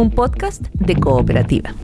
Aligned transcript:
un 0.00 0.10
podcast 0.10 0.66
de 0.72 0.96
cooperativa. 0.96 1.74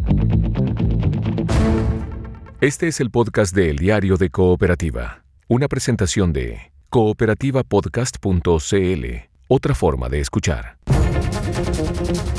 Este 2.63 2.89
es 2.89 3.01
el 3.01 3.11
podcast 3.11 3.55
de 3.55 3.69
El 3.69 3.77
Diario 3.77 4.17
de 4.17 4.31
Cooperativa, 4.31 5.23
una 5.49 5.69
presentación 5.69 6.33
de 6.33 6.73
cooperativapodcast.cl, 6.89 9.05
otra 9.49 9.75
forma 9.75 10.09
de 10.09 10.21
escuchar. 10.21 10.79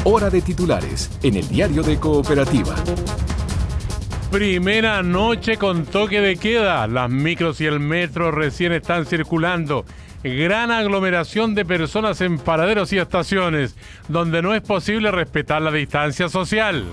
Hora 0.03 0.31
de 0.31 0.41
titulares 0.41 1.11
en 1.21 1.35
El 1.35 1.47
Diario 1.47 1.83
de 1.83 1.99
Cooperativa. 1.99 2.73
Primera 4.31 5.03
noche 5.03 5.57
con 5.57 5.85
toque 5.85 6.21
de 6.21 6.37
queda. 6.37 6.87
Las 6.87 7.11
micros 7.11 7.61
y 7.61 7.67
el 7.67 7.79
metro 7.79 8.31
recién 8.31 8.71
están 8.71 9.05
circulando 9.05 9.85
gran 10.35 10.71
aglomeración 10.71 11.55
de 11.55 11.65
personas 11.65 12.21
en 12.21 12.39
paraderos 12.39 12.93
y 12.93 12.97
estaciones, 12.97 13.75
donde 14.07 14.41
no 14.41 14.53
es 14.53 14.61
posible 14.61 15.11
respetar 15.11 15.61
la 15.61 15.71
distancia 15.71 16.29
social. 16.29 16.85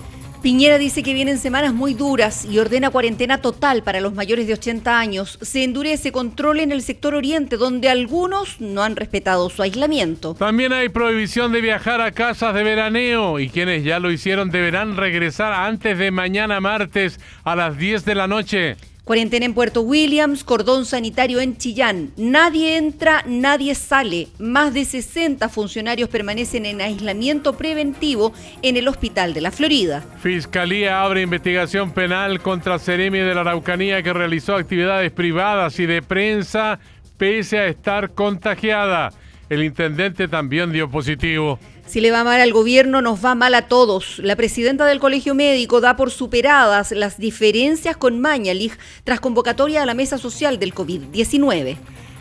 Piñera 0.45 0.77
dice 0.77 1.01
que 1.01 1.15
vienen 1.15 1.39
semanas 1.39 1.73
muy 1.73 1.95
duras 1.95 2.45
y 2.45 2.59
ordena 2.59 2.91
cuarentena 2.91 3.39
total 3.39 3.81
para 3.81 3.99
los 3.99 4.13
mayores 4.13 4.45
de 4.45 4.53
80 4.53 4.99
años. 4.99 5.39
Se 5.41 5.63
endurece 5.63 6.11
control 6.11 6.59
en 6.59 6.71
el 6.71 6.83
sector 6.83 7.15
oriente, 7.15 7.57
donde 7.57 7.89
algunos 7.89 8.61
no 8.61 8.83
han 8.83 8.95
respetado 8.95 9.49
su 9.49 9.63
aislamiento. 9.63 10.35
También 10.35 10.71
hay 10.71 10.89
prohibición 10.89 11.51
de 11.51 11.61
viajar 11.61 11.99
a 11.99 12.11
casas 12.11 12.53
de 12.53 12.61
veraneo 12.61 13.39
y 13.39 13.49
quienes 13.49 13.83
ya 13.83 13.97
lo 13.97 14.11
hicieron 14.11 14.51
deberán 14.51 14.97
regresar 14.97 15.51
antes 15.51 15.97
de 15.97 16.11
mañana 16.11 16.61
martes 16.61 17.19
a 17.43 17.55
las 17.55 17.75
10 17.79 18.05
de 18.05 18.13
la 18.13 18.27
noche. 18.27 18.77
Cuarentena 19.05 19.45
en 19.45 19.53
Puerto 19.53 19.81
Williams, 19.81 20.43
cordón 20.43 20.83
sanitario 20.83 21.39
en 21.39 21.57
Chillán. 21.57 22.09
Nadie 22.17 22.75
entra, 22.75 23.23
nadie 23.27 23.75
sale. 23.75 24.29
Más 24.39 24.73
de 24.73 24.83
60 24.83 25.47
funcionarios 25.47 26.09
permanecen 26.09 26.65
en 26.65 26.81
aislamiento 26.81 27.55
preventivo 27.55 28.33
en 28.63 28.77
el 28.77 28.87
Hospital 28.87 29.35
de 29.35 29.41
la 29.41 29.51
Florida. 29.51 30.03
Fiscalía 30.23 31.03
abre 31.03 31.21
investigación 31.21 31.91
penal 31.91 32.41
contra 32.41 32.79
Ceremi 32.79 33.19
de 33.19 33.35
la 33.35 33.41
Araucanía 33.41 34.01
que 34.01 34.11
realizó 34.11 34.55
actividades 34.55 35.11
privadas 35.11 35.79
y 35.79 35.85
de 35.85 36.01
prensa 36.01 36.79
pese 37.15 37.59
a 37.59 37.67
estar 37.67 38.09
contagiada. 38.15 39.11
El 39.49 39.63
intendente 39.63 40.27
también 40.27 40.71
dio 40.71 40.89
positivo. 40.89 41.59
Si 41.85 42.01
le 42.01 42.11
va 42.11 42.23
mal 42.23 42.41
al 42.41 42.51
gobierno, 42.51 43.01
nos 43.01 43.23
va 43.23 43.35
mal 43.35 43.53
a 43.53 43.67
todos. 43.67 44.19
La 44.19 44.35
presidenta 44.35 44.85
del 44.85 44.99
Colegio 44.99 45.35
Médico 45.35 45.81
da 45.81 45.95
por 45.95 46.09
superadas 46.09 46.91
las 46.91 47.19
diferencias 47.19 47.95
con 47.95 48.19
Mañalich 48.19 48.77
tras 49.03 49.19
convocatoria 49.19 49.83
a 49.83 49.85
la 49.85 49.93
mesa 49.93 50.17
social 50.17 50.57
del 50.57 50.73
COVID-19. 50.73 51.77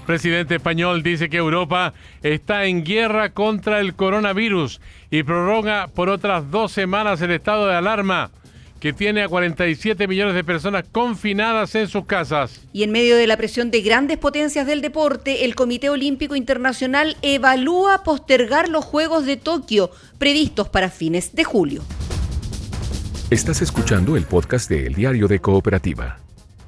Presidente 0.07 0.57
español 0.57 1.03
dice 1.03 1.31
que 1.31 1.39
Europa 1.39 1.95
está 2.23 2.67
en 2.67 2.85
guerra 2.85 3.31
contra 3.31 3.81
el 3.81 3.95
coronavirus 3.95 4.83
y 5.11 5.23
prorroga 5.23 5.89
por 5.89 6.11
otras 6.11 6.51
dos 6.51 6.71
semanas 6.73 7.23
el 7.23 7.31
estado 7.31 7.67
de 7.67 7.75
alarma 7.75 8.31
que 8.85 8.93
tiene 8.93 9.23
a 9.23 9.29
47 9.31 10.07
millones 10.07 10.35
de 10.35 10.45
personas 10.45 10.85
confinadas 10.93 11.75
en 11.75 11.89
sus 11.89 12.05
casas. 12.05 12.61
Y 12.75 12.83
en 12.83 12.93
medio 12.93 13.17
de 13.17 13.27
la 13.27 13.39
presión 13.39 13.71
de 13.71 13.81
grandes 13.81 14.19
potencias 14.19 14.67
del 14.67 14.83
deporte, 14.83 15.47
el 15.47 15.55
Comité 15.55 15.89
Olímpico 15.89 16.37
Internacional 16.37 17.17
evalúa 17.23 18.03
postergar 18.03 18.69
los 18.69 18.85
Juegos 18.85 19.25
de 19.25 19.39
Tokio 19.39 19.91
previstos 20.19 20.69
para 20.69 20.91
fines 20.91 21.35
de 21.35 21.45
julio. 21.45 21.83
Estás 23.31 23.63
escuchando 23.63 24.19
el 24.19 24.25
podcast 24.25 24.69
de 24.69 24.87
El 24.87 24.95
Diario 24.97 25.29
de 25.29 25.39
Cooperativa. 25.39 26.19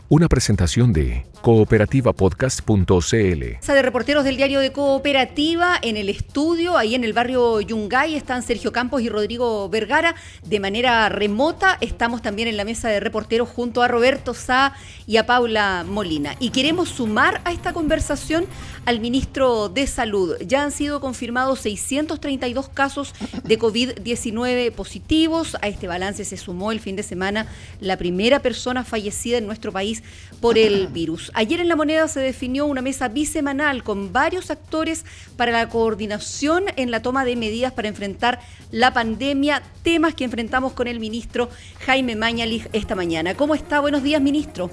Una 0.08 0.26
presentación 0.26 0.94
de 0.94 1.26
cooperativapodcast.cl. 1.46 3.44
de 3.74 3.82
reporteros 3.82 4.24
del 4.24 4.36
diario 4.36 4.58
de 4.58 4.72
Cooperativa 4.72 5.78
en 5.80 5.96
el 5.96 6.08
estudio, 6.08 6.76
ahí 6.76 6.96
en 6.96 7.04
el 7.04 7.12
barrio 7.12 7.60
Yungay, 7.60 8.16
están 8.16 8.42
Sergio 8.42 8.72
Campos 8.72 9.00
y 9.00 9.08
Rodrigo 9.08 9.68
Vergara. 9.68 10.16
De 10.44 10.58
manera 10.58 11.08
remota 11.08 11.78
estamos 11.80 12.20
también 12.20 12.48
en 12.48 12.56
la 12.56 12.64
mesa 12.64 12.88
de 12.88 12.98
reporteros 12.98 13.48
junto 13.48 13.84
a 13.84 13.86
Roberto 13.86 14.34
Sá 14.34 14.74
y 15.06 15.18
a 15.18 15.26
Paula 15.26 15.84
Molina. 15.88 16.34
Y 16.40 16.50
queremos 16.50 16.88
sumar 16.88 17.40
a 17.44 17.52
esta 17.52 17.72
conversación 17.72 18.46
al 18.84 18.98
ministro 18.98 19.68
de 19.68 19.86
Salud. 19.86 20.34
Ya 20.44 20.64
han 20.64 20.72
sido 20.72 21.00
confirmados 21.00 21.60
632 21.60 22.68
casos 22.70 23.14
de 23.44 23.56
COVID-19 23.56 24.72
positivos. 24.72 25.56
A 25.62 25.68
este 25.68 25.86
balance 25.86 26.24
se 26.24 26.36
sumó 26.36 26.72
el 26.72 26.80
fin 26.80 26.96
de 26.96 27.04
semana 27.04 27.46
la 27.78 27.96
primera 27.96 28.40
persona 28.40 28.82
fallecida 28.82 29.38
en 29.38 29.46
nuestro 29.46 29.70
país 29.70 30.02
por 30.40 30.58
el 30.58 30.88
virus. 30.88 31.30
Ayer 31.38 31.60
en 31.60 31.68
La 31.68 31.76
Moneda 31.76 32.08
se 32.08 32.20
definió 32.20 32.64
una 32.64 32.80
mesa 32.80 33.08
bisemanal 33.08 33.82
con 33.82 34.10
varios 34.10 34.50
actores 34.50 35.04
para 35.36 35.52
la 35.52 35.68
coordinación 35.68 36.64
en 36.76 36.90
la 36.90 37.02
toma 37.02 37.26
de 37.26 37.36
medidas 37.36 37.74
para 37.74 37.88
enfrentar 37.88 38.40
la 38.70 38.94
pandemia, 38.94 39.62
temas 39.82 40.14
que 40.14 40.24
enfrentamos 40.24 40.72
con 40.72 40.88
el 40.88 40.98
ministro 40.98 41.50
Jaime 41.84 42.16
Mañalich 42.16 42.70
esta 42.72 42.94
mañana. 42.94 43.34
¿Cómo 43.34 43.54
está? 43.54 43.80
Buenos 43.80 44.02
días, 44.02 44.22
ministro. 44.22 44.70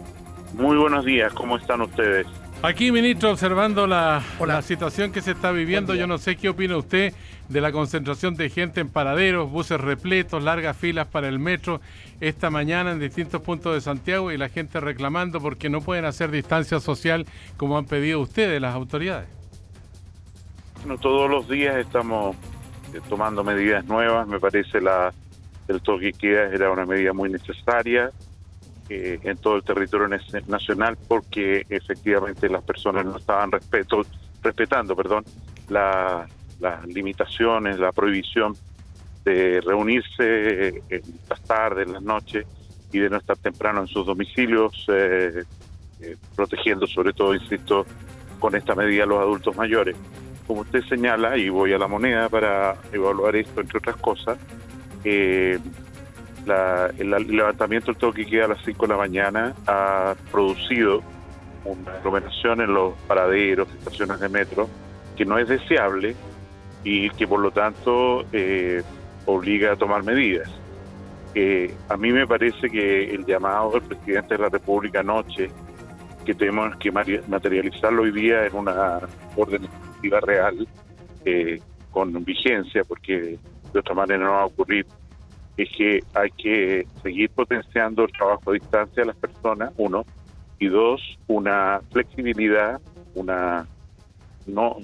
Muy 0.53 0.77
buenos 0.77 1.03
días, 1.03 1.33
¿cómo 1.33 1.57
están 1.57 1.81
ustedes? 1.81 2.27
Aquí, 2.61 2.93
ministro, 2.93 3.31
observando 3.31 3.85
la, 3.85 4.23
la, 4.47 4.61
situación 4.61 5.11
que 5.11 5.21
se 5.21 5.31
está 5.31 5.51
viviendo, 5.51 5.95
yo 5.95 6.07
no 6.07 6.17
sé 6.17 6.37
qué 6.37 6.47
opina 6.47 6.77
usted 6.77 7.13
de 7.49 7.59
la 7.59 7.73
concentración 7.73 8.35
de 8.35 8.49
gente 8.49 8.79
en 8.79 8.87
paraderos, 8.87 9.51
buses 9.51 9.81
repletos, 9.81 10.41
largas 10.41 10.77
filas 10.77 11.07
para 11.07 11.27
el 11.27 11.39
metro 11.39 11.81
esta 12.23 12.49
mañana 12.49 12.91
en 12.91 12.99
distintos 12.99 13.41
puntos 13.41 13.73
de 13.73 13.81
Santiago 13.81 14.31
y 14.31 14.37
la 14.37 14.47
gente 14.47 14.79
reclamando 14.79 15.41
porque 15.41 15.69
no 15.69 15.81
pueden 15.81 16.05
hacer 16.05 16.31
distancia 16.31 16.79
social 16.79 17.25
como 17.57 17.77
han 17.77 17.85
pedido 17.85 18.21
ustedes, 18.21 18.61
las 18.61 18.73
autoridades. 18.73 19.27
Bueno, 20.79 20.97
todos 20.99 21.29
los 21.29 21.49
días 21.49 21.75
estamos 21.75 22.37
eh, 22.93 23.01
tomando 23.09 23.43
medidas 23.43 23.83
nuevas, 23.85 24.25
me 24.25 24.39
parece 24.39 24.79
la 24.79 25.13
el 25.67 25.81
toque 25.81 26.11
queda 26.13 26.45
era 26.45 26.71
una 26.71 26.85
medida 26.85 27.13
muy 27.13 27.29
necesaria 27.29 28.09
eh, 28.89 29.19
en 29.23 29.37
todo 29.37 29.57
el 29.57 29.63
territorio 29.63 30.07
nacional 30.47 30.97
porque 31.07 31.65
efectivamente 31.69 32.49
las 32.49 32.63
personas 32.63 33.05
no 33.05 33.17
estaban 33.17 33.51
respeto, 33.51 34.01
respetando 34.41 34.95
perdón, 34.95 35.25
las 35.69 36.29
limitaciones, 36.87 37.79
la 37.79 37.91
prohibición 37.91 38.55
de 39.23 39.61
reunirse 39.61 40.81
en 40.89 41.01
las 41.29 41.41
tardes, 41.43 41.87
en 41.87 41.93
las 41.93 42.03
noches 42.03 42.45
y 42.91 42.99
de 42.99 43.09
no 43.09 43.17
estar 43.17 43.37
temprano 43.37 43.81
en 43.81 43.87
sus 43.87 44.05
domicilios, 44.05 44.85
eh, 44.89 45.43
eh, 46.01 46.17
protegiendo 46.35 46.85
sobre 46.85 47.13
todo, 47.13 47.33
insisto, 47.33 47.85
con 48.39 48.55
esta 48.55 48.75
medida 48.75 49.05
los 49.05 49.19
adultos 49.19 49.55
mayores. 49.55 49.95
Como 50.45 50.61
usted 50.61 50.83
señala, 50.85 51.37
y 51.37 51.49
voy 51.49 51.73
a 51.73 51.77
la 51.77 51.87
moneda 51.87 52.29
para 52.29 52.75
evaluar 52.91 53.35
esto, 53.35 53.61
entre 53.61 53.77
otras 53.77 53.95
cosas, 53.97 54.37
eh, 55.03 55.57
el, 56.97 57.09
levantamiento 57.35 57.87
del 57.87 57.97
toque 57.97 58.25
que 58.25 58.31
queda 58.31 58.45
a 58.45 58.47
las 58.49 58.63
5 58.65 58.85
de 58.85 58.93
la 58.93 58.97
mañana 58.97 59.53
ha 59.65 60.15
producido 60.31 61.01
una 61.65 61.93
aglomeración 61.93 62.61
en 62.61 62.73
los 62.73 62.93
paraderos, 63.07 63.69
estaciones 63.79 64.19
de 64.19 64.29
metro, 64.29 64.69
que 65.15 65.25
no 65.25 65.37
es 65.37 65.47
deseable 65.47 66.15
y 66.83 67.09
que 67.11 67.27
por 67.27 67.39
lo 67.39 67.51
tanto 67.51 68.25
eh, 68.33 68.83
obliga 69.25 69.73
a 69.73 69.75
tomar 69.75 70.03
medidas. 70.03 70.49
Eh, 71.35 71.73
a 71.89 71.97
mí 71.97 72.11
me 72.11 72.27
parece 72.27 72.69
que 72.69 73.13
el 73.13 73.25
llamado 73.25 73.71
del 73.71 73.81
presidente 73.81 74.35
de 74.35 74.43
la 74.43 74.49
República 74.49 74.99
anoche, 74.99 75.49
que 76.25 76.33
tenemos 76.33 76.75
que 76.77 76.91
materializarlo 76.91 78.03
hoy 78.03 78.11
día 78.11 78.45
en 78.45 78.55
una 78.55 78.99
orden 79.35 79.65
ejecutiva 79.65 80.19
real, 80.21 80.67
eh, 81.25 81.59
con 81.91 82.23
vigencia, 82.23 82.83
porque 82.83 83.37
de 83.73 83.79
otra 83.79 83.95
manera 83.95 84.23
no 84.23 84.31
va 84.31 84.41
a 84.41 84.45
ocurrir 84.45 84.85
es 85.57 85.69
que 85.77 85.99
hay 86.13 86.31
que 86.31 86.87
seguir 87.01 87.29
potenciando 87.29 88.03
el 88.03 88.11
trabajo 88.11 88.49
a 88.49 88.53
distancia 88.53 89.03
de 89.03 89.07
las 89.07 89.15
personas, 89.15 89.71
uno, 89.77 90.05
y 90.59 90.67
dos, 90.67 91.01
una 91.27 91.81
flexibilidad, 91.91 92.81
una 93.15 93.67
no 94.47 94.77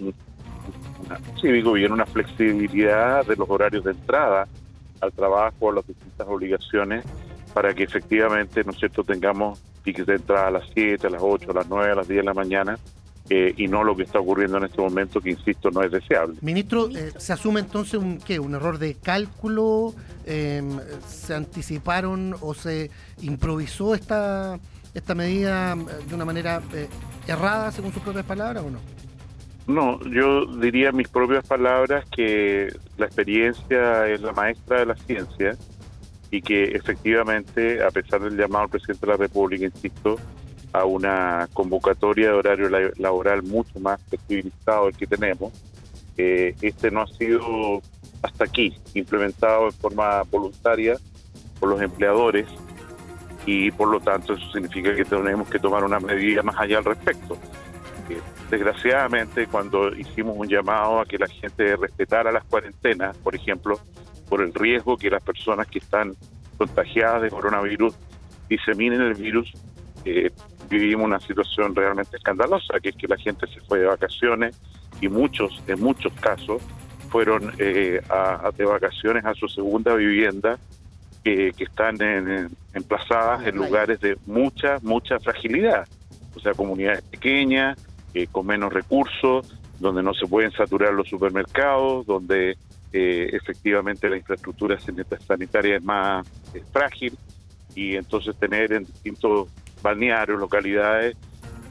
digo 1.42 1.74
bien, 1.74 1.92
una 1.92 2.06
flexibilidad 2.06 3.26
de 3.26 3.36
los 3.36 3.50
horarios 3.50 3.84
de 3.84 3.92
entrada 3.92 4.48
al 5.02 5.12
trabajo, 5.12 5.72
a 5.72 5.76
las 5.76 5.88
distintas 5.88 6.28
obligaciones, 6.28 7.06
para 7.54 7.74
que 7.74 7.84
efectivamente, 7.84 8.64
¿no 8.64 8.72
es 8.72 8.78
cierto?, 8.78 9.04
tengamos 9.04 9.60
tickets 9.84 10.08
de 10.08 10.16
entrada 10.16 10.48
a 10.48 10.52
las 10.52 10.64
7, 10.74 11.08
a 11.08 11.10
las 11.10 11.22
8, 11.24 11.52
a 11.52 11.54
las 11.54 11.68
9, 11.68 11.92
a 11.92 11.96
las 11.96 12.08
10 12.08 12.20
de 12.20 12.24
la 12.24 12.34
mañana, 12.34 12.78
eh, 13.30 13.54
y 13.58 13.68
no 13.68 13.84
lo 13.84 13.96
que 13.96 14.04
está 14.04 14.20
ocurriendo 14.20 14.58
en 14.58 14.66
este 14.66 14.82
momento, 14.82 15.22
que 15.22 15.30
insisto, 15.30 15.70
no 15.70 15.84
es 15.84 15.92
deseable. 15.92 16.38
Ministro, 16.42 16.90
eh, 16.90 17.14
¿se 17.18 17.32
asume 17.32 17.60
entonces 17.60 17.96
un, 17.96 18.18
¿qué, 18.18 18.40
un 18.40 18.56
error 18.56 18.80
de 18.80 18.96
cálculo? 18.96 19.94
Em, 20.26 20.80
¿Se 21.08 21.36
anticiparon 21.36 22.36
o 22.42 22.56
se 22.56 22.90
improvisó 23.22 23.94
esta, 23.94 24.60
esta 24.96 25.14
medida 25.14 25.74
eh, 25.74 26.08
de 26.08 26.16
una 26.16 26.26
manera 26.26 26.62
errada, 27.28 27.72
según 27.72 27.94
sus 27.94 28.02
propias 28.02 28.26
palabras, 28.26 28.64
o 28.64 28.72
no? 28.72 28.80
No, 29.70 30.00
yo 30.02 30.48
diría 30.48 30.92
mis 30.92 31.10
propias 31.10 31.48
palabras 31.48 32.04
que 32.10 32.76
la 32.98 33.06
experiencia 33.06 34.08
es 34.08 34.20
la 34.20 34.32
maestra 34.32 34.80
de 34.80 34.88
la 34.88 34.96
ciencia 34.96 35.56
y 36.32 36.42
que 36.42 36.64
efectivamente, 36.64 37.84
a 37.84 37.92
pesar 37.92 38.20
del 38.22 38.36
llamado 38.36 38.64
del 38.64 38.72
presidente 38.72 39.06
de 39.06 39.12
la 39.12 39.18
República, 39.18 39.66
insisto, 39.66 40.16
a 40.74 40.86
una 40.86 41.48
convocatoria 41.54 42.30
de 42.30 42.34
horario 42.34 42.68
laboral 42.98 43.44
mucho 43.44 43.80
más 43.80 44.02
flexibilizado 44.10 44.86
del 44.88 44.98
que 44.98 45.06
tenemos. 45.06 45.54
Eh, 46.18 46.56
este 46.64 46.90
no 46.90 47.02
ha 47.02 47.08
sido 47.08 47.84
hasta 48.24 48.46
aquí, 48.46 48.76
implementado 48.96 49.68
en 49.68 49.74
forma 49.74 50.24
voluntaria 50.24 50.98
por 51.60 51.70
los 51.70 51.80
empleadores 51.80 52.48
y 53.46 53.70
por 53.70 53.90
lo 53.90 54.00
tanto 54.00 54.34
eso 54.34 54.52
significa 54.52 54.96
que 54.96 55.06
tenemos 55.06 55.48
que 55.48 55.60
tomar 55.60 55.84
una 55.84 56.00
medida 56.00 56.42
más 56.42 56.60
allá 56.60 56.80
al 56.80 56.86
respecto. 56.86 57.38
Desgraciadamente, 58.50 59.46
cuando 59.46 59.96
hicimos 59.96 60.36
un 60.36 60.48
llamado 60.48 61.00
a 61.00 61.06
que 61.06 61.20
la 61.20 61.28
gente 61.28 61.76
respetara 61.76 62.32
las 62.32 62.44
cuarentenas, 62.46 63.16
por 63.18 63.36
ejemplo, 63.36 63.80
por 64.28 64.42
el 64.42 64.54
riesgo 64.54 64.98
que 64.98 65.10
las 65.10 65.22
personas 65.22 65.68
que 65.68 65.78
están 65.78 66.16
contagiadas 66.58 67.22
de 67.22 67.30
coronavirus 67.30 67.94
diseminen 68.50 69.02
el 69.02 69.14
virus, 69.14 69.54
eh, 70.04 70.32
vivimos 70.68 71.06
una 71.06 71.20
situación 71.20 71.76
realmente 71.76 72.18
escandalosa, 72.18 72.80
que 72.80 72.90
es 72.90 72.96
que 72.96 73.08
la 73.08 73.18
gente 73.18 73.46
se 73.48 73.60
fue 73.62 73.80
de 73.80 73.86
vacaciones 73.86 74.60
y 75.00 75.10
muchos, 75.10 75.62
en 75.68 75.80
muchos 75.80 76.12
casos, 76.14 76.64
fueron 77.10 77.54
eh, 77.60 78.02
a, 78.10 78.50
de 78.56 78.66
vacaciones 78.66 79.26
a 79.26 79.36
su 79.36 79.48
segunda 79.48 79.94
vivienda, 79.94 80.58
que 81.24 81.54
están 81.60 82.02
en, 82.02 82.50
emplazadas 82.74 83.46
en 83.46 83.56
lugares 83.56 84.00
de 84.00 84.18
mucha, 84.26 84.80
mucha 84.82 85.20
fragilidad, 85.20 85.88
o 86.36 86.40
sea, 86.40 86.54
comunidades 86.54 87.04
pequeñas, 87.04 87.78
eh, 88.14 88.28
con 88.32 88.48
menos 88.48 88.74
recursos, 88.74 89.56
donde 89.80 90.04
no 90.04 90.14
se 90.14 90.28
pueden 90.28 90.52
saturar 90.52 90.94
los 90.94 91.08
supermercados, 91.08 92.06
donde 92.06 92.58
eh, 92.92 93.30
efectivamente 93.34 94.10
la 94.10 94.18
infraestructura 94.18 94.78
sanitaria 94.80 95.78
es 95.78 95.84
más 95.84 96.28
frágil 96.74 97.16
y 97.76 97.96
entonces 97.96 98.36
tener 98.38 98.74
en 98.74 98.86
distintos 98.86 99.48
balnearios, 99.82 100.40
localidades, 100.40 101.16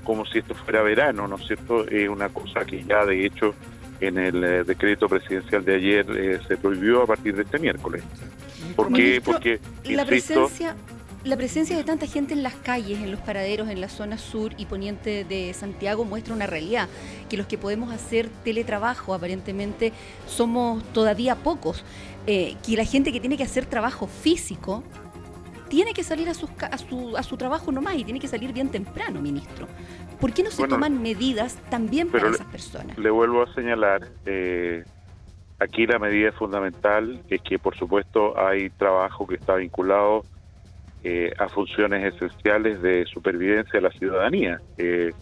como 0.04 0.24
si 0.26 0.38
esto 0.38 0.54
fuera 0.54 0.82
verano, 0.82 1.28
¿no 1.28 1.36
es 1.36 1.46
cierto? 1.46 1.86
Es 1.86 2.08
una 2.08 2.28
cosa 2.28 2.64
que 2.64 2.82
ya 2.84 3.04
de 3.04 3.26
hecho 3.26 3.54
en 4.00 4.16
el 4.16 4.44
eh, 4.44 4.64
decreto 4.64 5.08
presidencial 5.08 5.64
de 5.64 5.74
ayer 5.74 6.40
se 6.46 6.56
prohibió 6.56 7.02
a 7.02 7.06
partir 7.06 7.34
de 7.34 7.42
este 7.42 7.58
miércoles. 7.58 8.04
¿Por 8.76 8.92
qué? 8.92 9.20
Porque, 9.22 9.60
la 9.84 10.06
presencia 10.06 10.76
la 11.24 11.36
presencia 11.36 11.76
de 11.76 11.84
tanta 11.84 12.06
gente 12.06 12.32
en 12.32 12.42
las 12.42 12.54
calles, 12.54 12.98
en 13.00 13.10
los 13.10 13.20
paraderos, 13.20 13.68
en 13.68 13.80
la 13.80 13.88
zona 13.88 14.18
sur 14.18 14.52
y 14.56 14.66
poniente 14.66 15.24
de 15.24 15.52
Santiago 15.52 16.04
muestra 16.04 16.34
una 16.34 16.46
realidad, 16.46 16.88
que 17.28 17.36
los 17.36 17.46
que 17.46 17.58
podemos 17.58 17.92
hacer 17.92 18.28
teletrabajo 18.44 19.14
aparentemente 19.14 19.92
somos 20.26 20.82
todavía 20.92 21.36
pocos, 21.36 21.84
eh, 22.26 22.56
que 22.64 22.76
la 22.76 22.84
gente 22.84 23.12
que 23.12 23.20
tiene 23.20 23.36
que 23.36 23.44
hacer 23.44 23.66
trabajo 23.66 24.06
físico 24.06 24.84
tiene 25.68 25.92
que 25.92 26.02
salir 26.02 26.28
a, 26.28 26.34
sus, 26.34 26.50
a, 26.60 26.78
su, 26.78 27.16
a 27.16 27.22
su 27.22 27.36
trabajo 27.36 27.72
nomás 27.72 27.96
y 27.96 28.04
tiene 28.04 28.20
que 28.20 28.28
salir 28.28 28.52
bien 28.52 28.70
temprano, 28.70 29.20
ministro. 29.20 29.66
¿Por 30.18 30.32
qué 30.32 30.42
no 30.42 30.50
se 30.50 30.66
toman 30.66 31.02
medidas 31.02 31.56
también 31.68 32.08
para 32.08 32.30
esas 32.30 32.46
personas? 32.46 32.96
Le 32.98 33.10
vuelvo 33.10 33.42
a 33.42 33.54
señalar, 33.54 34.08
eh, 34.24 34.82
aquí 35.58 35.86
la 35.86 35.98
medida 35.98 36.32
fundamental 36.32 37.22
es 37.28 37.40
que 37.42 37.58
por 37.58 37.76
supuesto 37.76 38.38
hay 38.38 38.70
trabajo 38.70 39.26
que 39.26 39.34
está 39.34 39.56
vinculado 39.56 40.24
eh, 41.04 41.32
a 41.38 41.48
funciones 41.48 42.12
esenciales 42.12 42.82
de 42.82 43.06
supervivencia 43.06 43.72
de 43.74 43.80
la 43.80 43.90
ciudadanía, 43.90 44.60
eh, 44.76 45.12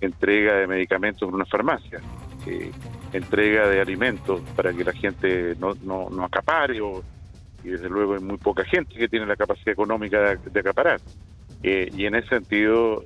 entrega 0.00 0.54
de 0.54 0.68
medicamentos 0.68 1.28
en 1.28 1.34
una 1.34 1.44
farmacia, 1.44 2.00
eh, 2.46 2.70
entrega 3.12 3.68
de 3.68 3.80
alimentos 3.80 4.40
para 4.54 4.72
que 4.72 4.84
la 4.84 4.92
gente 4.92 5.56
no, 5.58 5.74
no, 5.82 6.08
no 6.10 6.24
acapare, 6.24 6.80
o, 6.80 7.02
y 7.64 7.70
desde 7.70 7.88
luego 7.88 8.14
hay 8.14 8.20
muy 8.20 8.36
poca 8.36 8.64
gente 8.64 8.94
que 8.94 9.08
tiene 9.08 9.26
la 9.26 9.34
capacidad 9.34 9.70
económica 9.70 10.36
de, 10.36 10.60
acaparar. 10.60 11.00
y 11.60 12.06
en 12.06 12.14
ese 12.14 12.28
sentido, 12.28 13.02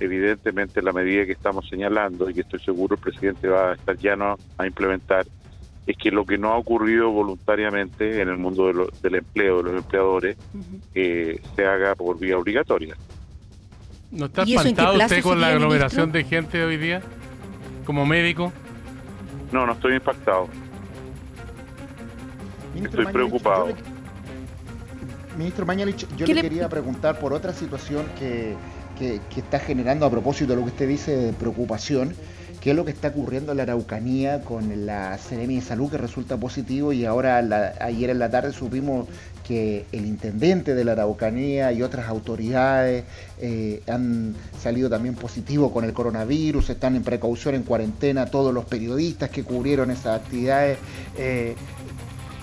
evidentemente 0.00 0.82
la 0.82 0.92
medida 0.92 1.24
que 1.24 1.32
estamos 1.32 1.68
señalando 1.68 2.28
y 2.28 2.34
que 2.34 2.40
estoy 2.40 2.58
seguro 2.60 2.96
el 2.96 3.00
presidente 3.00 3.46
va 3.46 3.70
a 3.70 3.74
estar 3.74 3.96
llano 3.96 4.36
a 4.58 4.66
implementar, 4.66 5.24
es 5.86 5.96
que 5.96 6.10
lo 6.10 6.24
que 6.24 6.38
no 6.38 6.52
ha 6.52 6.56
ocurrido 6.56 7.10
voluntariamente 7.10 8.20
en 8.20 8.28
el 8.28 8.38
mundo 8.38 8.72
del 9.02 9.14
empleo, 9.14 9.58
de 9.58 9.62
los 9.64 9.82
empleadores, 9.82 10.36
eh, 10.94 11.40
se 11.54 11.66
haga 11.66 11.94
por 11.94 12.18
vía 12.18 12.38
obligatoria. 12.38 12.96
¿No 14.10 14.26
está 14.26 14.44
espantado 14.44 14.96
usted 14.96 15.22
con 15.22 15.40
la 15.40 15.48
aglomeración 15.48 16.12
de 16.12 16.24
gente 16.24 16.62
hoy 16.64 16.76
día 16.76 17.02
como 17.84 18.06
médico? 18.06 18.52
No, 19.52 19.66
no 19.66 19.72
estoy 19.72 19.94
impactado. 19.94 20.48
estoy 22.74 23.06
preocupado. 23.06 23.68
Ministro 25.36 25.66
Mañalich, 25.66 26.06
yo 26.16 26.26
le, 26.26 26.40
quería 26.40 26.68
preguntar 26.68 27.18
por 27.18 27.32
otra 27.32 27.52
situación 27.52 28.06
que, 28.18 28.54
que, 28.98 29.20
que, 29.28 29.40
está 29.40 29.58
generando 29.58 30.06
a 30.06 30.10
propósito 30.10 30.50
de 30.52 30.56
lo 30.56 30.62
que 30.62 30.70
usted 30.70 30.88
dice 30.88 31.16
de 31.16 31.32
preocupación 31.32 32.14
qué 32.64 32.70
es 32.70 32.76
lo 32.76 32.86
que 32.86 32.92
está 32.92 33.08
ocurriendo 33.08 33.52
en 33.52 33.58
la 33.58 33.64
Araucanía 33.64 34.40
con 34.40 34.86
la 34.86 35.18
Seremi 35.18 35.56
de 35.56 35.60
Salud 35.60 35.90
que 35.90 35.98
resulta 35.98 36.38
positivo 36.38 36.94
y 36.94 37.04
ahora 37.04 37.36
ayer 37.78 38.08
en 38.08 38.18
la 38.18 38.30
tarde 38.30 38.54
supimos 38.54 39.06
que 39.46 39.84
el 39.92 40.06
intendente 40.06 40.74
de 40.74 40.82
la 40.82 40.92
Araucanía 40.92 41.72
y 41.72 41.82
otras 41.82 42.08
autoridades 42.08 43.04
eh, 43.38 43.82
han 43.86 44.34
salido 44.58 44.88
también 44.88 45.14
positivos 45.14 45.72
con 45.72 45.84
el 45.84 45.92
coronavirus, 45.92 46.70
están 46.70 46.96
en 46.96 47.02
precaución, 47.02 47.54
en 47.54 47.64
cuarentena, 47.64 48.24
todos 48.24 48.54
los 48.54 48.64
periodistas 48.64 49.28
que 49.28 49.44
cubrieron 49.44 49.90
esas 49.90 50.22
actividades. 50.22 50.78
Eh, 51.18 51.54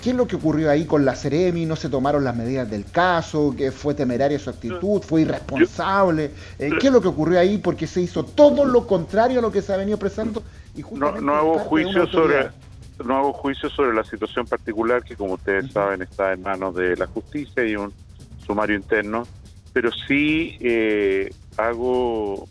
¿Qué 0.02 0.10
es 0.10 0.16
lo 0.16 0.26
que 0.26 0.34
ocurrió 0.34 0.68
ahí 0.68 0.84
con 0.84 1.04
la 1.04 1.14
Ceremi? 1.14 1.64
¿No 1.64 1.76
se 1.76 1.88
tomaron 1.88 2.24
las 2.24 2.34
medidas 2.34 2.68
del 2.68 2.84
caso? 2.84 3.54
¿Que 3.56 3.70
fue 3.70 3.94
temeraria 3.94 4.36
su 4.36 4.50
actitud? 4.50 5.00
¿Fue 5.00 5.20
irresponsable? 5.22 6.32
Eh, 6.58 6.70
¿Qué 6.80 6.88
es 6.88 6.92
lo 6.92 7.00
que 7.00 7.06
ocurrió 7.06 7.38
ahí? 7.38 7.58
Porque 7.58 7.86
se 7.86 8.00
hizo 8.00 8.24
todo 8.24 8.64
lo 8.64 8.84
contrario 8.86 9.38
a 9.38 9.42
lo 9.42 9.52
que 9.52 9.62
se 9.62 9.72
ha 9.72 9.76
venido. 9.76 9.98
Y 10.74 10.82
no, 10.94 11.20
no 11.20 11.34
hago 11.34 11.58
juicio 11.60 12.06
sobre 12.08 12.50
no 13.04 13.16
hago 13.16 13.32
juicio 13.32 13.68
sobre 13.70 13.94
la 13.94 14.04
situación 14.04 14.46
particular 14.46 15.02
que 15.02 15.16
como 15.16 15.34
ustedes 15.34 15.72
saben 15.72 16.02
está 16.02 16.32
en 16.32 16.42
manos 16.42 16.74
de 16.74 16.96
la 16.96 17.06
justicia 17.06 17.64
y 17.64 17.76
un 17.76 17.92
sumario 18.44 18.76
interno, 18.76 19.26
pero 19.72 19.90
sí 19.92 20.56
eh, 20.60 21.30
hago 21.56 22.48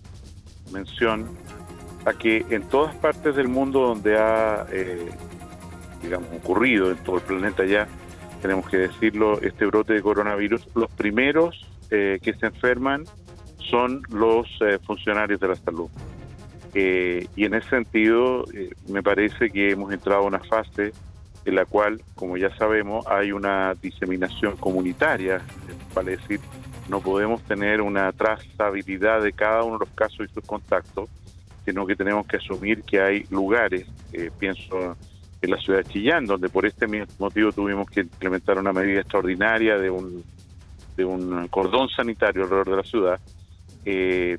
mención 0.71 1.27
a 2.05 2.13
que 2.13 2.45
en 2.49 2.63
todas 2.63 2.95
partes 2.95 3.35
del 3.35 3.47
mundo 3.47 3.81
donde 3.81 4.17
ha 4.17 4.65
eh, 4.71 5.09
digamos, 6.01 6.29
ocurrido 6.35 6.91
en 6.91 6.97
todo 6.97 7.17
el 7.17 7.21
planeta 7.23 7.65
ya, 7.65 7.87
tenemos 8.41 8.67
que 8.67 8.77
decirlo, 8.77 9.39
este 9.41 9.65
brote 9.65 9.93
de 9.93 10.01
coronavirus, 10.01 10.67
los 10.75 10.89
primeros 10.91 11.67
eh, 11.91 12.19
que 12.21 12.33
se 12.33 12.47
enferman 12.47 13.05
son 13.69 14.01
los 14.09 14.47
eh, 14.61 14.79
funcionarios 14.85 15.39
de 15.39 15.47
la 15.47 15.55
salud. 15.55 15.89
Eh, 16.73 17.27
y 17.35 17.45
en 17.45 17.53
ese 17.53 17.69
sentido, 17.69 18.45
me 18.87 19.03
parece 19.03 19.49
que 19.51 19.71
hemos 19.71 19.93
entrado 19.93 20.21
a 20.21 20.25
una 20.25 20.39
fase 20.39 20.93
en 21.45 21.55
la 21.55 21.65
cual, 21.65 22.01
como 22.15 22.37
ya 22.37 22.55
sabemos, 22.55 23.05
hay 23.07 23.31
una 23.31 23.73
diseminación 23.75 24.57
comunitaria, 24.57 25.41
vale 25.93 26.17
decir, 26.17 26.39
no 26.87 27.01
podemos 27.01 27.41
tener 27.43 27.81
una 27.81 28.11
trazabilidad 28.11 29.21
de 29.21 29.33
cada 29.33 29.63
uno 29.63 29.77
de 29.77 29.85
los 29.85 29.95
casos 29.95 30.27
y 30.29 30.33
sus 30.33 30.45
contactos, 30.45 31.09
sino 31.65 31.85
que 31.85 31.95
tenemos 31.95 32.25
que 32.25 32.37
asumir 32.37 32.83
que 32.83 33.01
hay 33.01 33.25
lugares, 33.29 33.85
pienso 34.39 34.95
en 35.41 35.51
la 35.51 35.57
ciudad 35.57 35.79
de 35.79 35.91
Chillán, 35.91 36.25
donde 36.25 36.49
por 36.49 36.65
este 36.65 36.85
motivo 37.17 37.51
tuvimos 37.51 37.89
que 37.89 38.01
implementar 38.01 38.59
una 38.59 38.71
medida 38.71 39.01
extraordinaria 39.01 39.77
de 39.77 39.89
un, 39.89 40.23
de 40.95 41.05
un 41.05 41.47
cordón 41.47 41.89
sanitario 41.89 42.43
alrededor 42.43 42.69
de 42.69 42.75
la 42.75 42.83
ciudad. 42.83 43.19
Eh, 43.85 44.37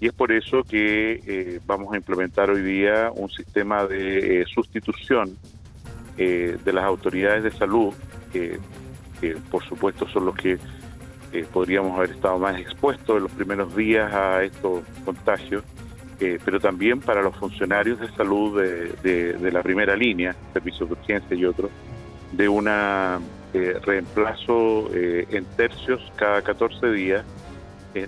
y 0.00 0.06
es 0.06 0.12
por 0.12 0.32
eso 0.32 0.62
que 0.64 1.20
eh, 1.26 1.60
vamos 1.64 1.94
a 1.94 1.96
implementar 1.96 2.50
hoy 2.50 2.62
día 2.62 3.10
un 3.14 3.30
sistema 3.30 3.86
de 3.86 4.42
eh, 4.42 4.44
sustitución 4.46 5.36
de 6.16 6.72
las 6.72 6.84
autoridades 6.84 7.42
de 7.42 7.50
salud, 7.50 7.92
que 8.30 8.60
por 9.50 9.64
supuesto 9.64 10.06
son 10.08 10.26
los 10.26 10.36
que 10.36 10.58
podríamos 11.52 11.96
haber 11.96 12.10
estado 12.10 12.38
más 12.38 12.60
expuestos 12.60 13.16
en 13.16 13.22
los 13.24 13.32
primeros 13.32 13.74
días 13.74 14.12
a 14.12 14.44
estos 14.44 14.84
contagios 15.04 15.64
eh, 16.24 16.38
pero 16.44 16.60
también 16.60 17.00
para 17.00 17.20
los 17.20 17.34
funcionarios 17.34 17.98
de 17.98 18.08
salud 18.12 18.62
de, 18.62 19.50
la 19.50 19.60
primera 19.60 19.96
línea, 19.96 20.36
servicios 20.52 20.88
de 20.88 20.92
urgencia 20.92 21.36
y 21.36 21.44
otros, 21.44 21.68
de 22.30 22.48
un 22.48 22.68
eh, 22.68 23.80
reemplazo 23.84 24.88
eh, 24.94 25.26
en 25.30 25.44
tercios 25.56 26.00
cada 26.14 26.40
14 26.42 26.92
días, 26.92 27.24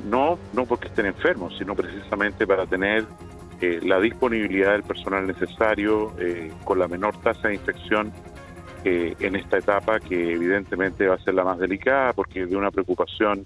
no, 0.04 0.38
no 0.52 0.64
porque 0.64 0.86
estén 0.86 1.06
enfermos, 1.06 1.58
sino 1.58 1.74
precisamente 1.74 2.46
para 2.46 2.66
tener 2.66 3.04
la 3.82 3.98
disponibilidad 3.98 4.72
del 4.72 4.84
personal 4.84 5.26
necesario 5.26 6.14
con 6.64 6.78
la 6.78 6.86
menor 6.86 7.20
tasa 7.20 7.48
de 7.48 7.54
infección 7.54 8.12
en 8.84 9.36
esta 9.36 9.58
etapa 9.58 10.00
que 10.00 10.32
evidentemente 10.32 11.06
va 11.06 11.16
a 11.16 11.18
ser 11.18 11.34
la 11.34 11.44
más 11.44 11.58
delicada 11.58 12.12
porque 12.12 12.46
de 12.46 12.56
una 12.56 12.70
preocupación 12.70 13.44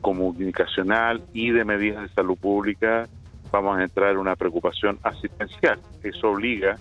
comunicacional 0.00 1.22
y 1.32 1.50
de 1.50 1.64
medidas 1.64 2.02
de 2.02 2.08
salud 2.10 2.36
pública 2.36 3.08
vamos 3.52 3.78
a 3.78 3.84
entrar 3.84 4.12
en 4.12 4.18
una 4.18 4.34
preocupación 4.34 4.98
asistencial. 5.02 5.78
Eso 6.02 6.30
obliga 6.30 6.76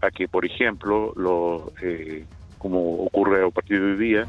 a 0.00 0.10
que, 0.10 0.28
por 0.28 0.44
ejemplo, 0.44 1.12
lo, 1.16 1.72
eh, 1.82 2.24
como 2.58 3.02
ocurre 3.04 3.44
a 3.44 3.50
partir 3.50 3.80
de 3.80 3.92
hoy 3.92 3.98
día, 3.98 4.26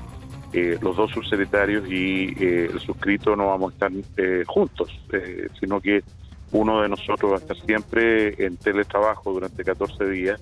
eh, 0.53 0.79
los 0.81 0.95
dos 0.95 1.11
subsecretarios 1.11 1.87
y 1.87 2.33
eh, 2.39 2.69
el 2.71 2.79
suscrito 2.79 3.35
no 3.35 3.47
vamos 3.47 3.73
a 3.73 3.87
estar 3.87 4.45
juntos, 4.45 4.89
sino 5.59 5.79
que 5.81 6.01
uno 6.51 6.81
de 6.81 6.89
nosotros 6.89 7.31
va 7.31 7.35
a 7.35 7.39
estar 7.39 7.57
siempre 7.57 8.45
en 8.45 8.55
teletrabajo 8.57 9.33
durante 9.33 9.63
14 9.63 10.05
días 10.09 10.41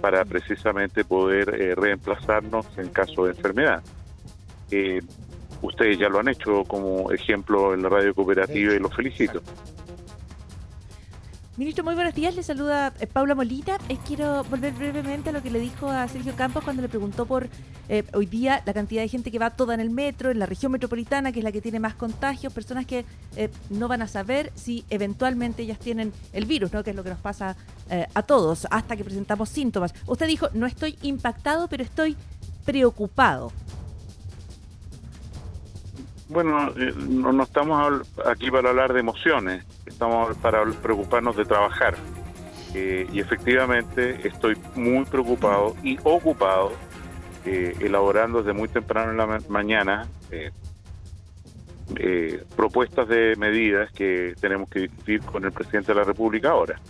para 0.00 0.24
precisamente 0.24 1.04
poder 1.04 1.60
eh, 1.60 1.74
reemplazarnos 1.74 2.66
en 2.76 2.88
caso 2.88 3.24
de 3.24 3.30
enfermedad. 3.30 3.82
Eh, 4.70 5.00
ustedes 5.62 5.98
ya 5.98 6.08
lo 6.08 6.18
han 6.18 6.28
hecho 6.28 6.64
como 6.64 7.10
ejemplo 7.10 7.72
en 7.72 7.82
la 7.82 7.88
radio 7.88 8.14
cooperativa 8.14 8.74
y 8.74 8.78
los 8.78 8.94
felicito. 8.94 9.40
Ministro, 11.56 11.84
muy 11.84 11.94
buenos 11.94 12.14
días. 12.14 12.34
Le 12.34 12.42
saluda 12.42 12.92
eh, 12.98 13.06
Paula 13.06 13.36
Molina. 13.36 13.78
Eh, 13.88 13.96
quiero 14.08 14.42
volver 14.42 14.72
brevemente 14.72 15.30
a 15.30 15.32
lo 15.32 15.40
que 15.40 15.52
le 15.52 15.60
dijo 15.60 15.88
a 15.88 16.08
Sergio 16.08 16.34
Campos 16.34 16.64
cuando 16.64 16.82
le 16.82 16.88
preguntó 16.88 17.26
por 17.26 17.48
eh, 17.88 18.02
hoy 18.12 18.26
día 18.26 18.60
la 18.66 18.74
cantidad 18.74 19.02
de 19.02 19.08
gente 19.08 19.30
que 19.30 19.38
va 19.38 19.50
toda 19.50 19.72
en 19.72 19.78
el 19.78 19.90
metro, 19.90 20.32
en 20.32 20.40
la 20.40 20.46
región 20.46 20.72
metropolitana, 20.72 21.30
que 21.30 21.38
es 21.38 21.44
la 21.44 21.52
que 21.52 21.60
tiene 21.60 21.78
más 21.78 21.94
contagios, 21.94 22.52
personas 22.52 22.86
que 22.86 23.04
no 23.70 23.86
van 23.86 24.02
a 24.02 24.08
saber 24.08 24.50
si 24.56 24.84
eventualmente 24.90 25.62
ellas 25.62 25.78
tienen 25.78 26.12
el 26.32 26.44
virus, 26.44 26.72
¿no? 26.72 26.82
que 26.82 26.90
es 26.90 26.96
lo 26.96 27.04
que 27.04 27.10
nos 27.10 27.20
pasa 27.20 27.56
a 28.14 28.22
todos, 28.22 28.66
hasta 28.70 28.96
que 28.96 29.04
presentamos 29.04 29.48
síntomas. 29.48 29.94
Usted 30.06 30.26
dijo, 30.26 30.48
no 30.54 30.66
estoy 30.66 30.98
impactado, 31.02 31.68
pero 31.68 31.84
estoy 31.84 32.16
preocupado. 32.64 33.52
Bueno, 36.28 36.70
no, 36.70 37.32
no 37.32 37.42
estamos 37.44 38.02
aquí 38.24 38.50
para 38.50 38.70
hablar 38.70 38.92
de 38.92 39.00
emociones 39.00 39.64
estamos 39.86 40.36
para 40.38 40.64
preocuparnos 40.64 41.36
de 41.36 41.44
trabajar. 41.44 41.94
Eh, 42.74 43.06
y 43.12 43.20
efectivamente 43.20 44.26
estoy 44.26 44.56
muy 44.74 45.04
preocupado 45.04 45.76
y 45.84 45.96
ocupado 46.02 46.72
eh, 47.46 47.76
elaborando 47.80 48.38
desde 48.38 48.52
muy 48.52 48.68
temprano 48.68 49.12
en 49.12 49.16
la 49.16 49.38
mañana 49.48 50.08
eh, 50.32 50.50
propuestas 52.56 53.06
de 53.06 53.36
medidas 53.36 53.92
que 53.92 54.34
tenemos 54.40 54.68
que 54.68 54.80
discutir 54.80 55.20
con 55.20 55.44
el 55.44 55.52
presidente 55.52 55.92
de 55.92 56.00
la 56.00 56.04
República 56.04 56.50
ahora. 56.50 56.80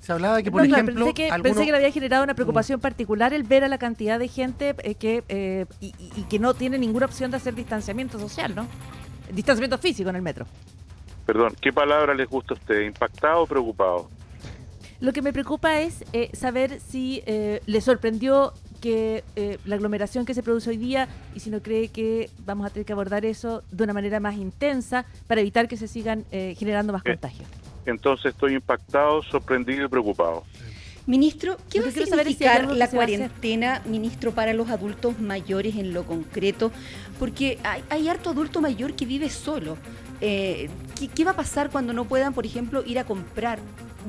Se 0.00 0.12
hablaba 0.12 0.42
que, 0.42 0.50
por 0.50 0.64
ejemplo, 0.64 0.94
pensé 1.04 1.14
que, 1.14 1.30
pensé 1.42 1.66
que, 1.66 1.70
le 1.70 1.76
había 1.76 1.92
generado 1.92 2.24
una 2.24 2.34
preocupación 2.34 2.80
particular 2.80 3.32
el 3.32 3.44
ver 3.44 3.62
a 3.62 3.68
la 3.68 3.78
cantidad 3.78 4.18
de 4.18 4.26
gente 4.26 4.74
que 4.98 5.66
y, 5.80 5.94
y, 6.16 6.22
que 6.22 6.38
no 6.38 6.54
tiene 6.54 6.78
ninguna 6.78 7.06
opción 7.06 7.30
de 7.30 7.36
hacer 7.36 7.54
distanciamiento 7.54 8.18
social, 8.18 8.54
¿no? 8.54 8.66
Distanciamiento 9.30 9.76
físico 9.76 10.08
en 10.08 10.16
el 10.16 10.22
metro. 10.22 10.46
Perdón, 11.28 11.54
¿qué 11.60 11.74
palabra 11.74 12.14
les 12.14 12.26
gusta 12.26 12.54
a 12.54 12.56
usted? 12.56 12.80
¿Impactado 12.86 13.42
o 13.42 13.46
preocupado? 13.46 14.08
Lo 14.98 15.12
que 15.12 15.20
me 15.20 15.30
preocupa 15.34 15.78
es 15.78 16.02
eh, 16.14 16.30
saber 16.32 16.80
si 16.80 17.22
eh, 17.26 17.60
le 17.66 17.82
sorprendió 17.82 18.54
que 18.80 19.24
eh, 19.36 19.58
la 19.66 19.74
aglomeración 19.74 20.24
que 20.24 20.32
se 20.32 20.42
produce 20.42 20.70
hoy 20.70 20.78
día 20.78 21.06
y 21.34 21.40
si 21.40 21.50
no 21.50 21.60
cree 21.60 21.88
que 21.88 22.30
vamos 22.46 22.66
a 22.66 22.70
tener 22.70 22.86
que 22.86 22.94
abordar 22.94 23.26
eso 23.26 23.62
de 23.70 23.84
una 23.84 23.92
manera 23.92 24.20
más 24.20 24.36
intensa 24.36 25.04
para 25.26 25.42
evitar 25.42 25.68
que 25.68 25.76
se 25.76 25.86
sigan 25.86 26.24
generando 26.30 26.94
más 26.94 27.02
contagios. 27.02 27.46
Entonces 27.84 28.32
estoy 28.32 28.54
impactado, 28.54 29.22
sorprendido 29.22 29.84
y 29.84 29.88
preocupado. 29.88 30.44
Ministro, 31.04 31.58
¿qué 31.70 31.82
va 31.82 31.88
a 31.88 31.90
significar 31.90 32.74
la 32.74 32.88
cuarentena, 32.88 33.82
ministro, 33.84 34.32
para 34.32 34.54
los 34.54 34.70
adultos 34.70 35.20
mayores 35.20 35.76
en 35.76 35.92
lo 35.92 36.04
concreto? 36.04 36.72
Porque 37.18 37.58
hay, 37.64 37.84
hay 37.90 38.08
harto 38.08 38.30
adulto 38.30 38.62
mayor 38.62 38.94
que 38.94 39.04
vive 39.04 39.28
solo. 39.28 39.76
Eh, 40.20 40.68
¿qué, 41.14 41.24
va 41.24 41.32
a 41.32 41.36
pasar 41.36 41.70
cuando 41.70 41.92
no 41.92 42.04
puedan, 42.04 42.34
por 42.34 42.44
ejemplo, 42.44 42.82
ir 42.84 42.98
a 42.98 43.04
comprar? 43.04 43.58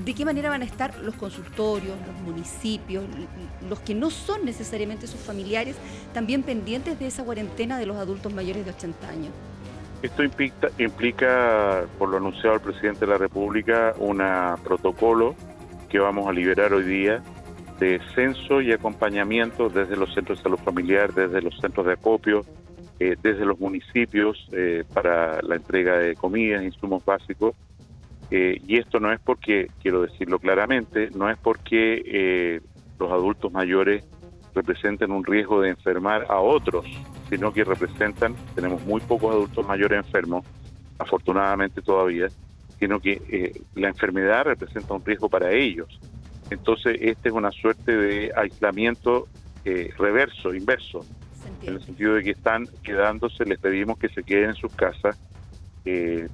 ¿De 0.04 0.14
qué 0.14 0.26
manera 0.26 0.50
van 0.50 0.62
a 0.62 0.66
estar 0.66 0.98
los 1.00 1.16
consultorios, 1.16 1.96
los 2.08 2.22
municipios, 2.22 3.04
los 3.68 3.80
que 3.80 3.94
no 3.94 4.10
son 4.10 4.46
necesariamente 4.46 5.08
sus 5.08 5.20
familiares, 5.20 5.76
también 6.14 6.44
pendientes 6.44 6.98
de 7.00 7.08
esa 7.08 7.24
cuarentena 7.24 7.78
de 7.78 7.86
los 7.86 7.98
adultos 7.98 8.34
mayores 8.34 8.66
de 8.66 8.72
80 8.72 9.10
años? 9.10 9.32
Esto 10.02 10.24
implica, 10.78 11.84
por 11.98 12.10
lo 12.10 12.18
anunciado 12.18 12.56
el 12.56 12.62
presidente 12.62 13.02
de 13.02 13.08
la 13.08 13.18
República, 13.18 13.94
un 14.00 14.24
protocolo 14.64 15.36
que 15.90 16.00
vamos 16.00 16.28
a 16.28 16.32
liberar 16.32 16.74
hoy 16.74 16.84
día 16.84 17.22
de 17.80 18.00
censo 18.14 18.62
y 18.62 18.72
acompañamiento 18.72 19.70
desde 19.70 19.96
los 19.96 20.14
centros 20.14 20.38
de 20.38 20.44
salud 20.44 20.60
familiar, 20.60 21.14
desde 21.14 21.42
los 21.42 21.58
centros 21.60 21.86
de 21.86 21.94
acopio, 21.94 22.46
eh, 23.02 23.16
desde 23.24 23.46
los 23.46 23.58
municipios 23.62 24.46
eh, 24.52 24.84
para 24.94 25.42
la 25.42 25.56
entrega 25.56 25.98
de 25.98 26.16
comidas, 26.16 26.64
insumos 26.64 27.06
básicos. 27.06 27.56
Eh, 28.30 28.60
y 28.68 28.78
esto 28.78 29.00
no 29.00 29.14
es 29.14 29.22
porque, 29.22 29.70
quiero 29.82 30.02
decirlo 30.02 30.38
claramente, 30.38 31.10
no 31.16 31.30
es 31.30 31.38
porque 31.38 32.62
los 33.00 33.10
adultos 33.10 33.54
mayores 33.54 34.04
representen 34.54 35.12
un 35.12 35.24
riesgo 35.24 35.62
de 35.62 35.70
enfermar 35.70 36.26
a 36.28 36.42
otros, 36.42 36.86
sino 37.30 37.54
que 37.54 37.64
representan, 37.64 38.36
tenemos 38.54 38.86
muy 38.86 39.00
pocos 39.00 39.34
adultos 39.34 39.66
mayores 39.66 40.06
enfermos, 40.06 40.46
afortunadamente 40.98 41.82
todavía, 41.82 42.28
sino 42.80 43.00
que 43.00 43.54
la 43.76 43.88
enfermedad 43.88 44.44
representa 44.44 44.94
un 44.94 45.06
riesgo 45.06 45.30
para 45.30 45.54
ellos. 45.54 46.00
Entonces, 46.50 46.98
esta 47.00 47.30
es 47.30 47.34
una 47.34 47.52
suerte 47.52 47.96
de 47.96 48.32
aislamiento 48.36 49.30
reverso, 49.98 50.54
inverso 50.54 51.06
en 51.64 51.74
el 51.76 51.86
sentido 51.86 52.16
de 52.16 52.24
que 52.24 52.32
están 52.32 52.68
quedándose, 52.84 53.46
les 53.46 53.60
pedimos 53.60 53.98
que 53.98 54.10
se 54.10 54.24
queden 54.24 54.52
en 54.52 54.56
sus 54.56 54.74
casas 54.74 55.18
eh, 55.86 56.28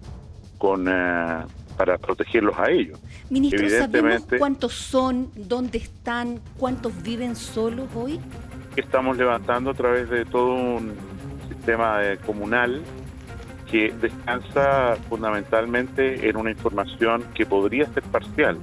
con 0.57 0.87
eh, 0.87 1.43
para 1.77 1.97
protegerlos 1.97 2.57
a 2.57 2.69
ellos. 2.71 2.99
Ministro, 3.29 3.67
¿sabemos 3.69 4.25
cuántos 4.37 4.73
son, 4.73 5.29
dónde 5.35 5.77
están, 5.77 6.39
cuántos 6.57 7.01
viven 7.03 7.35
solos 7.35 7.89
hoy? 7.95 8.19
Estamos 8.75 9.17
levantando 9.17 9.71
a 9.71 9.73
través 9.73 10.09
de 10.09 10.25
todo 10.25 10.53
un 10.53 10.93
sistema 11.49 12.03
eh, 12.03 12.17
comunal 12.25 12.81
que 13.69 13.93
descansa 13.99 14.95
fundamentalmente 15.09 16.29
en 16.29 16.37
una 16.37 16.51
información 16.51 17.25
que 17.33 17.45
podría 17.45 17.87
ser 17.93 18.03
parcial, 18.03 18.57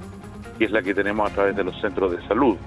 que 0.57 0.65
es 0.65 0.71
la 0.71 0.81
que 0.81 0.93
tenemos 0.93 1.29
a 1.29 1.33
través 1.33 1.55
de 1.55 1.63
los 1.63 1.79
centros 1.81 2.11
de 2.11 2.27
salud 2.27 2.57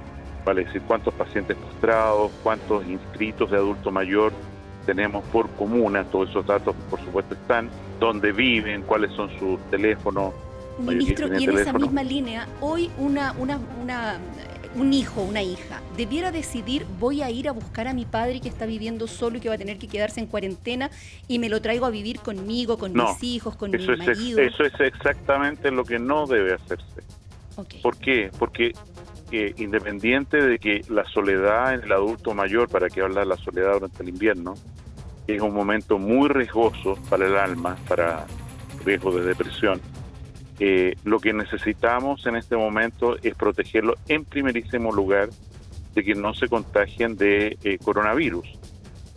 vale 0.46 0.64
decir 0.64 0.80
cuántos 0.82 1.12
pacientes 1.12 1.56
postrados, 1.56 2.30
cuántos 2.42 2.86
inscritos 2.86 3.50
de 3.50 3.56
adulto 3.56 3.90
mayor 3.90 4.32
tenemos 4.86 5.24
por 5.26 5.50
comuna, 5.50 6.04
todos 6.04 6.30
esos 6.30 6.46
datos 6.46 6.74
por 6.88 7.00
supuesto 7.00 7.34
están, 7.34 7.68
dónde 7.98 8.30
viven, 8.30 8.82
cuáles 8.82 9.10
son 9.12 9.28
sus 9.38 9.60
teléfonos. 9.70 10.32
Ministro, 10.78 11.36
y 11.36 11.44
en 11.44 11.58
esa 11.58 11.72
misma 11.72 12.04
línea, 12.04 12.46
hoy 12.60 12.90
una, 12.98 13.32
una, 13.32 13.58
una, 13.82 14.18
un 14.76 14.92
hijo, 14.92 15.22
una 15.22 15.42
hija, 15.42 15.80
debiera 15.96 16.30
decidir, 16.30 16.86
voy 17.00 17.22
a 17.22 17.30
ir 17.30 17.48
a 17.48 17.52
buscar 17.52 17.88
a 17.88 17.94
mi 17.94 18.04
padre 18.04 18.40
que 18.40 18.48
está 18.48 18.66
viviendo 18.66 19.08
solo 19.08 19.38
y 19.38 19.40
que 19.40 19.48
va 19.48 19.56
a 19.56 19.58
tener 19.58 19.78
que 19.78 19.88
quedarse 19.88 20.20
en 20.20 20.26
cuarentena 20.26 20.90
y 21.26 21.40
me 21.40 21.48
lo 21.48 21.60
traigo 21.60 21.86
a 21.86 21.90
vivir 21.90 22.20
conmigo, 22.20 22.78
con 22.78 22.92
mis 22.92 23.22
hijos, 23.22 23.56
con 23.56 23.72
mi 23.72 23.84
marido. 23.84 24.38
eso 24.38 24.62
es 24.62 24.78
exactamente 24.78 25.72
lo 25.72 25.84
que 25.84 25.98
no 25.98 26.26
debe 26.26 26.54
hacerse. 26.54 27.02
¿Por 27.82 27.96
qué? 27.96 28.30
Porque 28.38 28.74
que 29.30 29.54
independiente 29.58 30.40
de 30.40 30.58
que 30.58 30.82
la 30.88 31.04
soledad 31.04 31.74
en 31.74 31.82
el 31.84 31.92
adulto 31.92 32.34
mayor, 32.34 32.68
para 32.68 32.88
que 32.88 33.00
hablar 33.00 33.26
la 33.26 33.36
soledad 33.36 33.74
durante 33.74 34.02
el 34.02 34.08
invierno, 34.08 34.54
es 35.26 35.40
un 35.40 35.54
momento 35.54 35.98
muy 35.98 36.28
riesgoso 36.28 36.96
para 37.10 37.26
el 37.26 37.36
alma, 37.36 37.76
para 37.88 38.26
riesgo 38.84 39.12
de 39.12 39.24
depresión. 39.24 39.80
Eh, 40.58 40.94
lo 41.04 41.18
que 41.18 41.32
necesitamos 41.32 42.24
en 42.26 42.36
este 42.36 42.56
momento 42.56 43.16
es 43.22 43.34
protegerlo 43.34 43.96
en 44.08 44.24
primerísimo 44.24 44.92
lugar 44.92 45.28
de 45.94 46.04
que 46.04 46.14
no 46.14 46.32
se 46.32 46.48
contagien 46.48 47.16
de 47.16 47.58
eh, 47.62 47.78
coronavirus. 47.82 48.46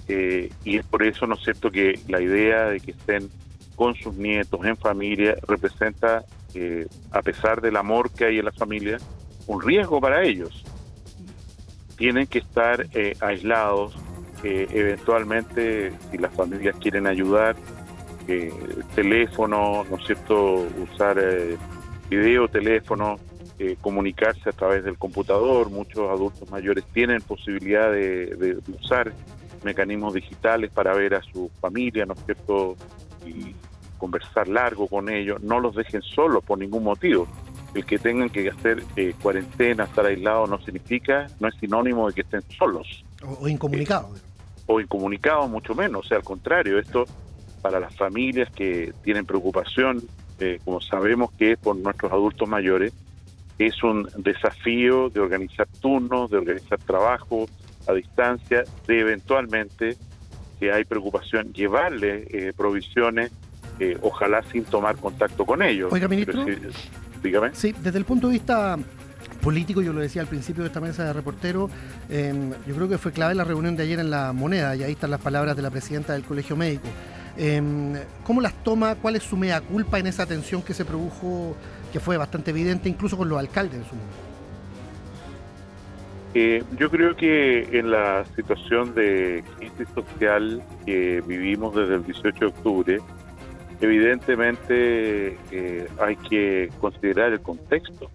Eh, 0.07 0.49
y 0.65 0.77
es 0.77 0.85
por 0.85 1.03
eso, 1.03 1.27
¿no 1.27 1.35
es 1.35 1.43
cierto?, 1.43 1.71
que 1.71 1.99
la 2.07 2.19
idea 2.19 2.65
de 2.65 2.79
que 2.79 2.91
estén 2.91 3.29
con 3.75 3.95
sus 3.95 4.15
nietos 4.15 4.65
en 4.65 4.75
familia 4.75 5.37
representa, 5.47 6.25
a 7.11 7.21
pesar 7.21 7.61
del 7.61 7.77
amor 7.77 8.11
que 8.11 8.25
hay 8.25 8.39
en 8.39 8.45
la 8.45 8.51
familia, 8.51 8.97
un 9.49 9.61
riesgo 9.61 9.99
para 9.99 10.23
ellos. 10.23 10.63
Tienen 11.97 12.27
que 12.27 12.39
estar 12.39 12.85
eh, 12.93 13.15
aislados, 13.19 13.95
eh, 14.43 14.67
eventualmente, 14.71 15.91
si 16.11 16.17
las 16.19 16.33
familias 16.33 16.75
quieren 16.79 17.07
ayudar, 17.07 17.55
eh, 18.27 18.53
teléfono, 18.93 19.83
¿no 19.89 19.97
es 19.97 20.05
cierto?, 20.05 20.67
usar 20.93 21.19
video, 22.09 22.47
teléfono, 22.47 23.19
comunicarse 23.81 24.49
a 24.49 24.53
través 24.53 24.83
del 24.83 24.97
computador. 24.97 25.69
Muchos 25.69 26.09
adultos 26.09 26.49
mayores 26.49 26.85
tienen 26.93 27.21
posibilidad 27.21 27.91
de, 27.91 28.57
usar 28.79 29.11
mecanismos 29.63 30.13
digitales 30.13 30.71
para 30.71 30.93
ver 30.93 31.15
a 31.15 31.23
su 31.23 31.49
familia, 31.59 32.05
¿no 32.05 32.13
es 32.13 32.23
cierto?, 32.23 32.77
y 33.25 33.55
conversar 33.97 34.47
largo 34.47 34.87
con 34.87 35.09
ellos. 35.09 35.41
No 35.41 35.59
los 35.59 35.75
dejen 35.75 36.03
solos 36.03 36.43
por 36.43 36.59
ningún 36.59 36.83
motivo 36.83 37.27
el 37.73 37.85
que 37.85 37.99
tengan 37.99 38.29
que 38.29 38.49
hacer 38.49 38.83
eh, 38.95 39.13
cuarentena, 39.21 39.83
estar 39.83 40.05
aislados, 40.05 40.49
no 40.49 40.59
significa, 40.61 41.27
no 41.39 41.47
es 41.47 41.55
sinónimo 41.55 42.07
de 42.07 42.13
que 42.13 42.21
estén 42.21 42.41
solos. 42.57 43.03
O, 43.23 43.47
incomunicados. 43.47 44.21
o 44.65 44.79
incomunicados, 44.79 45.49
mucho 45.49 45.75
menos. 45.75 46.05
O 46.05 46.07
sea, 46.07 46.17
al 46.17 46.23
contrario, 46.23 46.79
esto 46.79 47.05
para 47.61 47.79
las 47.79 47.95
familias 47.95 48.49
que 48.51 48.93
tienen 49.03 49.25
preocupación, 49.25 50.01
eh, 50.39 50.59
como 50.63 50.81
sabemos 50.81 51.31
que 51.33 51.53
es 51.53 51.59
por 51.59 51.75
nuestros 51.75 52.11
adultos 52.11 52.47
mayores, 52.47 52.93
es 53.57 53.83
un 53.83 54.09
desafío 54.17 55.09
de 55.09 55.19
organizar 55.19 55.67
turnos, 55.81 56.31
de 56.31 56.37
organizar 56.37 56.79
trabajo 56.79 57.47
a 57.87 57.93
distancia, 57.93 58.63
de 58.87 58.99
eventualmente, 58.99 59.97
si 60.57 60.69
hay 60.69 60.85
preocupación, 60.85 61.51
llevarle 61.53 62.25
eh, 62.29 62.53
provisiones, 62.55 63.31
ojalá 64.01 64.43
sin 64.51 64.65
tomar 64.65 64.97
contacto 64.97 65.45
con 65.45 65.61
ellos. 65.61 65.91
Oiga, 65.93 66.09
ministro. 66.09 66.45
Dígame. 67.23 67.49
Sí, 67.53 67.73
desde 67.81 67.97
el 67.97 68.05
punto 68.05 68.27
de 68.27 68.33
vista 68.33 68.77
político, 69.41 69.81
yo 69.81 69.93
lo 69.93 70.01
decía 70.01 70.21
al 70.21 70.27
principio 70.27 70.63
de 70.63 70.67
esta 70.67 70.81
mesa 70.81 71.05
de 71.05 71.13
reportero, 71.13 71.69
em, 72.09 72.51
yo 72.67 72.75
creo 72.75 72.89
que 72.89 72.97
fue 72.97 73.11
clave 73.11 73.35
la 73.35 73.43
reunión 73.43 73.75
de 73.75 73.83
ayer 73.83 73.99
en 73.99 74.09
la 74.09 74.33
moneda, 74.33 74.75
y 74.75 74.83
ahí 74.83 74.91
están 74.91 75.11
las 75.11 75.21
palabras 75.21 75.55
de 75.55 75.61
la 75.61 75.69
presidenta 75.69 76.13
del 76.13 76.23
Colegio 76.23 76.55
Médico. 76.55 76.87
Em, 77.37 77.93
¿Cómo 78.25 78.41
las 78.41 78.53
toma? 78.63 78.95
¿Cuál 78.95 79.15
es 79.15 79.23
su 79.23 79.37
mea 79.37 79.61
culpa 79.61 79.99
en 79.99 80.07
esa 80.07 80.25
tensión 80.25 80.61
que 80.61 80.73
se 80.73 80.83
produjo, 80.83 81.55
que 81.91 81.99
fue 81.99 82.17
bastante 82.17 82.51
evidente 82.51 82.89
incluso 82.89 83.17
con 83.17 83.29
los 83.29 83.39
alcaldes 83.39 83.75
en 83.75 83.85
su 83.85 83.95
momento? 83.95 84.29
Eh, 86.35 86.63
yo 86.77 86.91
creo 86.91 87.15
que 87.15 87.79
en 87.79 87.89
la 87.89 88.23
situación 88.35 88.93
de 88.93 89.43
crisis 89.57 89.87
social 89.95 90.61
que 90.85 91.23
vivimos 91.25 91.75
desde 91.75 91.95
el 91.95 92.03
18 92.03 92.39
de 92.39 92.45
octubre, 92.45 92.99
evidentemente 93.81 95.37
eh, 95.51 95.87
hay 95.99 96.15
que 96.17 96.69
considerar 96.79 97.31
el 97.31 97.41
contexto. 97.41 98.09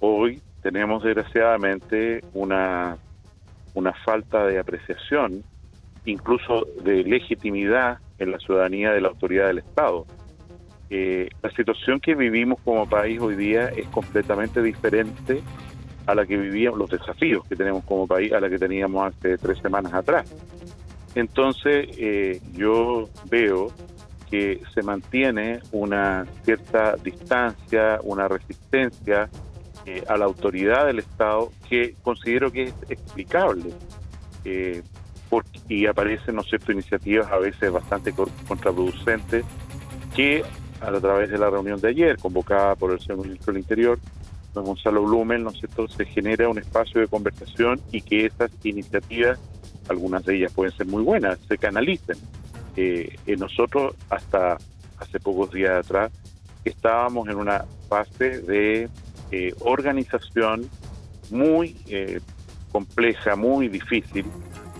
Hoy 0.00 0.40
tenemos 0.62 1.02
desgraciadamente 1.02 2.22
una, 2.34 2.96
una 3.74 3.92
falta 4.04 4.46
de 4.46 4.58
apreciación, 4.58 5.44
incluso 6.04 6.66
de 6.82 7.04
legitimidad 7.04 7.98
en 8.18 8.32
la 8.32 8.38
ciudadanía 8.38 8.92
de 8.92 9.00
la 9.00 9.08
autoridad 9.08 9.48
del 9.48 9.58
Estado. 9.58 10.06
Eh, 10.88 11.28
la 11.42 11.50
situación 11.50 12.00
que 12.00 12.14
vivimos 12.14 12.60
como 12.64 12.88
país 12.88 13.20
hoy 13.20 13.34
día 13.34 13.68
es 13.68 13.86
completamente 13.88 14.62
diferente 14.62 15.42
a 16.06 16.14
la 16.14 16.24
que 16.24 16.36
vivíamos, 16.36 16.78
los 16.78 16.90
desafíos 16.90 17.46
que 17.48 17.56
tenemos 17.56 17.84
como 17.84 18.06
país, 18.06 18.32
a 18.32 18.40
la 18.40 18.48
que 18.48 18.58
teníamos 18.58 19.12
hace 19.12 19.36
tres 19.36 19.58
semanas 19.58 19.92
atrás. 19.92 20.32
Entonces, 21.16 21.88
eh, 21.98 22.40
yo 22.52 23.08
veo 23.28 23.72
se 24.74 24.82
mantiene 24.82 25.60
una 25.72 26.26
cierta 26.44 26.96
distancia, 26.96 27.98
una 28.02 28.28
resistencia 28.28 29.28
eh, 29.84 30.02
a 30.08 30.16
la 30.16 30.24
autoridad 30.24 30.86
del 30.86 30.98
Estado 30.98 31.52
que 31.68 31.94
considero 32.02 32.50
que 32.50 32.64
es 32.64 32.74
explicable. 32.88 33.70
Eh, 34.44 34.82
porque, 35.28 35.60
y 35.68 35.86
aparecen, 35.86 36.36
¿no 36.36 36.42
iniciativas 36.68 37.30
a 37.32 37.38
veces 37.38 37.72
bastante 37.72 38.12
contraproducentes 38.12 39.44
que 40.14 40.44
a 40.80 40.92
través 41.00 41.30
de 41.30 41.38
la 41.38 41.50
reunión 41.50 41.80
de 41.80 41.88
ayer, 41.88 42.16
convocada 42.18 42.76
por 42.76 42.92
el 42.92 43.00
señor 43.00 43.18
ministro 43.18 43.52
del 43.52 43.62
Interior, 43.62 43.98
Gonzalo 44.62 45.02
Blumen, 45.02 45.42
¿no 45.42 45.50
cierto?, 45.50 45.88
se 45.88 46.04
genera 46.04 46.48
un 46.48 46.58
espacio 46.58 47.00
de 47.00 47.08
conversación 47.08 47.80
y 47.92 48.00
que 48.02 48.26
esas 48.26 48.50
iniciativas, 48.64 49.38
algunas 49.88 50.24
de 50.24 50.36
ellas 50.36 50.52
pueden 50.52 50.74
ser 50.76 50.86
muy 50.86 51.02
buenas, 51.02 51.38
se 51.48 51.58
canalicen. 51.58 52.16
Eh, 52.76 53.16
nosotros 53.38 53.94
hasta 54.10 54.58
hace 54.98 55.20
pocos 55.20 55.50
días 55.50 55.84
atrás 55.84 56.12
estábamos 56.64 57.28
en 57.28 57.36
una 57.36 57.64
fase 57.88 58.40
de 58.40 58.88
eh, 59.30 59.54
organización 59.60 60.68
muy 61.30 61.76
eh, 61.88 62.20
compleja, 62.72 63.36
muy 63.36 63.68
difícil, 63.68 64.26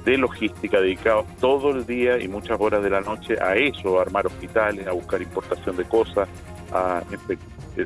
de 0.05 0.19
logística, 0.19 0.81
dedicado 0.81 1.27
todo 1.41 1.71
el 1.71 1.87
día 1.87 2.19
y 2.19 2.29
muchas 2.29 2.61
horas 2.61 2.83
de 2.83 2.91
la 2.91 3.01
noche 3.01 3.37
a 3.41 3.57
eso, 3.57 3.99
a 3.99 4.03
armar 4.03 4.27
hospitales, 4.27 4.87
a 4.87 4.93
buscar 4.93 5.21
importación 5.21 5.77
de 5.77 5.85
cosas, 5.85 6.29
a 6.73 7.03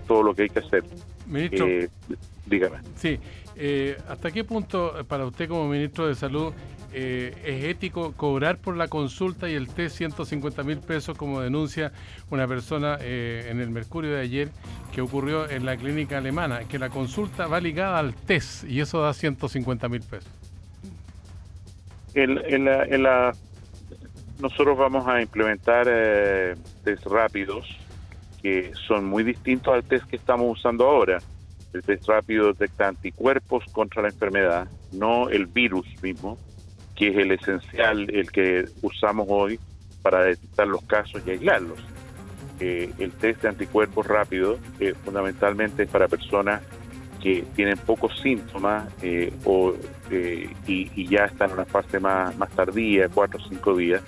todo 0.07 0.23
lo 0.23 0.35
que 0.35 0.43
hay 0.43 0.49
que 0.51 0.59
hacer. 0.59 0.85
Ministro, 1.31 1.67
eh, 1.67 1.89
dígame. 2.47 2.79
Sí, 2.97 3.19
eh, 3.57 3.97
¿hasta 4.09 4.31
qué 4.31 4.45
punto 4.45 5.05
para 5.09 5.25
usted 5.25 5.49
como 5.49 5.69
ministro 5.69 6.09
de 6.09 6.15
Salud 6.15 6.53
eh, 6.93 7.33
es 7.45 7.65
ético 7.65 8.13
cobrar 8.17 8.59
por 8.59 8.77
la 8.77 8.89
consulta 8.89 9.49
y 9.49 9.55
el 9.55 9.69
test 9.69 9.97
150 9.99 10.65
mil 10.65 10.79
pesos 10.79 11.17
como 11.17 11.41
denuncia 11.41 11.93
una 12.31 12.49
persona 12.49 12.99
en 13.01 13.61
el 13.61 13.71
Mercurio 13.71 14.11
de 14.11 14.21
ayer 14.21 14.49
que 14.93 15.01
ocurrió 15.01 15.49
en 15.49 15.65
la 15.65 15.77
clínica 15.77 16.19
alemana, 16.19 16.65
que 16.69 16.81
la 16.81 16.91
consulta 16.91 17.47
va 17.47 17.61
ligada 17.61 18.01
al 18.01 18.13
test 18.13 18.65
y 18.65 18.81
eso 18.81 19.01
da 19.01 19.15
150 19.15 19.89
mil 19.89 20.03
pesos? 20.03 20.29
En, 22.15 22.65
la, 22.65 23.33
nosotros 24.41 24.77
vamos 24.77 25.07
a 25.07 25.23
implementar 25.23 25.87
test 26.83 27.07
rápidos 27.07 27.69
que 28.43 28.73
son 28.87 29.05
muy 29.05 29.23
distintos 29.23 29.75
al 29.75 29.85
test 29.85 30.05
que 30.07 30.17
estamos 30.17 30.59
usando 30.59 30.87
ahora. 30.87 31.19
El 31.73 31.83
test 31.83 32.09
rápido 32.09 32.49
detecta 32.49 32.89
anticuerpos 32.89 33.65
contra 33.73 34.03
la 34.03 34.09
enfermedad, 34.09 34.69
no 34.93 35.29
el 35.29 35.47
virus 35.47 35.87
mismo, 36.03 36.39
que 36.97 37.09
es 37.09 37.17
el 37.17 37.33
esencial, 37.33 38.11
el 38.11 38.31
que 38.31 38.65
usamos 38.83 39.27
hoy 39.29 39.59
para 40.03 40.25
detectar 40.25 40.67
los 40.67 40.83
casos 40.83 41.23
y 41.27 41.31
aislarlos. 41.31 41.79
Eh, 42.59 42.93
el 42.99 43.13
test 43.13 43.43
de 43.43 43.49
anticuerpos 43.49 44.07
rápido 44.07 44.59
eh, 44.81 44.95
fundamentalmente 45.05 45.85
es 45.85 45.91
para 45.91 46.09
personas 46.09 46.61
que 47.23 47.45
tienen 47.55 47.79
pocos 47.79 48.19
síntomas 48.21 48.87
eh, 49.03 49.33
o, 49.45 49.75
y, 50.67 51.07
ya 51.07 51.27
están 51.27 51.51
en 51.51 51.55
una 51.55 51.65
fase 51.65 52.01
más, 52.01 52.37
más 52.37 52.51
tardía, 52.51 53.09
cuatro 53.09 53.41
o 53.43 53.49
cinco 53.49 53.77
días, 53.77 54.03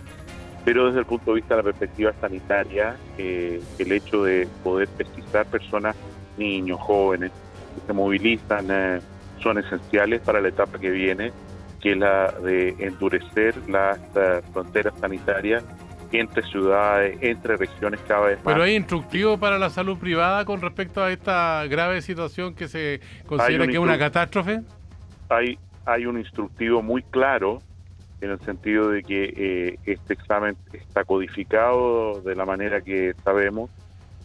pero 0.65 0.87
desde 0.87 1.01
el 1.01 1.07
punto 1.07 1.33
de 1.33 1.41
vista 1.41 1.57
de 1.57 1.63
la 1.63 1.65
perspectiva 1.65 2.13
sanitaria, 2.21 2.97
eh, 3.19 3.61
el 3.79 3.93
hecho 3.93 4.25
de 4.25 4.49
poder 4.63 4.89
pesquisar 4.89 5.47
personas, 5.47 5.97
niños, 6.37 6.79
jóvenes, 6.81 7.33
que 7.75 7.87
se 7.87 7.93
movilizan, 7.93 8.67
eh, 8.71 9.01
son 9.43 9.59
esenciales 9.59 10.21
para 10.21 10.41
la 10.41 10.49
etapa 10.49 10.79
que 10.79 10.91
viene, 10.91 11.33
que 11.81 11.93
es 11.93 11.99
la 11.99 12.31
de 12.31 12.77
endurecer 12.79 13.57
las 13.69 13.99
eh, 14.15 14.41
fronteras 14.53 14.95
sanitarias 15.01 15.65
entre 16.13 16.43
ciudades, 16.45 17.19
entre 17.23 17.57
regiones 17.57 17.99
cada 18.07 18.27
vez 18.27 18.37
más. 18.37 18.55
Pero 18.55 18.63
hay 18.63 18.77
instructivo 18.77 19.39
para 19.39 19.59
la 19.59 19.71
salud 19.71 19.99
privada 19.99 20.45
con 20.45 20.61
respecto 20.61 21.03
a 21.03 21.11
esta 21.11 21.67
grave 21.67 22.03
situación 22.03 22.55
que 22.55 22.69
se 22.69 23.01
considera 23.27 23.67
que 23.67 23.73
es 23.73 23.79
una 23.79 23.99
catástrofe. 23.99 24.61
Hay, 25.29 25.59
hay 25.87 26.07
un 26.07 26.19
instructivo 26.19 26.83
muy 26.83 27.03
claro 27.03 27.61
en 28.23 28.31
el 28.31 28.41
sentido 28.41 28.89
de 28.89 29.03
que 29.03 29.35
eh, 29.37 29.79
este 29.85 30.15
examen 30.15 30.57
está 30.73 31.05
codificado 31.05 32.21
de 32.23 32.37
la 32.37 32.47
manera 32.47 32.81
que 32.81 33.15
sabemos. 33.25 33.69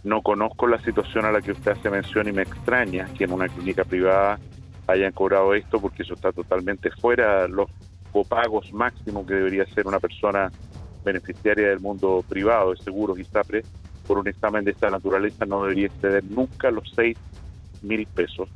No 0.03 0.21
conozco 0.21 0.67
la 0.67 0.79
situación 0.79 1.25
a 1.25 1.31
la 1.31 1.41
que 1.41 1.51
usted 1.51 1.71
hace 1.71 1.89
mención 1.89 2.27
y 2.27 2.31
me 2.31 2.43
extraña 2.43 3.07
que 3.17 3.23
en 3.23 3.33
una 3.33 3.49
clínica 3.49 3.83
privada 3.83 4.39
hayan 4.85 5.11
cobrado 5.11 5.53
esto 5.55 5.81
porque 5.81 6.03
eso 6.03 6.13
está 6.13 6.31
totalmente 6.31 6.91
fuera 6.91 7.47
los 7.47 7.69
copagos 8.11 8.71
máximos 8.71 9.25
que 9.25 9.33
debería 9.33 9.65
ser 9.65 9.87
una 9.87 9.99
persona 9.99 10.51
beneficiaria 11.03 11.69
del 11.69 11.79
mundo 11.79 12.23
privado 12.29 12.73
de 12.73 12.77
seguros 12.83 13.17
y 13.17 13.23
SAPRE 13.25 13.63
por 14.05 14.19
un 14.19 14.27
examen 14.27 14.63
de 14.63 14.71
esta 14.71 14.89
naturaleza 14.91 15.45
no 15.45 15.63
debería 15.63 15.87
exceder 15.87 16.23
nunca 16.23 16.69
los 16.69 16.89
6 16.95 17.17
mil 17.81 18.05
pesos. 18.07 18.47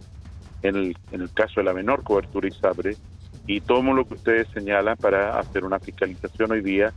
En 0.62 0.76
el, 0.76 0.98
en 1.12 1.22
el 1.22 1.34
caso 1.34 1.56
de 1.58 1.64
la 1.64 1.74
menor 1.74 2.04
cobertura 2.04 2.48
ISAPRE, 2.48 2.96
y 3.48 3.62
tomo 3.62 3.94
lo 3.94 4.06
que 4.06 4.16
ustedes 4.16 4.48
señalan 4.54 4.98
para 4.98 5.40
hacer 5.40 5.64
una 5.66 5.80
fiscalización 5.80 6.52
hoy 6.52 6.62
día 6.62 6.94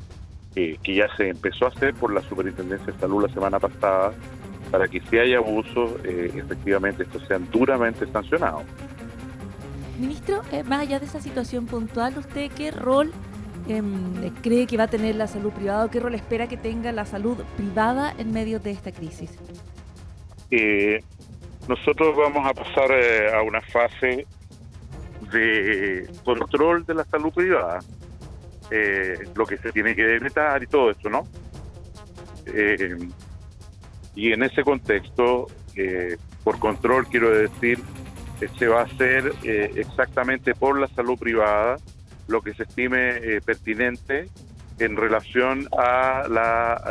que 0.54 0.78
ya 0.94 1.08
se 1.16 1.30
empezó 1.30 1.64
a 1.64 1.68
hacer 1.68 1.94
por 1.94 2.14
la 2.14 2.20
Superintendencia 2.22 2.92
de 2.92 2.98
Salud 3.00 3.26
la 3.26 3.34
semana 3.34 3.58
pasada 3.58 4.12
para 4.70 4.88
que 4.88 5.00
si 5.00 5.18
hay 5.18 5.34
abusos, 5.34 5.92
eh, 6.04 6.32
efectivamente 6.34 7.04
estos 7.04 7.26
sean 7.26 7.48
duramente 7.50 8.06
sancionados. 8.06 8.64
Ministro, 9.98 10.42
eh, 10.50 10.64
más 10.64 10.80
allá 10.80 10.98
de 10.98 11.06
esa 11.06 11.20
situación 11.20 11.66
puntual, 11.66 12.18
¿usted 12.18 12.50
qué 12.50 12.70
rol 12.70 13.12
em, 13.68 14.30
cree 14.42 14.66
que 14.66 14.76
va 14.76 14.84
a 14.84 14.88
tener 14.88 15.14
la 15.14 15.26
salud 15.26 15.52
privada 15.52 15.84
o 15.84 15.90
qué 15.90 16.00
rol 16.00 16.14
espera 16.14 16.48
que 16.48 16.56
tenga 16.56 16.90
la 16.92 17.04
salud 17.04 17.38
privada 17.56 18.14
en 18.18 18.32
medio 18.32 18.58
de 18.58 18.72
esta 18.72 18.90
crisis? 18.90 19.38
Eh, 20.50 21.00
nosotros 21.68 22.16
vamos 22.16 22.44
a 22.44 22.52
pasar 22.52 22.90
a 23.32 23.42
una 23.42 23.60
fase 23.60 24.26
de 25.30 26.08
control 26.24 26.84
de 26.84 26.94
la 26.94 27.04
salud 27.04 27.32
privada, 27.32 27.80
eh, 28.70 29.28
lo 29.34 29.46
que 29.46 29.58
se 29.58 29.72
tiene 29.72 29.94
que 29.94 30.04
decretar 30.04 30.62
y 30.62 30.66
todo 30.66 30.90
eso, 30.90 31.10
¿no? 31.10 31.26
Eh, 32.46 32.96
y 34.14 34.32
en 34.32 34.42
ese 34.42 34.62
contexto, 34.62 35.46
eh, 35.76 36.16
por 36.42 36.58
control 36.58 37.06
quiero 37.08 37.30
decir, 37.30 37.78
se 38.58 38.66
va 38.66 38.80
a 38.80 38.84
hacer 38.84 39.32
exactamente 39.42 40.54
por 40.54 40.78
la 40.78 40.88
salud 40.88 41.18
privada 41.18 41.76
lo 42.28 42.42
que 42.42 42.52
se 42.52 42.64
estime 42.64 43.40
pertinente 43.40 44.28
en 44.78 44.96
relación 44.96 45.66
a 45.78 46.26
la 46.28 46.82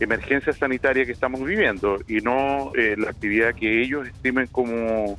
emergencia 0.00 0.52
sanitaria 0.52 1.06
que 1.06 1.12
estamos 1.12 1.42
viviendo 1.42 1.98
y 2.08 2.16
no 2.16 2.72
la 2.74 3.08
actividad 3.08 3.54
que 3.54 3.82
ellos 3.82 4.06
estimen 4.06 4.48
como 4.48 5.18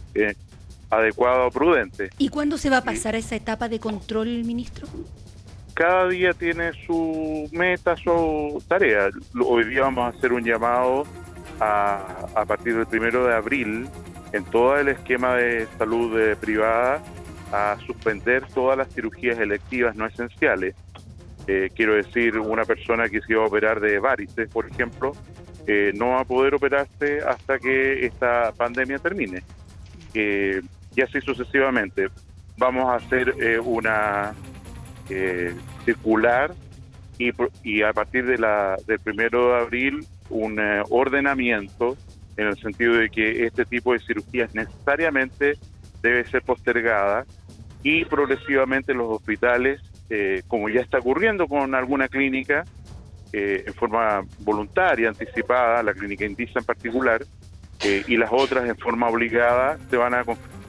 adecuado 0.89 1.47
o 1.47 1.51
prudente. 1.51 2.09
¿Y 2.17 2.29
cuándo 2.29 2.57
se 2.57 2.69
va 2.69 2.77
a 2.77 2.83
pasar 2.83 3.15
a 3.15 3.17
esa 3.17 3.35
etapa 3.35 3.69
de 3.69 3.79
control, 3.79 4.43
ministro? 4.43 4.87
Cada 5.73 6.07
día 6.07 6.33
tiene 6.33 6.71
su 6.85 7.49
meta, 7.51 7.97
su 7.97 8.63
tarea. 8.67 9.09
Hoy 9.43 9.65
día 9.65 9.81
vamos 9.81 10.13
a 10.13 10.17
hacer 10.17 10.31
un 10.31 10.43
llamado 10.43 11.03
a, 11.59 12.27
a 12.35 12.45
partir 12.45 12.75
del 12.75 12.87
primero 12.87 13.25
de 13.25 13.35
abril 13.35 13.89
en 14.31 14.43
todo 14.45 14.77
el 14.77 14.89
esquema 14.89 15.35
de 15.35 15.67
salud 15.77 16.19
eh, 16.19 16.35
privada 16.35 17.01
a 17.51 17.77
suspender 17.85 18.45
todas 18.53 18.77
las 18.77 18.93
cirugías 18.93 19.39
electivas 19.39 19.95
no 19.95 20.05
esenciales. 20.05 20.75
Eh, 21.47 21.69
quiero 21.75 21.93
decir, 21.93 22.37
una 22.39 22.65
persona 22.65 23.07
que 23.07 23.21
se 23.21 23.33
iba 23.33 23.43
a 23.43 23.47
operar 23.47 23.79
de 23.79 23.99
varices, 23.99 24.49
por 24.49 24.67
ejemplo, 24.67 25.13
eh, 25.67 25.93
no 25.95 26.09
va 26.09 26.21
a 26.21 26.25
poder 26.25 26.55
operarse 26.55 27.19
hasta 27.19 27.59
que 27.59 28.05
esta 28.05 28.51
pandemia 28.57 28.99
termine. 28.99 29.43
Y 30.15 31.01
así 31.01 31.21
sucesivamente. 31.21 32.07
Vamos 32.57 32.85
a 32.85 32.95
hacer 32.95 33.35
eh, 33.39 33.59
una 33.59 34.33
eh, 35.09 35.53
circular 35.83 36.53
y, 37.17 37.31
y, 37.63 37.81
a 37.81 37.91
partir 37.93 38.25
de 38.25 38.37
la, 38.37 38.77
del 38.87 38.99
primero 38.99 39.49
de 39.49 39.61
abril 39.61 40.07
un 40.29 40.59
eh, 40.59 40.81
ordenamiento 40.89 41.97
en 42.37 42.47
el 42.47 42.57
sentido 42.57 42.93
de 42.95 43.09
que 43.09 43.45
este 43.45 43.65
tipo 43.65 43.93
de 43.93 43.99
cirugías 43.99 44.53
necesariamente 44.55 45.57
debe 46.01 46.25
ser 46.25 46.41
postergada 46.43 47.25
y 47.83 48.03
progresivamente 48.05 48.93
los 48.93 49.07
hospitales, 49.09 49.79
como 50.47 50.69
ya 50.69 50.81
está 50.81 50.97
ocurriendo 50.99 51.47
con 51.47 51.75
alguna 51.75 52.07
clínica, 52.07 52.65
en 53.31 53.73
forma 53.75 54.23
voluntaria, 54.39 55.09
anticipada, 55.09 55.83
la 55.83 55.93
clínica 55.93 56.25
Indisa 56.25 56.59
en 56.59 56.65
particular, 56.65 57.23
y 57.83 58.17
las 58.17 58.29
otras 58.31 58.67
en 58.67 58.77
forma 58.77 59.07
obligada 59.09 59.77
se 59.89 59.97
van 59.97 60.13
a 60.13 60.23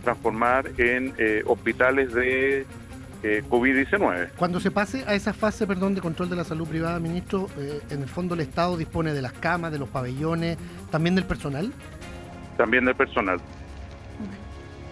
transformar 0.06 0.70
en 0.78 1.14
eh, 1.18 1.42
hospitales 1.46 2.12
de 2.14 2.66
eh, 3.22 3.42
COVID-19. 3.48 4.30
Cuando 4.36 4.60
se 4.60 4.70
pase 4.70 5.04
a 5.06 5.14
esa 5.14 5.32
fase, 5.32 5.66
perdón, 5.66 5.94
de 5.94 6.00
control 6.00 6.30
de 6.30 6.36
la 6.36 6.44
salud 6.44 6.68
privada, 6.68 7.00
ministro, 7.00 7.48
eh, 7.58 7.80
en 7.90 8.02
el 8.02 8.08
fondo 8.08 8.34
el 8.34 8.40
Estado 8.40 8.76
dispone 8.76 9.12
de 9.12 9.22
las 9.22 9.32
camas, 9.32 9.72
de 9.72 9.78
los 9.78 9.88
pabellones, 9.88 10.58
también 10.90 11.14
del 11.16 11.24
personal. 11.24 11.72
También 12.56 12.84
del 12.84 12.94
personal, 12.94 13.40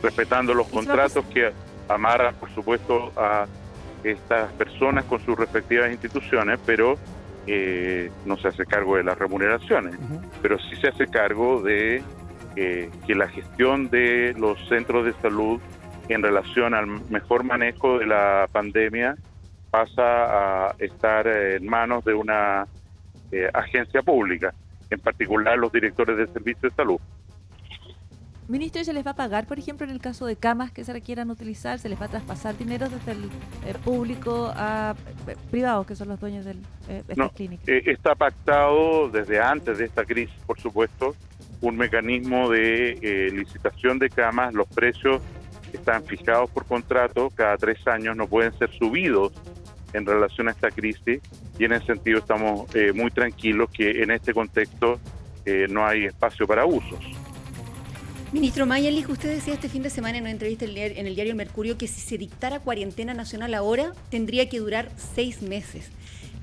respetando 0.02 0.52
los 0.52 0.66
contratos 0.66 1.24
que 1.26 1.52
amarran, 1.88 2.34
por 2.34 2.52
supuesto, 2.52 3.12
a 3.16 3.46
estas 4.02 4.52
personas 4.52 5.04
con 5.04 5.24
sus 5.24 5.38
respectivas 5.38 5.90
instituciones, 5.90 6.58
pero 6.66 6.98
no 8.24 8.36
se 8.38 8.48
hace 8.48 8.64
cargo 8.66 8.96
de 8.96 9.04
las 9.04 9.18
remuneraciones, 9.18 9.96
pero 10.40 10.58
sí 10.58 10.76
se 10.76 10.88
hace 10.88 11.06
cargo 11.06 11.62
de 11.62 12.02
que 12.54 13.14
la 13.14 13.28
gestión 13.28 13.90
de 13.90 14.34
los 14.38 14.58
centros 14.68 15.04
de 15.04 15.12
salud 15.20 15.60
en 16.08 16.22
relación 16.22 16.74
al 16.74 16.86
mejor 17.10 17.44
manejo 17.44 17.98
de 17.98 18.06
la 18.06 18.48
pandemia 18.52 19.16
pasa 19.70 20.68
a 20.68 20.74
estar 20.78 21.26
en 21.26 21.66
manos 21.66 22.04
de 22.04 22.14
una 22.14 22.66
eh, 23.32 23.50
agencia 23.52 24.02
pública, 24.02 24.54
en 24.90 25.00
particular 25.00 25.58
los 25.58 25.72
directores 25.72 26.16
de 26.16 26.26
servicios 26.28 26.62
de 26.62 26.70
salud. 26.70 27.00
Ministro, 28.46 28.84
¿se 28.84 28.92
les 28.92 29.06
va 29.06 29.12
a 29.12 29.16
pagar, 29.16 29.46
por 29.46 29.58
ejemplo, 29.58 29.86
en 29.86 29.92
el 29.92 30.00
caso 30.00 30.26
de 30.26 30.36
camas 30.36 30.70
que 30.70 30.84
se 30.84 30.92
requieran 30.92 31.30
utilizar? 31.30 31.78
¿Se 31.78 31.88
les 31.88 32.00
va 32.00 32.06
a 32.06 32.08
traspasar 32.08 32.56
dinero 32.56 32.88
desde 32.88 33.12
el 33.12 33.24
eh, 33.66 33.74
público 33.82 34.52
a 34.54 34.94
eh, 35.26 35.36
privados, 35.50 35.86
que 35.86 35.96
son 35.96 36.08
los 36.08 36.20
dueños 36.20 36.44
de 36.44 36.56
estas 37.08 37.32
clínicas? 37.32 37.66
está 37.66 38.14
pactado 38.14 39.08
desde 39.08 39.40
antes 39.40 39.78
de 39.78 39.86
esta 39.86 40.04
crisis, 40.04 40.34
por 40.46 40.60
supuesto, 40.60 41.14
un 41.60 41.76
mecanismo 41.76 42.50
de 42.50 42.98
eh, 43.00 43.30
licitación 43.32 43.98
de 43.98 44.10
camas, 44.10 44.52
los 44.54 44.68
precios 44.68 45.22
están 45.72 46.04
fijados 46.04 46.50
por 46.50 46.66
contrato, 46.66 47.30
cada 47.34 47.56
tres 47.56 47.86
años 47.86 48.16
no 48.16 48.26
pueden 48.26 48.56
ser 48.58 48.70
subidos 48.70 49.32
en 49.92 50.06
relación 50.06 50.48
a 50.48 50.50
esta 50.52 50.70
crisis 50.70 51.20
y 51.58 51.64
en 51.64 51.72
ese 51.72 51.86
sentido 51.86 52.18
estamos 52.18 52.74
eh, 52.74 52.92
muy 52.92 53.10
tranquilos 53.10 53.70
que 53.70 54.02
en 54.02 54.10
este 54.10 54.34
contexto 54.34 55.00
eh, 55.46 55.66
no 55.68 55.86
hay 55.86 56.04
espacio 56.04 56.46
para 56.46 56.64
usos. 56.64 57.13
Ministro 58.34 58.66
Mayalich, 58.66 59.08
usted 59.08 59.32
decía 59.32 59.54
este 59.54 59.68
fin 59.68 59.84
de 59.84 59.90
semana 59.90 60.18
en 60.18 60.24
una 60.24 60.32
entrevista 60.32 60.64
en 60.64 61.06
el 61.06 61.14
diario 61.14 61.36
Mercurio 61.36 61.78
que 61.78 61.86
si 61.86 62.00
se 62.00 62.18
dictara 62.18 62.58
cuarentena 62.58 63.14
nacional 63.14 63.54
ahora 63.54 63.92
tendría 64.10 64.48
que 64.48 64.58
durar 64.58 64.90
seis 64.96 65.40
meses. 65.40 65.92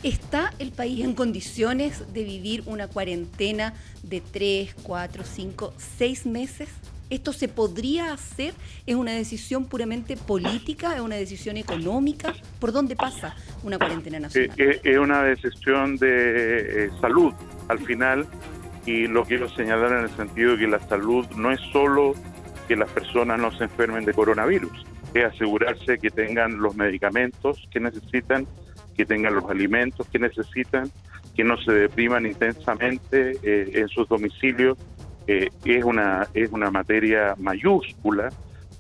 ¿Está 0.02 0.54
el 0.58 0.72
país 0.72 1.04
en 1.04 1.14
condiciones 1.16 2.14
de 2.14 2.24
vivir 2.24 2.64
una 2.66 2.88
cuarentena 2.88 3.74
de 4.04 4.22
tres, 4.22 4.74
cuatro, 4.84 5.26
cinco, 5.26 5.74
seis 5.98 6.26
meses? 6.26 6.70
¿Esto 7.10 7.34
se 7.34 7.50
podría 7.50 8.14
hacer? 8.14 8.54
¿Es 8.86 8.96
una 8.96 9.12
decisión 9.12 9.66
puramente 9.66 10.16
política? 10.16 10.96
¿Es 10.96 11.02
una 11.02 11.18
decisión 11.18 11.58
económica? 11.58 12.34
¿Por 12.62 12.72
dónde 12.72 12.96
pasa 12.96 13.36
una 13.64 13.78
cuarentena 13.78 14.16
eh, 14.16 14.22
nacional? 14.22 14.58
Eh, 14.58 14.80
es 14.82 14.98
una 14.98 15.24
decisión 15.24 15.98
de 15.98 16.86
eh, 16.86 16.90
salud 17.02 17.34
al 17.68 17.80
final 17.80 18.26
y 18.86 19.08
lo 19.08 19.24
quiero 19.24 19.50
señalar 19.50 19.92
en 19.92 20.04
el 20.06 20.10
sentido 20.16 20.52
de 20.54 20.60
que 20.60 20.68
la 20.68 20.80
salud 20.80 21.26
no 21.36 21.52
es 21.52 21.60
solo 21.72 22.14
que 22.68 22.76
las 22.76 22.90
personas 22.90 23.40
no 23.40 23.52
se 23.52 23.66
enfermen 23.66 24.06
de 24.06 24.14
coronavirus, 24.14 24.86
es 25.14 25.26
asegurarse 25.26 25.98
que 25.98 26.10
tengan 26.10 26.60
los 26.60 26.76
medicamentos 26.76 27.68
que 27.72 27.80
necesitan 27.80 28.48
que 28.96 29.06
tengan 29.06 29.36
los 29.36 29.50
alimentos 29.50 30.08
que 30.08 30.20
necesitan, 30.20 30.92
que 31.36 31.44
no 31.44 31.58
se 31.58 31.72
depriman 31.72 32.26
intensamente 32.26 33.32
eh, 33.44 33.72
en 33.74 33.88
sus 33.88 34.08
domicilios. 34.08 34.78
Eh, 35.28 35.50
es, 35.66 35.84
una, 35.84 36.28
es 36.34 36.52
una 36.52 36.72
materia 36.72 37.36
mayúscula. 37.38 38.30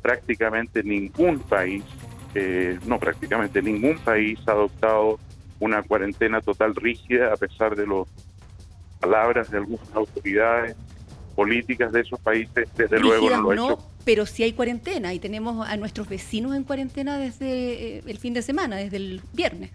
Prácticamente 0.01 0.83
ningún 0.83 1.39
país, 1.39 1.83
eh, 2.35 2.77
no 2.85 2.99
prácticamente 2.99 3.61
ningún 3.61 3.97
país 3.99 4.39
ha 4.47 4.51
adoptado 4.51 5.19
una 5.59 5.83
cuarentena 5.83 6.41
total 6.41 6.75
rígida 6.75 7.33
a 7.33 7.37
pesar 7.37 7.75
de 7.75 7.85
las 7.85 8.07
palabras 9.01 9.51
de 9.51 9.57
algunas 9.57 9.93
autoridades 9.93 10.75
políticas 11.35 11.91
de 11.91 12.01
esos 12.01 12.19
países, 12.19 12.69
desde 12.77 12.99
luego 12.99 13.29
no 13.29 13.41
lo 13.41 13.51
ha 13.51 13.55
hecho. 13.55 13.87
Pero 14.05 14.25
si 14.25 14.43
hay 14.43 14.53
cuarentena 14.53 15.13
y 15.13 15.19
tenemos 15.19 15.67
a 15.67 15.75
nuestros 15.77 16.07
vecinos 16.07 16.55
en 16.55 16.63
cuarentena 16.63 17.17
desde 17.17 17.99
el 17.99 18.17
fin 18.17 18.33
de 18.33 18.41
semana, 18.41 18.77
desde 18.77 18.97
el 18.97 19.21
viernes 19.33 19.71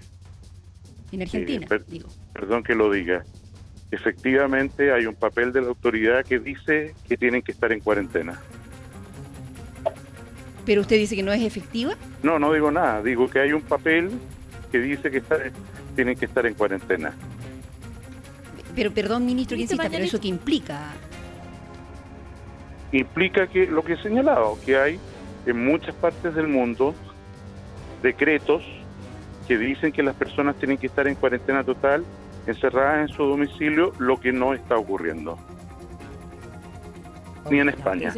en 1.12 1.22
Argentina. 1.22 1.66
Perdón 2.32 2.62
que 2.62 2.74
lo 2.74 2.90
diga. 2.90 3.24
Efectivamente 3.90 4.92
hay 4.92 5.06
un 5.06 5.14
papel 5.14 5.52
de 5.52 5.60
la 5.62 5.68
autoridad 5.68 6.24
que 6.24 6.38
dice 6.40 6.94
que 7.08 7.16
tienen 7.16 7.42
que 7.42 7.52
estar 7.52 7.70
en 7.72 7.80
cuarentena. 7.80 8.40
¿Pero 10.64 10.80
usted 10.80 10.96
dice 10.96 11.14
que 11.14 11.22
no 11.22 11.32
es 11.32 11.42
efectiva? 11.42 11.94
No, 12.24 12.40
no 12.40 12.52
digo 12.52 12.72
nada. 12.72 13.00
Digo 13.02 13.30
que 13.30 13.38
hay 13.38 13.52
un 13.52 13.62
papel 13.62 14.10
que 14.72 14.80
dice 14.80 15.10
que 15.12 15.22
tienen 15.94 16.16
que 16.16 16.24
estar 16.24 16.44
en 16.44 16.54
cuarentena. 16.54 17.14
Pero 18.76 18.92
perdón, 18.92 19.24
ministro, 19.24 19.56
que 19.56 19.62
insista, 19.62 19.88
pero 19.90 20.04
¿eso 20.04 20.20
qué 20.20 20.28
implica? 20.28 20.92
Implica 22.92 23.46
que 23.46 23.66
lo 23.66 23.82
que 23.82 23.94
he 23.94 24.02
señalado, 24.02 24.58
que 24.64 24.76
hay 24.76 25.00
en 25.46 25.64
muchas 25.64 25.94
partes 25.94 26.34
del 26.34 26.46
mundo 26.46 26.94
decretos 28.02 28.62
que 29.48 29.56
dicen 29.56 29.92
que 29.92 30.02
las 30.02 30.14
personas 30.14 30.56
tienen 30.56 30.76
que 30.76 30.88
estar 30.88 31.08
en 31.08 31.14
cuarentena 31.14 31.64
total, 31.64 32.04
encerradas 32.46 33.08
en 33.08 33.16
su 33.16 33.24
domicilio, 33.24 33.92
lo 33.98 34.20
que 34.20 34.32
no 34.32 34.52
está 34.52 34.76
ocurriendo. 34.76 35.38
Ni 37.50 37.60
en 37.60 37.70
España. 37.70 38.12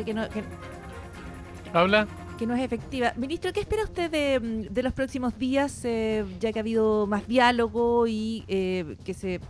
¿Habla? 1.73 2.09
que 2.39 2.47
no 2.47 2.55
es 2.55 2.63
efectiva. 2.63 3.13
Ministro, 3.17 3.53
¿qué 3.53 3.59
espera 3.59 3.83
usted 3.83 4.11
de, 4.11 4.83
los 4.83 4.93
próximos 4.93 5.37
días, 5.39 5.85
eh, 5.85 6.25
ya 6.39 6.53
que 6.53 6.61
ha 6.61 6.63
habido 6.63 7.09
más 7.09 7.27
diálogo 7.27 8.07
y 8.07 8.45
eh, 8.47 8.97
que 9.05 9.13
se, 9.13 9.41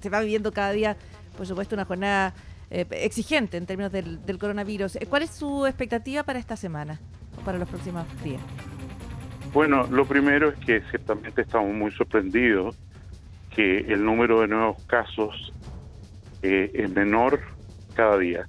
se 0.00 0.10
va 0.10 0.20
viviendo 0.20 0.52
cada 0.52 0.72
día, 0.72 0.96
por 1.36 1.46
supuesto, 1.46 1.74
una 1.74 1.84
jornada 1.84 2.34
eh, 2.70 2.86
exigente 2.90 3.56
en 3.56 3.66
términos 3.66 3.92
del, 3.92 4.38
coronavirus? 4.38 4.98
¿Cuál 5.08 5.22
es 5.22 5.30
su 5.30 5.66
expectativa 5.66 6.22
para 6.22 6.38
esta 6.38 6.56
semana 6.56 6.98
para 7.44 7.58
los 7.58 7.68
próximos 7.68 8.06
días? 8.22 8.40
Bueno, 9.52 9.86
lo 9.90 10.06
primero 10.06 10.48
es 10.48 10.58
que 10.60 10.80
ciertamente 10.88 11.42
estamos 11.42 11.74
muy 11.74 11.90
sorprendidos 11.92 12.78
que 13.54 13.80
el 13.80 14.02
número 14.02 14.40
de 14.40 14.48
nuevos 14.48 14.82
casos 14.86 15.52
eh, 16.42 16.70
es 16.72 16.90
menor 16.90 17.40
cada 17.94 18.16
día. 18.16 18.48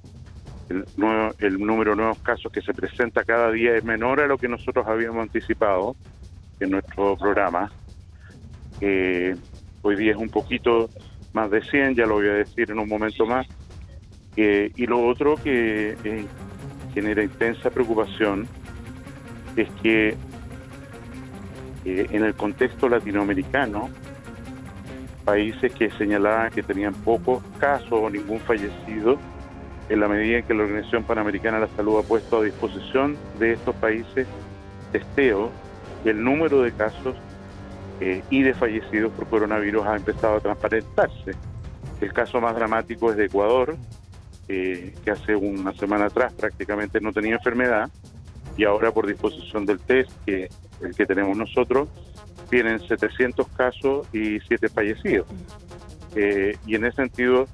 El, 0.70 1.58
número 1.58 1.90
de 1.90 1.96
nuevos 1.96 2.18
casos 2.20 2.50
que 2.50 2.62
se 2.62 2.72
presenta 2.72 3.22
cada 3.24 3.50
día 3.50 3.76
es 3.76 3.84
menor 3.84 4.20
a 4.20 4.26
lo 4.26 4.38
que 4.38 4.48
nosotros 4.48 4.86
habíamos 4.86 5.22
anticipado 5.22 5.94
en 6.60 6.70
nuestro 6.70 7.16
programa. 7.16 7.70
Eh, 8.80 9.36
hoy 9.84 9.96
día 9.96 10.12
es 10.12 10.16
un 10.16 10.30
poquito 10.30 10.88
más 11.34 11.50
de 11.50 11.62
100, 11.62 11.94
ya 11.94 12.06
lo 12.06 12.14
voy 12.14 12.28
a 12.28 12.32
decir 12.32 12.70
en 12.70 12.78
un 12.78 12.88
momento 12.88 13.26
más. 13.26 13.46
Eh, 14.36 14.72
y 14.74 14.86
lo 14.86 15.06
otro 15.06 15.36
que 15.36 15.94
genera 16.92 17.22
intensa 17.22 17.70
preocupación 17.70 18.48
es 19.56 19.68
que 19.82 20.16
en 21.84 22.24
el 22.24 22.34
contexto 22.34 22.88
latinoamericano, 22.88 23.90
países 25.24 25.72
que 25.74 25.90
señalaban 25.90 26.50
que 26.50 26.62
tenían 26.62 26.94
pocos 26.94 27.42
casos 27.58 27.92
o 27.92 28.08
ningún 28.08 28.40
fallecido, 28.40 29.18
en 29.90 30.00
la 30.00 30.08
medida 30.08 30.38
en 30.38 30.44
que 30.44 30.54
la 30.54 30.62
Organización 30.62 31.04
Panamericana 31.04 31.60
de 31.60 31.66
la 31.66 31.76
Salud 31.76 31.98
ha 31.98 32.08
puesto 32.08 32.38
a 32.38 32.42
disposición 32.42 33.18
de 33.38 33.52
estos 33.52 33.74
países 33.76 34.26
testeo, 34.92 35.50
el 36.06 36.24
número 36.24 36.62
de 36.62 36.72
casos 36.72 37.16
eh, 38.00 38.22
y 38.30 38.42
de 38.42 38.54
fallecidos 38.54 39.12
por 39.12 39.26
coronavirus 39.28 39.86
ha 39.86 39.96
empezado 39.96 40.36
a 40.36 40.40
transparentarse. 40.40 41.32
El 42.00 42.12
caso 42.12 42.40
más 42.40 42.54
dramático 42.54 43.10
es 43.10 43.16
de 43.16 43.26
Ecuador, 43.26 43.76
eh, 44.48 44.94
que 45.04 45.10
hace 45.10 45.34
una 45.36 45.72
semana 45.74 46.06
atrás 46.06 46.32
prácticamente 46.32 47.00
no 47.00 47.12
tenía 47.12 47.36
enfermedad, 47.36 47.90
y 48.56 48.64
ahora 48.64 48.92
por 48.92 49.06
disposición 49.06 49.64
del 49.66 49.80
test, 49.80 50.10
que 50.26 50.48
el 50.80 50.94
que 50.94 51.06
tenemos 51.06 51.36
nosotros, 51.36 51.88
tienen 52.50 52.80
700 52.80 53.48
casos 53.48 54.06
y 54.12 54.40
7 54.40 54.68
fallecidos. 54.68 55.26
Eh, 56.14 56.56
y 56.66 56.74
en 56.74 56.84
ese 56.84 56.96
sentido 56.96 57.48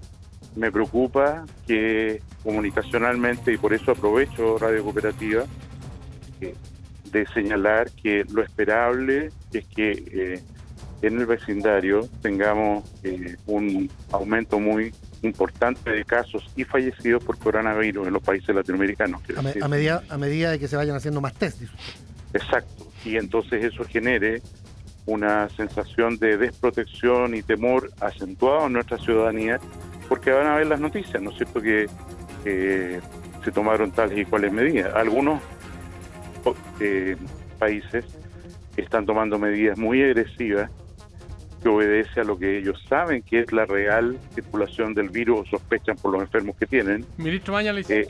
me 0.56 0.72
preocupa 0.72 1.44
que 1.66 2.22
comunicacionalmente, 2.42 3.52
y 3.52 3.56
por 3.56 3.72
eso 3.72 3.92
aprovecho 3.92 4.58
Radio 4.58 4.82
Cooperativa, 4.82 5.44
de 7.10 7.26
señalar 7.26 7.90
que 7.90 8.24
lo 8.32 8.42
esperable 8.42 9.30
es 9.52 9.66
que 9.66 10.42
en 11.02 11.18
el 11.18 11.26
vecindario 11.26 12.08
tengamos 12.22 12.84
un 13.46 13.90
aumento 14.12 14.60
muy 14.60 14.92
importante 15.22 15.90
de 15.90 16.04
casos 16.04 16.50
y 16.56 16.64
fallecidos 16.64 17.22
por 17.22 17.38
coronavirus 17.38 18.06
en 18.06 18.12
los 18.14 18.22
países 18.22 18.54
latinoamericanos. 18.54 19.20
A, 19.60 19.68
medida, 19.68 20.02
a 20.08 20.18
medida 20.18 20.50
de 20.50 20.58
que 20.58 20.68
se 20.68 20.76
vayan 20.76 20.96
haciendo 20.96 21.20
más 21.20 21.34
test. 21.34 21.62
Exacto. 22.32 22.86
Y 23.04 23.16
entonces 23.16 23.64
eso 23.64 23.84
genere 23.84 24.42
una 25.06 25.48
sensación 25.50 26.18
de 26.18 26.36
desprotección 26.36 27.34
y 27.34 27.42
temor 27.42 27.90
acentuado 28.00 28.66
en 28.66 28.74
nuestra 28.74 28.98
ciudadanía, 28.98 29.58
porque 30.08 30.30
van 30.30 30.46
a 30.46 30.56
ver 30.56 30.66
las 30.66 30.80
noticias, 30.80 31.20
¿no 31.20 31.30
es 31.30 31.36
cierto? 31.36 31.60
Que 31.60 31.88
se 32.44 33.52
tomaron 33.52 33.90
tales 33.90 34.18
y 34.18 34.24
cuales 34.24 34.52
medidas. 34.52 34.94
Algunos 34.94 35.40
eh, 36.80 37.16
países 37.58 38.04
están 38.76 39.06
tomando 39.06 39.38
medidas 39.38 39.78
muy 39.78 40.02
agresivas 40.02 40.70
que 41.62 41.68
obedece 41.68 42.20
a 42.20 42.24
lo 42.24 42.38
que 42.38 42.58
ellos 42.58 42.82
saben 42.88 43.22
que 43.22 43.40
es 43.40 43.52
la 43.52 43.66
real 43.66 44.18
circulación 44.34 44.94
del 44.94 45.10
virus 45.10 45.40
o 45.40 45.58
sospechan 45.58 45.96
por 45.96 46.12
los 46.12 46.22
enfermos 46.22 46.56
que 46.56 46.66
tienen. 46.66 47.04
Ministro 47.18 47.52
Mañalich, 47.52 47.90
eh, 47.90 48.08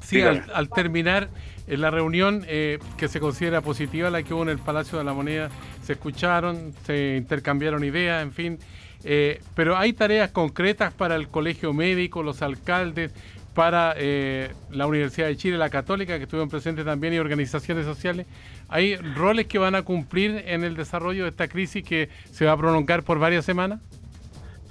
sí, 0.00 0.22
al, 0.22 0.70
terminar 0.70 1.28
en 1.66 1.80
la 1.80 1.90
reunión 1.90 2.44
eh, 2.46 2.78
que 2.96 3.08
se 3.08 3.20
considera 3.20 3.60
positiva, 3.60 4.10
la 4.10 4.22
que 4.22 4.32
hubo 4.32 4.42
en 4.42 4.48
el 4.48 4.58
Palacio 4.58 4.98
de 4.98 5.04
la 5.04 5.12
Moneda, 5.12 5.50
se 5.82 5.94
escucharon, 5.94 6.72
se 6.84 7.16
intercambiaron 7.16 7.84
ideas, 7.84 8.22
en 8.22 8.32
fin, 8.32 8.58
eh, 9.04 9.42
pero 9.54 9.76
hay 9.76 9.92
tareas 9.92 10.30
concretas 10.30 10.92
para 10.94 11.14
el 11.14 11.28
Colegio 11.28 11.74
Médico, 11.74 12.22
los 12.22 12.40
alcaldes, 12.40 13.12
para 13.54 13.94
eh, 13.96 14.50
la 14.70 14.86
Universidad 14.86 15.28
de 15.28 15.36
Chile, 15.36 15.56
la 15.56 15.70
Católica, 15.70 16.16
que 16.18 16.24
estuvieron 16.24 16.50
presentes 16.50 16.84
también, 16.84 17.14
y 17.14 17.18
organizaciones 17.18 17.86
sociales. 17.86 18.26
¿Hay 18.68 18.96
roles 18.96 19.46
que 19.46 19.58
van 19.58 19.74
a 19.74 19.82
cumplir 19.82 20.42
en 20.46 20.64
el 20.64 20.76
desarrollo 20.76 21.24
de 21.24 21.30
esta 21.30 21.48
crisis 21.48 21.84
que 21.84 22.08
se 22.30 22.44
va 22.44 22.52
a 22.52 22.56
prolongar 22.56 23.04
por 23.04 23.18
varias 23.18 23.44
semanas? 23.44 23.80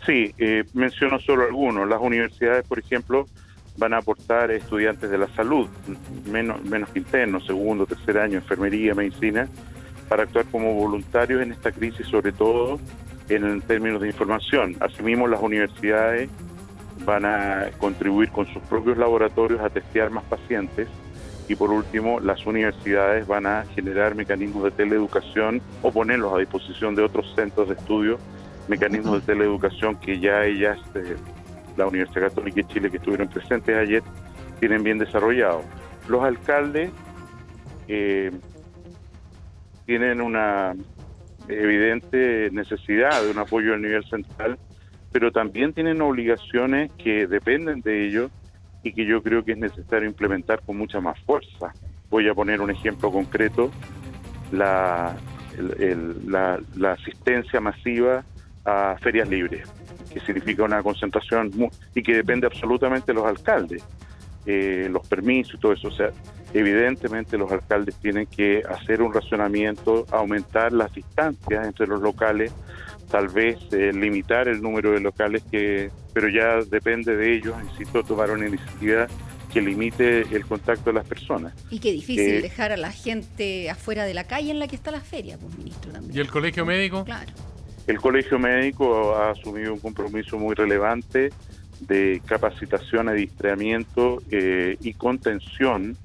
Sí, 0.06 0.34
eh, 0.38 0.65
menciono 0.74 1.19
solo 1.19 1.43
algunos. 1.46 1.88
Las 1.88 2.02
universidades, 2.02 2.67
por 2.67 2.78
ejemplo, 2.78 3.26
van 3.78 3.93
a 3.93 3.98
aportar 3.98 4.52
estudiantes 4.52 5.10
de 5.10 5.17
la 5.17 5.28
salud, 5.30 5.67
menos, 6.30 6.62
menos 6.63 6.89
internos, 6.96 7.46
segundo, 7.46 7.86
tercer 7.86 8.17
año, 8.17 8.36
enfermería, 8.36 8.93
medicina, 8.93 9.48
para 10.10 10.24
actuar 10.24 10.46
como 10.52 10.74
voluntarios 10.74 11.41
en 11.41 11.54
esta 11.54 11.72
crisis, 11.72 12.06
sobre 12.08 12.34
todo 12.34 12.80
en 13.30 13.62
términos 13.62 14.02
de 14.02 14.08
información. 14.08 14.76
Asimismo, 14.82 15.28
las 15.28 15.41
universidades 15.41 16.30
van 17.05 17.25
a 17.25 17.69
contribuir 17.77 18.29
con 18.29 18.45
sus 18.47 18.61
propios 18.63 18.97
laboratorios 18.97 19.61
a 19.61 19.69
testear 19.69 20.09
más 20.09 20.23
pacientes 20.23 20.87
y 21.47 21.55
por 21.55 21.71
último 21.71 22.19
las 22.19 22.45
universidades 22.45 23.27
van 23.27 23.45
a 23.45 23.65
generar 23.75 24.15
mecanismos 24.15 24.63
de 24.63 24.71
teleeducación 24.71 25.61
o 25.81 25.91
ponerlos 25.91 26.33
a 26.33 26.37
disposición 26.37 26.95
de 26.95 27.03
otros 27.03 27.33
centros 27.35 27.67
de 27.67 27.75
estudio, 27.75 28.17
mecanismos 28.67 29.25
de 29.25 29.33
teleeducación 29.33 29.95
que 29.97 30.19
ya 30.19 30.45
ellas, 30.45 30.79
eh, 30.95 31.15
la 31.75 31.87
Universidad 31.87 32.29
Católica 32.29 32.55
de 32.55 32.67
Chile 32.67 32.89
que 32.89 32.97
estuvieron 32.97 33.27
presentes 33.27 33.75
ayer, 33.75 34.03
tienen 34.59 34.83
bien 34.83 34.97
desarrollados. 34.97 35.63
Los 36.07 36.23
alcaldes 36.23 36.91
eh, 37.87 38.31
tienen 39.85 40.21
una 40.21 40.73
evidente 41.49 42.49
necesidad 42.51 43.21
de 43.21 43.31
un 43.31 43.39
apoyo 43.39 43.73
a 43.73 43.77
nivel 43.77 44.05
central 44.05 44.57
pero 45.13 45.32
también 45.32 45.73
tienen 45.73 46.02
obligaciones 46.02 46.91
que 46.97 47.28
dependen 47.28 47.82
de 47.82 48.08
ellos 48.08 48.32
y 48.82 48.91
que 48.93 49.06
yo 49.06 49.21
creo 49.21 49.45
que 49.45 49.54
es 49.54 49.58
necesario 49.60 50.10
implementar 50.10 50.62
con 50.65 50.76
mucha 50.76 50.99
más 50.99 51.17
fuerza. 51.19 51.71
Voy 52.10 52.28
a 52.28 52.34
poner 52.34 52.60
un 52.60 52.71
ejemplo 52.71 53.12
concreto, 53.12 53.71
la, 54.52 55.15
la, 56.28 56.91
asistencia 56.91 57.62
masiva 57.62 58.26
a 58.65 58.97
ferias 59.02 59.30
libres, 59.30 59.71
que 60.12 60.19
significa 60.19 60.63
una 60.63 60.82
concentración 60.82 61.52
y 61.93 62.02
que 62.02 62.15
depende 62.15 62.47
absolutamente 62.47 63.08
de 63.08 63.13
los 63.13 63.26
alcaldes, 63.26 63.84
eh, 64.47 64.89
los 64.91 65.08
permisos 65.08 65.56
y 65.56 65.58
todo 65.60 65.73
eso. 65.73 65.89
O 65.89 65.91
sea, 65.91 66.10
evidentemente 66.56 67.38
los 67.38 67.52
alcaldes 67.52 67.95
tienen 67.97 68.26
que 68.26 68.63
hacer 68.67 69.04
un 69.04 69.13
racionamiento, 69.13 70.08
aumentar 70.12 70.73
las 70.73 70.91
distancias 70.91 71.67
entre 71.67 71.86
los 71.86 72.02
locales 72.02 72.52
tal 73.13 73.28
vez 73.28 73.60
eh, 73.71 73.91
limitar 73.93 74.47
el 74.47 74.60
número 74.60 74.91
de 74.93 74.99
locales 74.99 75.43
que, 75.52 75.91
pero 76.13 76.30
ya 76.30 76.67
depende 76.67 77.15
de 77.15 77.36
ellos, 77.36 77.54
insisto, 77.69 78.02
tomar 78.02 78.32
una 78.32 78.47
iniciativa 78.47 79.06
que 79.54 79.62
limite 79.62 80.21
el 80.36 80.43
contacto 80.47 80.86
de 80.89 80.93
las 80.93 81.06
personas. 81.06 81.54
Y 81.69 81.78
qué 81.78 81.91
difícil 81.91 82.34
eh, 82.34 82.41
dejar 82.41 82.71
a 82.71 82.78
la 82.78 82.91
gente 82.91 83.69
afuera 83.69 84.06
de 84.06 84.15
la 84.15 84.23
calle 84.23 84.49
en 84.49 84.58
la 84.58 84.67
que 84.67 84.76
está 84.76 84.89
la 84.89 84.99
feria, 84.99 85.38
pues 85.38 85.56
ministro 85.60 85.91
también. 85.91 86.17
¿Y 86.17 86.21
el 86.21 86.28
colegio 86.28 86.65
médico? 86.65 87.06
Claro. 87.06 87.32
El 87.86 87.99
colegio 87.99 88.39
médico 88.39 89.15
ha 89.15 89.30
asumido 89.30 89.76
un 89.76 89.80
compromiso 89.80 90.39
muy 90.39 90.56
relevante 90.56 91.30
de 91.82 92.19
capacitación, 92.26 93.10
adiestramiento 93.10 94.23
eh, 94.32 94.76
y 94.82 94.95
contención, 94.95 95.95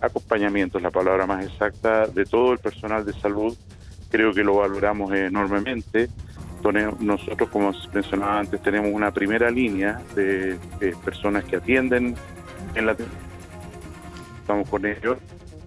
acompañamiento 0.00 0.78
es 0.78 0.84
la 0.84 0.92
palabra 0.92 1.26
más 1.26 1.44
exacta, 1.44 2.06
de 2.06 2.24
todo 2.24 2.52
el 2.52 2.60
personal 2.60 3.04
de 3.04 3.12
salud 3.14 3.58
creo 4.10 4.32
que 4.32 4.44
lo 4.44 4.56
valoramos 4.56 5.12
enormemente. 5.12 6.08
Nosotros, 7.00 7.48
como 7.50 7.72
mencionaba 7.92 8.40
antes, 8.40 8.60
tenemos 8.62 8.90
una 8.92 9.12
primera 9.12 9.50
línea 9.50 10.00
de, 10.14 10.58
personas 11.04 11.44
que 11.44 11.56
atienden 11.56 12.16
en 12.74 12.86
la... 12.86 12.96
Estamos 14.40 14.68
con 14.68 14.84
ellos 14.86 15.18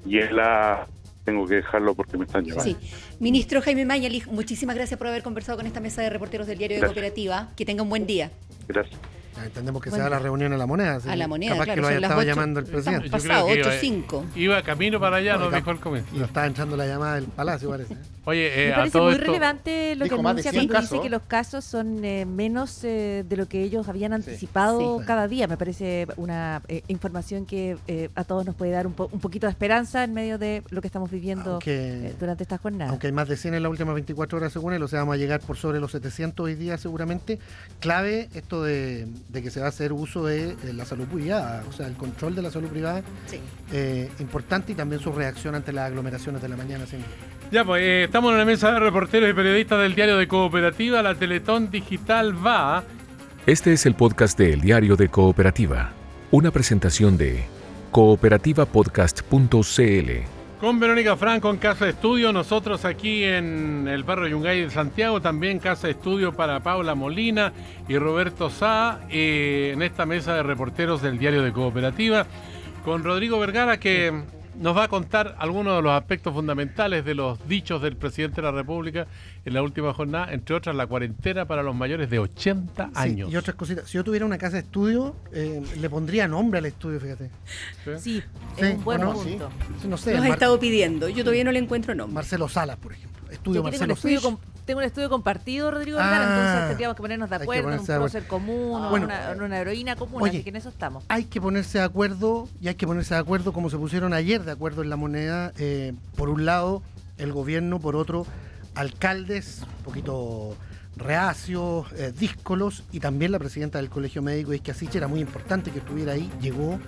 y 0.05 0.17
en 0.17 0.35
la 0.35 0.87
tengo 1.23 1.47
que 1.47 1.55
dejarlo 1.55 1.93
porque 1.93 2.17
me 2.17 2.25
están 2.25 2.43
llamando. 2.43 2.63
Sí. 2.63 2.77
Ministro 3.19 3.61
Jaime 3.61 3.85
Mañalich, 3.85 4.27
muchísimas 4.27 4.75
gracias 4.75 4.97
por 4.97 5.07
haber 5.07 5.23
conversado 5.23 5.57
con 5.57 5.67
esta 5.67 5.79
mesa 5.79 6.01
de 6.01 6.09
reporteros 6.09 6.47
del 6.47 6.57
Diario 6.57 6.79
de 6.79 6.85
Cooperativa. 6.85 7.49
Que 7.55 7.65
tenga 7.65 7.83
un 7.83 7.89
buen 7.89 8.07
día. 8.07 8.31
Gracias. 8.67 8.99
entendemos 9.43 9.81
que 9.81 9.91
se 9.91 9.97
sea 9.97 10.09
la 10.09 10.19
reunión 10.19 10.51
a 10.53 10.57
la 10.57 10.65
moneda. 10.65 10.99
A 11.07 11.15
la 11.15 11.27
moneda, 11.27 11.51
Capaz 11.51 11.65
claro. 11.65 11.75
que 11.75 11.81
lo 11.81 11.87
haya 11.87 11.99
estado 11.99 12.23
llamando 12.23 12.59
el 12.59 12.65
presidente. 12.65 13.09
Pasado, 13.09 13.47
8-5. 13.49 14.23
Iba, 14.35 14.61
camino 14.63 14.99
para 14.99 15.17
allá, 15.17 15.37
no, 15.37 15.49
lo 15.49 15.55
dijo 15.55 15.71
el 15.71 15.79
comienzo. 15.79 16.15
Lo 16.17 16.25
estaba 16.25 16.47
echando 16.47 16.75
la 16.75 16.87
llamada 16.87 17.15
del 17.15 17.25
palacio, 17.25 17.69
parece. 17.69 17.95
Oye, 18.25 18.65
eh, 18.65 18.69
Me 18.69 18.75
parece 18.75 19.01
muy 19.01 19.13
relevante 19.15 19.95
lo 19.95 20.05
que 20.05 20.13
anuncia 20.13 20.51
cuando 20.51 20.79
dice 20.79 21.01
que 21.01 21.09
los 21.09 21.23
casos 21.23 21.65
son 21.65 22.05
eh, 22.05 22.25
menos 22.25 22.83
eh, 22.83 23.25
de 23.27 23.35
lo 23.35 23.47
que 23.47 23.63
ellos 23.63 23.87
habían 23.89 24.13
anticipado 24.13 25.01
cada 25.07 25.27
día. 25.27 25.47
Me 25.47 25.57
parece 25.57 26.05
una 26.17 26.61
eh, 26.67 26.83
información 26.87 27.47
que 27.47 27.77
a 28.13 28.23
todos 28.23 28.45
nos 28.45 28.55
puede 28.55 28.71
dar 28.71 28.85
un, 28.85 28.93
un, 29.11 29.19
poquito 29.19 29.47
de 29.47 29.51
esperanza 29.51 30.03
en 30.03 30.13
medio 30.13 30.37
de 30.37 30.61
lo 30.69 30.81
que 30.81 30.87
estamos 30.87 31.09
viviendo 31.09 31.59
durante 32.19 32.43
esta 32.43 32.59
jornada. 32.59 32.91
Aunque 32.91 33.07
hay 33.07 33.13
más 33.13 33.27
de 33.27 33.37
100 33.37 33.55
en 33.55 33.63
las 33.63 33.71
últimas 33.71 33.95
24 33.95 34.37
horas 34.37 34.53
según 34.53 34.73
él, 34.73 34.83
o 34.83 34.87
sea, 34.87 34.99
vamos 34.99 35.15
a 35.15 35.17
llegar 35.17 35.39
por 35.39 35.57
sobre 35.57 35.79
los 35.79 35.91
700 35.91 36.45
hoy 36.45 36.53
día 36.53 36.77
seguramente. 36.77 37.39
Clave 37.79 38.29
esto 38.35 38.61
de, 38.63 39.07
que 39.33 39.49
se 39.49 39.61
va 39.61 39.65
a 39.65 39.69
hacer 39.69 39.93
uso 39.93 40.25
de, 40.25 40.55
la 40.73 40.85
salud 40.85 41.07
privada, 41.07 41.63
o 41.67 41.71
sea, 41.71 41.87
el 41.87 41.95
control 41.95 42.35
de 42.35 42.43
la 42.43 42.51
salud 42.51 42.69
privada, 42.69 43.01
importante 44.19 44.73
y 44.73 44.75
también 44.75 45.01
su 45.01 45.11
reacción 45.11 45.55
ante 45.55 45.73
las 45.73 45.87
aglomeraciones 45.87 46.39
de 46.41 46.49
la 46.49 46.55
mañana. 46.55 46.85
Ya, 47.51 47.65
pues 47.65 47.83
eh, 47.83 48.03
estamos 48.05 48.31
en 48.31 48.37
la 48.37 48.45
mesa 48.45 48.71
de 48.71 48.79
reporteros 48.79 49.29
y 49.29 49.33
periodistas 49.33 49.81
del 49.81 49.93
diario 49.93 50.15
de 50.15 50.25
Cooperativa. 50.25 51.01
La 51.01 51.15
Teletón 51.15 51.69
Digital 51.69 52.33
va. 52.45 52.85
Este 53.45 53.73
es 53.73 53.85
el 53.85 53.93
podcast 53.93 54.37
de 54.37 54.53
El 54.53 54.61
Diario 54.61 54.95
de 54.95 55.09
Cooperativa. 55.09 55.91
Una 56.31 56.51
presentación 56.51 57.17
de 57.17 57.43
cooperativapodcast.cl. 57.91 60.11
Con 60.61 60.79
Verónica 60.79 61.17
Franco 61.17 61.49
en 61.49 61.57
Casa 61.57 61.83
de 61.83 61.91
Estudio, 61.91 62.31
nosotros 62.31 62.85
aquí 62.85 63.25
en 63.25 63.85
el 63.89 64.05
barrio 64.05 64.29
Yungay 64.29 64.61
de 64.61 64.69
Santiago, 64.69 65.19
también 65.19 65.59
Casa 65.59 65.87
de 65.87 65.93
Estudio 65.93 66.31
para 66.31 66.61
Paula 66.61 66.95
Molina 66.95 67.51
y 67.89 67.97
Roberto 67.97 68.49
Sá, 68.49 69.01
eh, 69.09 69.71
en 69.73 69.81
esta 69.81 70.05
mesa 70.05 70.35
de 70.35 70.43
reporteros 70.43 71.01
del 71.01 71.17
diario 71.17 71.43
de 71.43 71.51
Cooperativa, 71.51 72.27
con 72.85 73.03
Rodrigo 73.03 73.39
Vergara 73.39 73.77
que 73.77 74.23
nos 74.61 74.77
va 74.77 74.83
a 74.83 74.87
contar 74.87 75.35
algunos 75.39 75.75
de 75.75 75.81
los 75.81 75.91
aspectos 75.91 76.33
fundamentales 76.33 77.03
de 77.03 77.15
los 77.15 77.47
dichos 77.47 77.81
del 77.81 77.97
presidente 77.97 78.37
de 78.37 78.43
la 78.43 78.51
República 78.51 79.07
en 79.43 79.55
la 79.55 79.63
última 79.63 79.91
jornada, 79.93 80.31
entre 80.31 80.55
otras 80.55 80.75
la 80.75 80.85
cuarentena 80.85 81.45
para 81.45 81.63
los 81.63 81.75
mayores 81.75 82.09
de 82.09 82.19
80 82.19 82.91
años. 82.93 83.31
y 83.31 83.35
otras 83.35 83.55
cositas. 83.55 83.89
Si 83.89 83.97
yo 83.97 84.03
tuviera 84.03 84.23
una 84.25 84.37
casa 84.37 84.57
de 84.57 84.61
estudio, 84.61 85.15
eh, 85.33 85.63
le 85.79 85.89
pondría 85.89 86.27
nombre 86.27 86.59
al 86.59 86.67
estudio, 86.67 86.99
fíjate. 86.99 87.31
Sí, 87.99 88.21
es 88.57 88.75
un 88.75 88.83
buen 88.83 89.01
punto. 89.01 89.49
No 89.87 89.97
sé, 89.97 90.13
Nos 90.13 90.25
ha 90.25 90.29
estado 90.29 90.59
pidiendo. 90.59 91.09
Yo 91.09 91.23
todavía 91.23 91.43
no 91.43 91.51
le 91.51 91.59
encuentro 91.59 91.95
nombre. 91.95 92.13
Marcelo 92.13 92.47
Salas, 92.47 92.77
por 92.77 92.93
ejemplo. 92.93 93.31
Estudio 93.31 93.63
Marcelo 93.63 93.95
Salas 93.95 94.37
tengo 94.71 94.79
un 94.79 94.85
estudio 94.85 95.09
compartido, 95.09 95.69
Rodrigo 95.69 95.97
ah, 95.99 96.23
entonces 96.23 96.67
tendríamos 96.69 96.95
que 96.95 97.01
ponernos 97.01 97.29
de 97.29 97.35
acuerdo 97.35 97.73
en 97.73 97.79
un 97.81 97.85
prócer 97.85 98.25
común, 98.25 98.81
una, 98.81 99.59
heroína 99.59 99.97
común, 99.97 100.25
así 100.25 100.43
que 100.43 100.49
en 100.49 100.55
eso 100.55 100.69
estamos. 100.69 101.03
Hay 101.09 101.25
que 101.25 101.41
ponerse 101.41 101.79
de 101.79 101.83
acuerdo, 101.83 102.47
y 102.61 102.69
hay 102.69 102.75
que 102.75 102.87
ponerse 102.87 103.13
de 103.13 103.19
acuerdo 103.19 103.51
como 103.51 103.69
se 103.69 103.75
pusieron 103.77 104.13
ayer 104.13 104.45
de 104.45 104.51
acuerdo 104.53 104.81
en 104.81 104.89
la 104.89 104.95
moneda, 104.95 105.51
eh, 105.57 105.91
por 106.15 106.29
un 106.29 106.45
lado 106.45 106.83
el 107.17 107.33
gobierno, 107.33 107.79
por 107.81 107.97
otro 107.97 108.25
alcaldes, 108.73 109.63
un 109.79 109.83
poquito 109.83 110.55
reacios, 110.95 111.91
eh, 111.97 112.13
díscolos, 112.17 112.85
y 112.93 113.01
también 113.01 113.33
la 113.33 113.39
presidenta 113.39 113.77
del 113.77 113.89
Colegio 113.89 114.21
Médico, 114.21 114.53
Isquia 114.53 114.89
era 114.93 115.09
muy 115.09 115.19
importante 115.19 115.71
que 115.71 115.79
estuviera 115.79 116.13
ahí, 116.13 116.31
llegó 116.41 116.79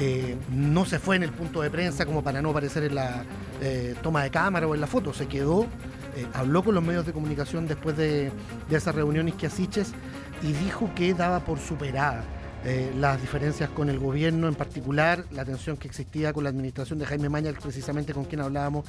eh, 0.00 0.36
no 0.52 0.84
se 0.84 1.00
fue 1.00 1.16
en 1.16 1.24
el 1.24 1.32
punto 1.32 1.60
de 1.60 1.70
prensa 1.70 2.06
como 2.06 2.22
para 2.22 2.40
no 2.40 2.50
aparecer 2.50 2.84
en 2.84 2.94
la 2.94 3.24
eh, 3.60 3.96
toma 4.00 4.22
de 4.22 4.30
cámara 4.30 4.68
o 4.68 4.74
en 4.76 4.80
la 4.80 4.86
foto, 4.86 5.12
se 5.12 5.26
quedó, 5.26 5.66
eh, 6.18 6.26
habló 6.34 6.62
con 6.62 6.74
los 6.74 6.84
medios 6.84 7.06
de 7.06 7.12
comunicación 7.12 7.66
después 7.66 7.96
de, 7.96 8.30
de 8.68 8.76
esa 8.76 8.92
reunión 8.92 9.28
Isquiasiches 9.28 9.92
y 10.42 10.52
dijo 10.52 10.90
que 10.94 11.14
daba 11.14 11.40
por 11.40 11.58
superada 11.58 12.24
las 12.98 13.20
diferencias 13.20 13.70
con 13.70 13.88
el 13.88 13.98
gobierno, 13.98 14.48
en 14.48 14.54
particular 14.54 15.24
la 15.30 15.44
tensión 15.44 15.76
que 15.76 15.86
existía 15.86 16.32
con 16.32 16.44
la 16.44 16.50
administración 16.50 16.98
de 16.98 17.06
Jaime 17.06 17.28
Maña, 17.28 17.52
precisamente 17.52 18.12
con 18.12 18.24
quien 18.24 18.40
hablábamos 18.40 18.84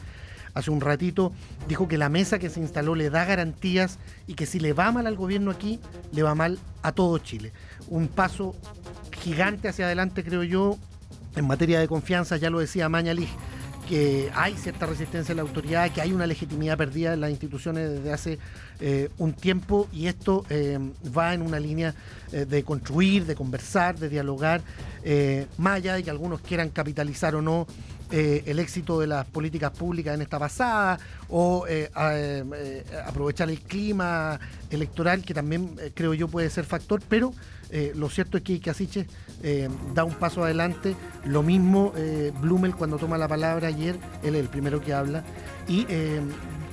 hace 0.54 0.72
un 0.72 0.82
ratito, 0.82 1.32
dijo 1.68 1.88
que 1.88 1.98
la 1.98 2.10
mesa 2.10 2.40
que 2.40 2.50
se 2.50 2.60
instaló 2.60 2.96
le 2.96 3.10
da 3.10 3.26
garantías 3.26 4.00
y 4.28 4.34
que 4.34 4.46
si 4.46 4.60
le 4.60 4.74
va 4.74 4.92
mal 4.92 5.08
al 5.08 5.16
gobierno 5.16 5.52
aquí, 5.52 5.80
le 6.12 6.24
va 6.24 6.36
mal 6.36 6.60
a 6.82 6.92
todo 6.92 7.18
Chile. 7.20 7.54
Un 7.88 8.08
paso 8.08 8.56
gigante 9.22 9.70
hacia 9.70 9.86
adelante, 9.86 10.24
creo 10.24 10.44
yo, 10.44 10.78
en 11.36 11.48
materia 11.48 11.80
de 11.80 11.88
confianza, 11.88 12.38
ya 12.38 12.50
lo 12.50 12.60
decía 12.60 12.90
Mañalich, 12.90 13.30
que 13.90 14.30
hay 14.36 14.54
cierta 14.54 14.86
resistencia 14.86 15.32
en 15.32 15.38
la 15.38 15.42
autoridad, 15.42 15.92
que 15.92 16.00
hay 16.00 16.14
una 16.14 16.28
legitimidad 16.28 16.78
perdida 16.78 17.16
en 17.16 17.22
las 17.22 17.32
instituciones 17.32 17.90
desde 17.90 18.14
hace 18.14 18.40
eh, 18.80 19.10
un 19.18 19.34
tiempo 19.34 19.90
y 19.92 20.06
esto 20.06 20.46
eh, 20.52 20.78
va 21.18 21.34
en 21.34 21.42
una 21.42 21.60
línea 21.60 21.96
eh, 22.32 22.46
de 22.46 22.64
construir, 22.64 23.26
de 23.26 23.34
conversar, 23.34 23.98
de 23.98 24.08
dialogar, 24.08 24.62
más 25.58 25.78
allá 25.78 25.96
de 25.96 26.04
que 26.04 26.12
algunos 26.12 26.40
quieran 26.42 26.70
capitalizar 26.70 27.34
o 27.34 27.42
no 27.42 27.66
el 28.12 28.60
éxito 28.60 29.00
de 29.00 29.08
las 29.08 29.26
políticas 29.26 29.72
públicas 29.72 30.14
en 30.14 30.22
esta 30.22 30.38
pasada 30.38 31.00
o 31.30 31.66
aprovechar 33.06 33.50
el 33.50 33.62
clima 33.62 34.40
electoral 34.70 35.24
que 35.24 35.34
también 35.34 35.76
creo 35.94 36.14
yo 36.14 36.28
puede 36.28 36.50
ser 36.50 36.66
factor, 36.66 37.02
pero 37.08 37.34
eh, 37.72 37.94
lo 37.96 38.10
cierto 38.10 38.38
es 38.38 38.44
que 38.44 38.60
Casiche 38.60 39.06
eh, 39.44 39.70
da 39.94 40.04
un 40.04 40.16
paso 40.16 40.44
adelante. 40.44 40.96
Lo 41.26 41.44
mismo 41.44 41.94
eh, 41.96 42.32
Blumel 42.42 42.76
cuando 42.76 42.98
toma 42.98 43.18
la 43.18 43.28
palabra 43.28 43.68
ayer, 43.68 43.96
él 44.24 44.36
es 44.36 44.42
el 44.42 44.50
primero 44.50 44.82
que 44.82 44.94
habla. 44.94 45.24
Y 45.68 45.86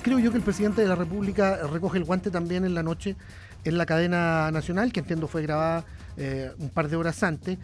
creo 0.03 0.19
yo 0.19 0.31
que 0.31 0.39
el 0.39 0.43
presidente 0.43 0.81
de 0.81 0.89
la 0.89 0.95
República 0.95 1.67
recoge 1.71 1.99
el 1.99 2.05
guante 2.05 2.31
también 2.31 2.65
en 2.65 2.75
la 2.75 2.83
noche 2.83 3.15
en 3.65 3.77
la 3.77 3.85
cadena 3.85 4.51
nacional, 4.53 4.93
que 4.93 5.01
entiendo 5.01 5.27
fue 5.27 5.43
grabada 5.43 5.85
un 6.59 6.71
par 6.71 6.89
de 6.89 6.97
horas 6.97 7.23
antes. 7.23 7.59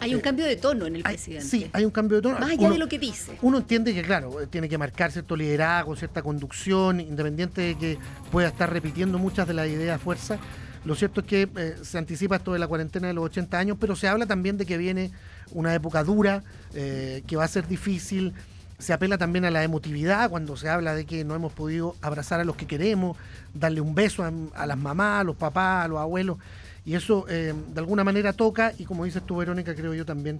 hay 0.00 0.14
un 0.14 0.20
cambio 0.20 0.44
de 0.44 0.56
tono 0.56 0.84
en 0.84 0.96
el 0.96 1.02
presidente. 1.02 1.46
Sí, 1.46 1.70
hay 1.72 1.86
un 1.86 1.92
cambio 1.92 2.16
de 2.16 2.22
tono. 2.22 2.38
Más 2.38 2.50
allá 2.50 2.68
de 2.68 2.78
lo 2.78 2.88
que 2.88 2.98
dice. 2.98 3.38
Uno 3.40 3.58
entiende 3.58 3.94
que, 3.94 4.02
claro, 4.02 4.46
tiene 4.50 4.68
que 4.68 4.76
marcar 4.76 5.12
cierto 5.12 5.34
liderazgo, 5.34 5.96
cierta 5.96 6.20
conducción, 6.20 7.00
independiente 7.00 7.62
de 7.62 7.78
que 7.78 7.98
pueda 8.30 8.48
estar 8.48 8.70
repitiendo 8.70 9.18
muchas 9.18 9.48
de 9.48 9.54
las 9.54 9.68
ideas 9.68 9.98
fuerza. 10.02 10.38
Lo 10.84 10.94
cierto 10.94 11.20
es 11.20 11.26
que 11.26 11.48
eh, 11.56 11.76
se 11.82 11.96
anticipa 11.96 12.36
esto 12.36 12.52
de 12.52 12.58
la 12.58 12.66
cuarentena 12.66 13.08
de 13.08 13.14
los 13.14 13.24
80 13.24 13.58
años, 13.58 13.76
pero 13.80 13.96
se 13.96 14.06
habla 14.06 14.26
también 14.26 14.58
de 14.58 14.66
que 14.66 14.76
viene 14.76 15.10
una 15.52 15.74
época 15.74 16.04
dura, 16.04 16.42
eh, 16.74 17.22
que 17.26 17.36
va 17.36 17.44
a 17.44 17.48
ser 17.48 17.66
difícil. 17.66 18.34
Se 18.78 18.92
apela 18.92 19.16
también 19.16 19.46
a 19.46 19.50
la 19.50 19.64
emotividad 19.64 20.28
cuando 20.28 20.56
se 20.56 20.68
habla 20.68 20.94
de 20.94 21.06
que 21.06 21.24
no 21.24 21.34
hemos 21.34 21.52
podido 21.52 21.96
abrazar 22.02 22.40
a 22.40 22.44
los 22.44 22.56
que 22.56 22.66
queremos, 22.66 23.16
darle 23.54 23.80
un 23.80 23.94
beso 23.94 24.24
a, 24.24 24.66
las 24.66 24.76
mamás, 24.76 25.22
a 25.22 25.24
los 25.24 25.36
papás, 25.36 25.86
a 25.86 25.88
los 25.88 25.98
abuelos. 25.98 26.36
Y 26.86 26.94
eso 26.94 27.26
eh, 27.28 27.54
de 27.72 27.80
alguna 27.80 28.04
manera 28.04 28.32
toca 28.32 28.72
y 28.78 28.84
como 28.84 29.04
dices 29.04 29.22
tú, 29.24 29.36
Verónica, 29.36 29.74
creo 29.74 29.94
yo 29.94 30.04
también 30.04 30.38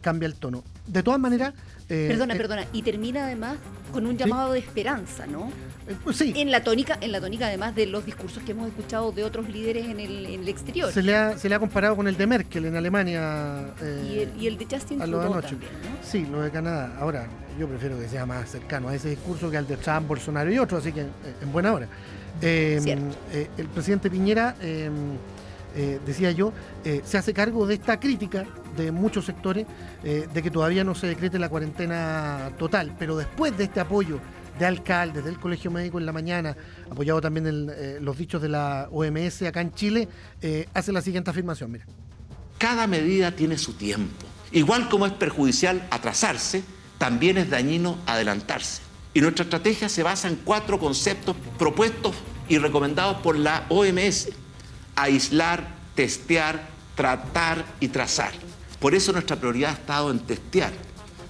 cambia 0.00 0.26
el 0.26 0.36
tono. 0.36 0.62
De 0.86 1.02
todas 1.02 1.18
maneras, 1.18 1.54
eh, 1.88 2.06
perdona, 2.08 2.34
eh, 2.34 2.36
perdona. 2.36 2.66
Y 2.72 2.82
termina 2.82 3.24
además 3.26 3.56
con 3.92 4.06
un 4.06 4.16
llamado 4.16 4.52
de 4.52 4.58
esperanza, 4.58 5.26
¿no? 5.26 5.50
Eh, 5.86 5.94
pues 6.02 6.16
sí. 6.16 6.32
En 6.36 6.50
la 6.50 6.64
tónica, 6.64 6.98
en 7.00 7.12
la 7.12 7.20
tónica 7.20 7.46
además 7.46 7.74
de 7.74 7.86
los 7.86 8.06
discursos 8.06 8.42
que 8.42 8.52
hemos 8.52 8.68
escuchado 8.68 9.12
de 9.12 9.22
otros 9.24 9.48
líderes 9.48 9.86
en 9.86 10.00
el, 10.00 10.48
exterior. 10.48 10.90
Se 10.92 11.02
le, 11.02 11.14
ha, 11.14 11.36
se 11.36 11.48
le 11.48 11.54
ha 11.54 11.58
comparado 11.58 11.94
con 11.94 12.08
el 12.08 12.16
de 12.16 12.26
Merkel 12.26 12.64
en 12.66 12.76
Alemania. 12.76 13.74
y, 14.08 14.46
el, 14.46 14.56
de 14.56 14.66
Justin 14.70 14.98
Trudeau 14.98 15.40
también, 15.40 15.60
¿no? 15.60 15.98
Sí, 16.02 16.26
lo 16.30 16.40
de 16.40 16.50
Canadá. 16.50 16.96
Ahora, 16.98 17.28
yo 17.58 17.68
prefiero 17.68 17.98
que 17.98 18.08
sea 18.08 18.24
más 18.24 18.50
cercano 18.50 18.88
a 18.88 18.94
ese 18.94 19.10
discurso 19.10 19.50
que 19.50 19.58
al 19.58 19.66
de 19.66 19.76
Trump, 19.76 20.08
Bolsonaro 20.08 20.50
y 20.50 20.58
otros, 20.58 20.80
así 20.80 20.92
que 20.92 21.00
en 21.00 21.52
buena 21.52 21.72
hora. 21.72 21.88
El 22.42 23.68
presidente 23.72 24.10
Piñera, 24.10 24.54
decía 26.06 26.30
yo, 26.32 26.52
se 27.04 27.18
hace 27.18 27.32
cargo 27.32 27.66
de 27.66 27.74
esta 27.74 27.98
crítica 27.98 28.46
de 28.76 28.92
muchos 28.92 29.24
sectores 29.24 29.66
eh, 30.02 30.28
de 30.32 30.42
que 30.42 30.50
todavía 30.50 30.84
no 30.84 30.94
se 30.94 31.06
decrete 31.06 31.38
la 31.38 31.48
cuarentena 31.48 32.50
total, 32.58 32.94
pero 32.98 33.16
después 33.16 33.56
de 33.56 33.64
este 33.64 33.80
apoyo 33.80 34.20
de 34.58 34.66
alcaldes, 34.66 35.24
del 35.24 35.38
Colegio 35.38 35.70
Médico 35.70 35.98
en 35.98 36.06
la 36.06 36.12
mañana, 36.12 36.56
apoyado 36.90 37.20
también 37.20 37.46
en 37.46 37.70
eh, 37.74 37.98
los 38.00 38.16
dichos 38.16 38.40
de 38.40 38.48
la 38.48 38.88
OMS 38.90 39.42
acá 39.42 39.60
en 39.60 39.72
Chile, 39.72 40.08
eh, 40.42 40.68
hace 40.74 40.92
la 40.92 41.00
siguiente 41.00 41.30
afirmación, 41.30 41.72
mira. 41.72 41.86
Cada 42.58 42.86
medida 42.86 43.32
tiene 43.32 43.58
su 43.58 43.74
tiempo. 43.74 44.26
Igual 44.52 44.88
como 44.88 45.06
es 45.06 45.12
perjudicial 45.12 45.84
atrasarse, 45.90 46.62
también 46.98 47.36
es 47.36 47.50
dañino 47.50 47.98
adelantarse. 48.06 48.82
Y 49.14 49.20
nuestra 49.20 49.44
estrategia 49.44 49.88
se 49.88 50.02
basa 50.02 50.28
en 50.28 50.36
cuatro 50.36 50.78
conceptos 50.78 51.36
propuestos 51.56 52.14
y 52.48 52.58
recomendados 52.58 53.18
por 53.18 53.38
la 53.38 53.64
OMS. 53.68 54.30
Aislar, 54.96 55.68
testear, 55.94 56.68
tratar 56.96 57.64
y 57.80 57.88
trazar. 57.88 58.32
Por 58.80 58.94
eso 58.94 59.12
nuestra 59.12 59.36
prioridad 59.36 59.70
ha 59.70 59.74
estado 59.74 60.10
en 60.10 60.18
testear, 60.18 60.72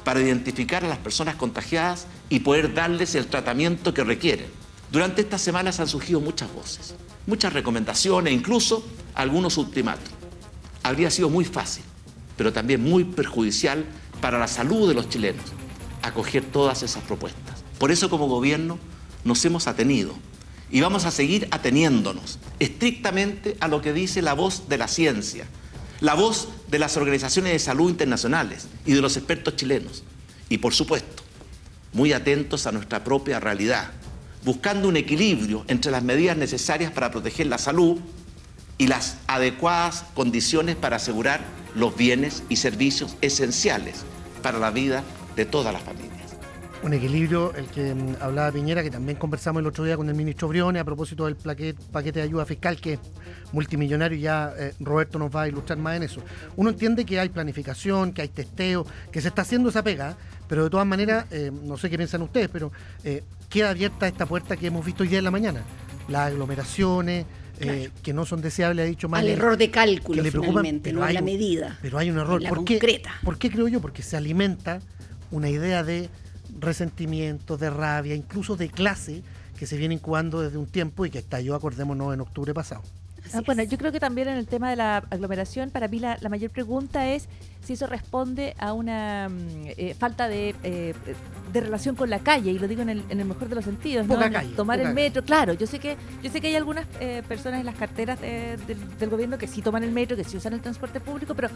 para 0.02 0.20
identificar 0.20 0.84
a 0.84 0.88
las 0.88 0.98
personas 0.98 1.36
contagiadas 1.36 2.06
y 2.28 2.40
poder 2.40 2.74
darles 2.74 3.14
el 3.14 3.26
tratamiento 3.26 3.94
que 3.94 4.02
requieren. 4.02 4.46
Durante 4.90 5.22
estas 5.22 5.40
semanas 5.40 5.80
han 5.80 5.88
surgido 5.88 6.20
muchas 6.20 6.52
voces, 6.52 6.94
muchas 7.26 7.52
recomendaciones, 7.52 8.32
incluso 8.32 8.84
algunos 9.14 9.56
ultimátum. 9.56 10.12
Habría 10.82 11.10
sido 11.10 11.30
muy 11.30 11.44
fácil, 11.44 11.84
pero 12.36 12.52
también 12.52 12.82
muy 12.82 13.04
perjudicial 13.04 13.84
para 14.20 14.38
la 14.38 14.48
salud 14.48 14.88
de 14.88 14.94
los 14.94 15.08
chilenos 15.08 15.44
acoger 16.02 16.44
todas 16.44 16.82
esas 16.82 17.02
propuestas. 17.04 17.53
Por 17.78 17.90
eso 17.90 18.08
como 18.08 18.28
gobierno 18.28 18.78
nos 19.24 19.44
hemos 19.44 19.66
atenido 19.66 20.14
y 20.70 20.80
vamos 20.80 21.04
a 21.04 21.10
seguir 21.10 21.48
ateniéndonos 21.50 22.38
estrictamente 22.58 23.56
a 23.60 23.68
lo 23.68 23.82
que 23.82 23.92
dice 23.92 24.22
la 24.22 24.34
voz 24.34 24.68
de 24.68 24.78
la 24.78 24.88
ciencia, 24.88 25.46
la 26.00 26.14
voz 26.14 26.48
de 26.68 26.78
las 26.78 26.96
organizaciones 26.96 27.52
de 27.52 27.58
salud 27.58 27.90
internacionales 27.90 28.68
y 28.86 28.92
de 28.92 29.00
los 29.00 29.16
expertos 29.16 29.56
chilenos. 29.56 30.02
Y 30.48 30.58
por 30.58 30.74
supuesto, 30.74 31.22
muy 31.92 32.12
atentos 32.12 32.66
a 32.66 32.72
nuestra 32.72 33.04
propia 33.04 33.40
realidad, 33.40 33.90
buscando 34.44 34.88
un 34.88 34.96
equilibrio 34.96 35.64
entre 35.68 35.92
las 35.92 36.02
medidas 36.02 36.36
necesarias 36.36 36.92
para 36.92 37.10
proteger 37.10 37.46
la 37.46 37.58
salud 37.58 37.98
y 38.78 38.86
las 38.86 39.18
adecuadas 39.26 40.04
condiciones 40.14 40.76
para 40.76 40.96
asegurar 40.96 41.44
los 41.74 41.96
bienes 41.96 42.42
y 42.48 42.56
servicios 42.56 43.16
esenciales 43.20 44.04
para 44.42 44.58
la 44.58 44.70
vida 44.70 45.02
de 45.36 45.44
todas 45.44 45.72
las 45.72 45.82
familias 45.82 46.23
un 46.84 46.92
equilibrio, 46.92 47.54
el 47.54 47.66
que 47.66 47.94
mm, 47.94 48.16
hablaba 48.20 48.52
Piñera, 48.52 48.82
que 48.82 48.90
también 48.90 49.16
conversamos 49.16 49.60
el 49.60 49.66
otro 49.66 49.84
día 49.84 49.96
con 49.96 50.06
el 50.08 50.14
ministro 50.14 50.48
Briones 50.48 50.82
a 50.82 50.84
propósito 50.84 51.24
del 51.24 51.34
paquete 51.34 52.18
de 52.18 52.22
ayuda 52.22 52.44
fiscal 52.44 52.78
que 52.78 52.94
es 52.94 52.98
multimillonario 53.52 54.18
y 54.18 54.20
ya 54.20 54.52
eh, 54.58 54.74
Roberto 54.80 55.18
nos 55.18 55.34
va 55.34 55.42
a 55.42 55.48
ilustrar 55.48 55.78
más 55.78 55.96
en 55.96 56.02
eso. 56.02 56.20
Uno 56.56 56.70
entiende 56.70 57.06
que 57.06 57.18
hay 57.18 57.30
planificación, 57.30 58.12
que 58.12 58.20
hay 58.20 58.28
testeo, 58.28 58.86
que 59.10 59.22
se 59.22 59.28
está 59.28 59.42
haciendo 59.42 59.70
esa 59.70 59.82
pega, 59.82 60.14
pero 60.46 60.64
de 60.64 60.70
todas 60.70 60.86
maneras, 60.86 61.24
eh, 61.30 61.50
no 61.50 61.78
sé 61.78 61.88
qué 61.88 61.96
piensan 61.96 62.20
ustedes, 62.20 62.50
pero 62.52 62.70
eh, 63.02 63.24
queda 63.48 63.70
abierta 63.70 64.06
esta 64.06 64.26
puerta 64.26 64.54
que 64.58 64.66
hemos 64.66 64.84
visto 64.84 65.04
hoy 65.04 65.08
día 65.08 65.18
en 65.18 65.24
la 65.24 65.30
mañana. 65.30 65.62
Las 66.08 66.32
aglomeraciones, 66.32 67.24
que 68.02 68.12
no 68.12 68.26
son 68.26 68.42
deseables, 68.42 68.84
ha 68.84 68.86
dicho 68.86 69.08
mal. 69.08 69.20
Al 69.20 69.30
error 69.30 69.56
de 69.56 69.70
cálculo, 69.70 70.22
le 70.22 70.30
finalmente, 70.30 70.92
no 70.92 71.02
hay, 71.02 71.14
la 71.14 71.22
medida. 71.22 71.78
Pero 71.80 71.96
hay 71.96 72.10
un 72.10 72.18
error. 72.18 72.42
La 72.42 72.50
¿Por, 72.50 72.64
Qué, 72.64 73.02
¿Por 73.22 73.38
qué 73.38 73.48
creo 73.48 73.68
yo? 73.68 73.80
Porque 73.80 74.02
se 74.02 74.18
alimenta 74.18 74.80
una 75.30 75.48
idea 75.48 75.82
de 75.82 76.10
resentimiento, 76.58 77.56
de 77.56 77.70
rabia, 77.70 78.14
incluso 78.14 78.56
de 78.56 78.68
clase 78.68 79.22
que 79.58 79.66
se 79.66 79.76
viene 79.76 79.94
incubando 79.94 80.40
desde 80.40 80.58
un 80.58 80.66
tiempo 80.66 81.06
y 81.06 81.10
que 81.10 81.18
estalló, 81.18 81.54
acordémonos, 81.54 82.14
en 82.14 82.20
octubre 82.20 82.52
pasado. 82.54 82.82
Ah, 83.32 83.42
bueno, 83.44 83.62
yo 83.62 83.78
creo 83.78 83.90
que 83.90 84.00
también 84.00 84.28
en 84.28 84.36
el 84.36 84.46
tema 84.46 84.70
de 84.70 84.76
la 84.76 84.98
aglomeración, 85.10 85.70
para 85.70 85.88
mí 85.88 85.98
la, 85.98 86.18
mayor 86.28 86.50
pregunta 86.50 87.08
es 87.08 87.28
si 87.62 87.72
eso 87.72 87.86
responde 87.86 88.54
a 88.58 88.74
una 88.74 89.28
mm, 89.30 89.66
eh, 89.76 89.96
falta 89.98 90.28
de, 90.28 90.54
eh, 90.62 90.94
de, 91.52 91.60
relación 91.60 91.96
con 91.96 92.10
la 92.10 92.18
calle, 92.18 92.50
y 92.50 92.58
lo 92.58 92.68
digo 92.68 92.82
en 92.82 92.90
el, 92.90 93.04
en 93.08 93.20
el 93.20 93.26
mejor 93.26 93.48
de 93.48 93.54
los 93.54 93.64
sentidos. 93.64 94.06
Calle, 94.06 94.54
tomar 94.54 94.80
el 94.80 94.92
metro, 94.92 95.22
claro, 95.22 95.54
yo 95.54 95.66
sé 95.66 95.78
que 95.78 95.96
yo 96.22 96.30
sé 96.30 96.40
que 96.40 96.48
hay 96.48 96.56
algunas 96.56 96.86
eh, 97.00 97.22
personas 97.26 97.60
en 97.60 97.66
las 97.66 97.74
carteras 97.76 98.20
del, 98.20 98.58
del, 98.98 99.10
gobierno 99.10 99.38
que 99.38 99.46
sí 99.46 99.62
toman 99.62 99.82
el 99.84 99.92
metro, 99.92 100.16
que 100.16 100.24
sí 100.24 100.36
usan 100.36 100.52
el 100.52 100.60
transporte 100.60 101.00
público, 101.00 101.34
pero 101.34 101.48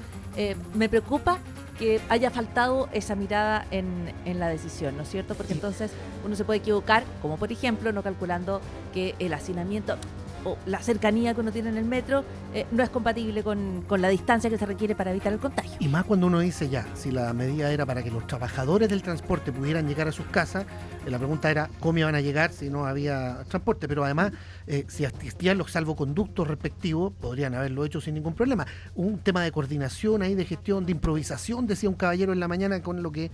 me 0.74 0.88
preocupa 0.88 1.38
que 1.78 2.00
haya 2.08 2.30
faltado 2.30 2.88
esa 2.92 3.14
mirada 3.14 3.66
en, 3.70 4.12
en 4.24 4.40
la 4.40 4.48
decisión, 4.48 4.96
¿no 4.96 5.02
es 5.02 5.10
cierto? 5.10 5.34
Porque 5.34 5.52
entonces 5.52 5.90
uno 6.24 6.34
se 6.34 6.44
puede 6.44 6.58
equivocar, 6.58 7.04
como 7.22 7.36
por 7.36 7.52
ejemplo 7.52 7.92
no 7.92 8.02
calculando 8.02 8.60
que 8.92 9.14
el 9.18 9.32
hacinamiento 9.32 9.96
o 10.44 10.56
la 10.66 10.80
cercanía 10.80 11.34
que 11.34 11.40
uno 11.40 11.52
tiene 11.52 11.70
en 11.70 11.76
el 11.76 11.84
metro 11.84 12.24
eh, 12.54 12.66
no 12.70 12.82
es 12.82 12.90
compatible 12.90 13.42
con, 13.42 13.82
con, 13.86 14.00
la 14.00 14.08
distancia 14.08 14.48
que 14.48 14.58
se 14.58 14.66
requiere 14.66 14.94
para 14.94 15.10
evitar 15.10 15.32
el 15.32 15.38
contagio. 15.38 15.72
Y 15.78 15.88
más 15.88 16.04
cuando 16.04 16.26
uno 16.26 16.40
dice 16.40 16.68
ya, 16.68 16.86
si 16.94 17.10
la 17.10 17.32
medida 17.32 17.70
era 17.72 17.84
para 17.86 18.02
que 18.02 18.10
los 18.10 18.26
trabajadores 18.26 18.88
del 18.88 19.02
transporte 19.02 19.52
pudieran 19.52 19.86
llegar 19.86 20.08
a 20.08 20.12
sus 20.12 20.26
casas, 20.26 20.64
eh, 21.06 21.10
la 21.10 21.18
pregunta 21.18 21.50
era 21.50 21.68
cómo 21.80 21.98
iban 21.98 22.14
a 22.14 22.20
llegar 22.20 22.52
si 22.52 22.70
no 22.70 22.86
había 22.86 23.44
transporte, 23.48 23.88
pero 23.88 24.04
además 24.04 24.32
eh, 24.66 24.84
si 24.88 25.04
existían 25.04 25.58
los 25.58 25.72
salvoconductos 25.72 26.46
respectivos, 26.46 27.12
podrían 27.20 27.54
haberlo 27.54 27.84
hecho 27.84 28.00
sin 28.00 28.14
ningún 28.14 28.34
problema. 28.34 28.66
Un 28.94 29.18
tema 29.18 29.42
de 29.42 29.52
coordinación 29.52 30.22
ahí, 30.22 30.34
de 30.34 30.44
gestión, 30.44 30.86
de 30.86 30.92
improvisación, 30.92 31.66
decía 31.66 31.88
un 31.88 31.94
caballero 31.94 32.32
en 32.32 32.40
la 32.40 32.48
mañana, 32.48 32.82
con 32.82 33.02
lo 33.02 33.12
que 33.12 33.30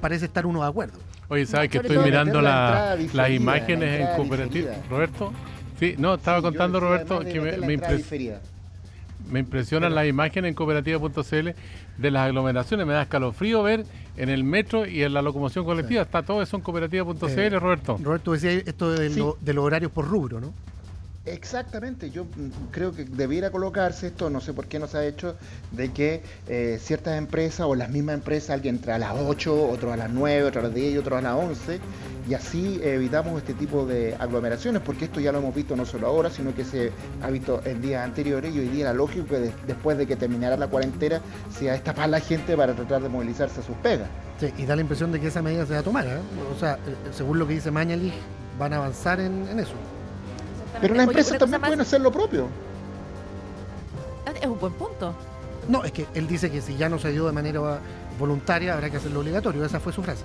parece 0.00 0.26
estar 0.26 0.46
uno 0.46 0.62
de 0.62 0.68
acuerdo. 0.68 0.98
Oye, 1.28 1.46
¿sabes 1.46 1.70
que 1.70 1.78
estoy 1.78 1.98
mirando 1.98 2.40
la, 2.40 2.96
las 3.12 3.30
imágenes 3.30 4.00
en 4.00 4.16
cooperativa? 4.16 4.72
Roberto. 4.88 5.32
Sí, 5.80 5.94
no, 5.98 6.14
estaba 6.14 6.42
contando 6.42 6.78
Roberto 6.78 7.20
que 7.20 7.40
me, 7.40 7.56
me, 7.56 7.78
me 9.30 9.40
impresionan 9.40 9.94
las 9.94 10.06
imágenes 10.06 10.50
en 10.50 10.54
cooperativa.cl 10.54 11.48
de 11.96 12.10
las 12.10 12.26
aglomeraciones. 12.26 12.86
Me 12.86 12.92
da 12.92 13.02
escalofrío 13.02 13.62
ver 13.62 13.86
en 14.16 14.28
el 14.28 14.44
metro 14.44 14.86
y 14.86 15.02
en 15.02 15.14
la 15.14 15.22
locomoción 15.22 15.64
colectiva. 15.64 16.02
Está 16.02 16.22
todo 16.22 16.42
eso 16.42 16.56
en 16.56 16.62
cooperativa.cl, 16.62 17.38
eh, 17.38 17.58
Roberto. 17.58 17.98
Roberto 18.02 18.32
decía 18.32 18.52
esto 18.52 18.92
de, 18.92 19.08
de 19.08 19.54
los 19.54 19.64
horarios 19.64 19.90
por 19.90 20.06
rubro, 20.06 20.40
¿no? 20.40 20.52
Exactamente, 21.26 22.10
yo 22.10 22.24
mm, 22.24 22.70
creo 22.70 22.92
que 22.92 23.04
debiera 23.04 23.50
colocarse 23.50 24.06
esto, 24.06 24.30
no 24.30 24.40
sé 24.40 24.54
por 24.54 24.66
qué 24.66 24.78
no 24.78 24.86
se 24.86 24.96
ha 24.96 25.04
hecho, 25.04 25.36
de 25.70 25.92
que 25.92 26.22
eh, 26.48 26.78
ciertas 26.80 27.18
empresas 27.18 27.66
o 27.66 27.74
las 27.74 27.90
mismas 27.90 28.14
empresas, 28.14 28.50
alguien 28.50 28.76
entra 28.76 28.94
a 28.94 28.98
las 28.98 29.12
8, 29.14 29.68
otro 29.68 29.92
a 29.92 29.98
las 29.98 30.10
9, 30.10 30.44
otro 30.44 30.60
a 30.60 30.64
las 30.64 30.74
10 30.74 30.94
y 30.94 30.96
otro 30.96 31.18
a 31.18 31.20
las 31.20 31.34
11, 31.34 31.78
y 32.28 32.34
así 32.34 32.80
evitamos 32.82 33.38
este 33.38 33.54
tipo 33.54 33.86
de 33.86 34.14
aglomeraciones, 34.18 34.82
porque 34.82 35.06
esto 35.06 35.20
ya 35.20 35.32
lo 35.32 35.38
hemos 35.38 35.54
visto 35.54 35.76
no 35.76 35.86
solo 35.86 36.06
ahora, 36.06 36.30
sino 36.30 36.54
que 36.54 36.64
se 36.64 36.92
ha 37.22 37.30
visto 37.30 37.60
en 37.64 37.80
días 37.80 38.04
anteriores 38.04 38.54
y 38.54 38.58
hoy 38.58 38.68
día 38.68 38.82
era 38.82 38.94
lógico 38.94 39.26
que 39.28 39.52
después 39.66 39.98
de 39.98 40.06
que 40.06 40.16
terminara 40.16 40.56
la 40.56 40.68
cuarentena 40.68 41.20
sea 41.56 41.72
destapar 41.72 42.08
la 42.08 42.20
gente 42.20 42.56
para 42.56 42.74
tratar 42.74 43.02
de 43.02 43.08
movilizarse 43.08 43.60
a 43.60 43.62
sus 43.62 43.76
pegas. 43.76 44.08
Sí, 44.38 44.52
y 44.58 44.66
da 44.66 44.74
la 44.76 44.82
impresión 44.82 45.12
de 45.12 45.20
que 45.20 45.28
esa 45.28 45.42
medida 45.42 45.66
se 45.66 45.74
va 45.74 45.80
a 45.80 45.82
tomar, 45.82 46.06
¿eh? 46.06 46.18
o 46.54 46.58
sea, 46.58 46.74
eh, 46.74 46.96
según 47.12 47.38
lo 47.38 47.46
que 47.46 47.54
dice 47.54 47.70
Mañalich, 47.70 48.14
van 48.58 48.72
a 48.72 48.76
avanzar 48.76 49.20
en 49.20 49.58
eso. 49.58 49.74
Pero 50.80 50.94
las 50.94 51.06
empresas 51.06 51.38
también 51.38 51.60
pueden 51.60 51.80
hacer 51.80 52.00
lo 52.00 52.10
propio. 52.10 52.48
Ah, 54.26 54.32
es 54.40 54.46
un 54.46 54.58
buen 54.58 54.72
punto. 54.74 55.14
No, 55.68 55.84
es 55.84 55.92
que 55.92 56.06
él 56.14 56.26
dice 56.26 56.50
que 56.50 56.60
si 56.60 56.76
ya 56.76 56.88
no 56.88 56.98
se 56.98 57.12
dio 57.12 57.26
de 57.26 57.32
manera 57.32 57.78
voluntaria, 58.18 58.74
habrá 58.74 58.90
que 58.90 58.96
hacerlo 58.96 59.20
obligatorio. 59.20 59.64
Esa 59.64 59.80
fue 59.80 59.92
su 59.92 60.02
frase. 60.02 60.24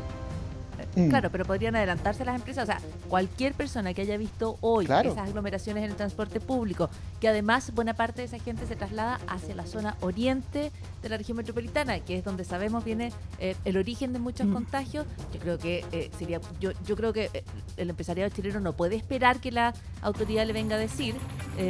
Mm. 0.95 1.09
Claro, 1.09 1.29
pero 1.31 1.45
podrían 1.45 1.75
adelantarse 1.75 2.25
las 2.25 2.35
empresas. 2.35 2.63
O 2.63 2.67
sea, 2.67 2.79
cualquier 3.09 3.53
persona 3.53 3.93
que 3.93 4.01
haya 4.01 4.17
visto 4.17 4.57
hoy 4.61 4.85
esas 4.85 5.17
aglomeraciones 5.17 5.83
en 5.83 5.91
el 5.91 5.95
transporte 5.95 6.39
público, 6.39 6.89
que 7.19 7.27
además 7.27 7.73
buena 7.73 7.93
parte 7.93 8.21
de 8.21 8.27
esa 8.27 8.39
gente 8.39 8.65
se 8.65 8.75
traslada 8.75 9.19
hacia 9.27 9.55
la 9.55 9.65
zona 9.65 9.95
oriente 10.01 10.71
de 11.01 11.09
la 11.09 11.17
región 11.17 11.37
metropolitana, 11.37 11.99
que 11.99 12.17
es 12.17 12.23
donde 12.23 12.43
sabemos 12.43 12.83
viene 12.83 13.11
eh, 13.39 13.55
el 13.65 13.77
origen 13.77 14.13
de 14.13 14.19
muchos 14.19 14.47
mm. 14.47 14.53
contagios, 14.53 15.05
yo 15.33 15.39
creo 15.39 15.57
que 15.57 15.85
eh, 15.91 16.09
sería, 16.17 16.39
yo, 16.59 16.71
yo 16.85 16.95
creo 16.95 17.13
que 17.13 17.29
eh, 17.33 17.43
el 17.77 17.89
empresariado 17.89 18.29
chileno 18.33 18.59
no 18.59 18.73
puede 18.73 18.95
esperar 18.95 19.39
que 19.39 19.51
la 19.51 19.73
autoridad 20.01 20.45
le 20.45 20.53
venga 20.53 20.75
a 20.75 20.79
decir 20.79 21.15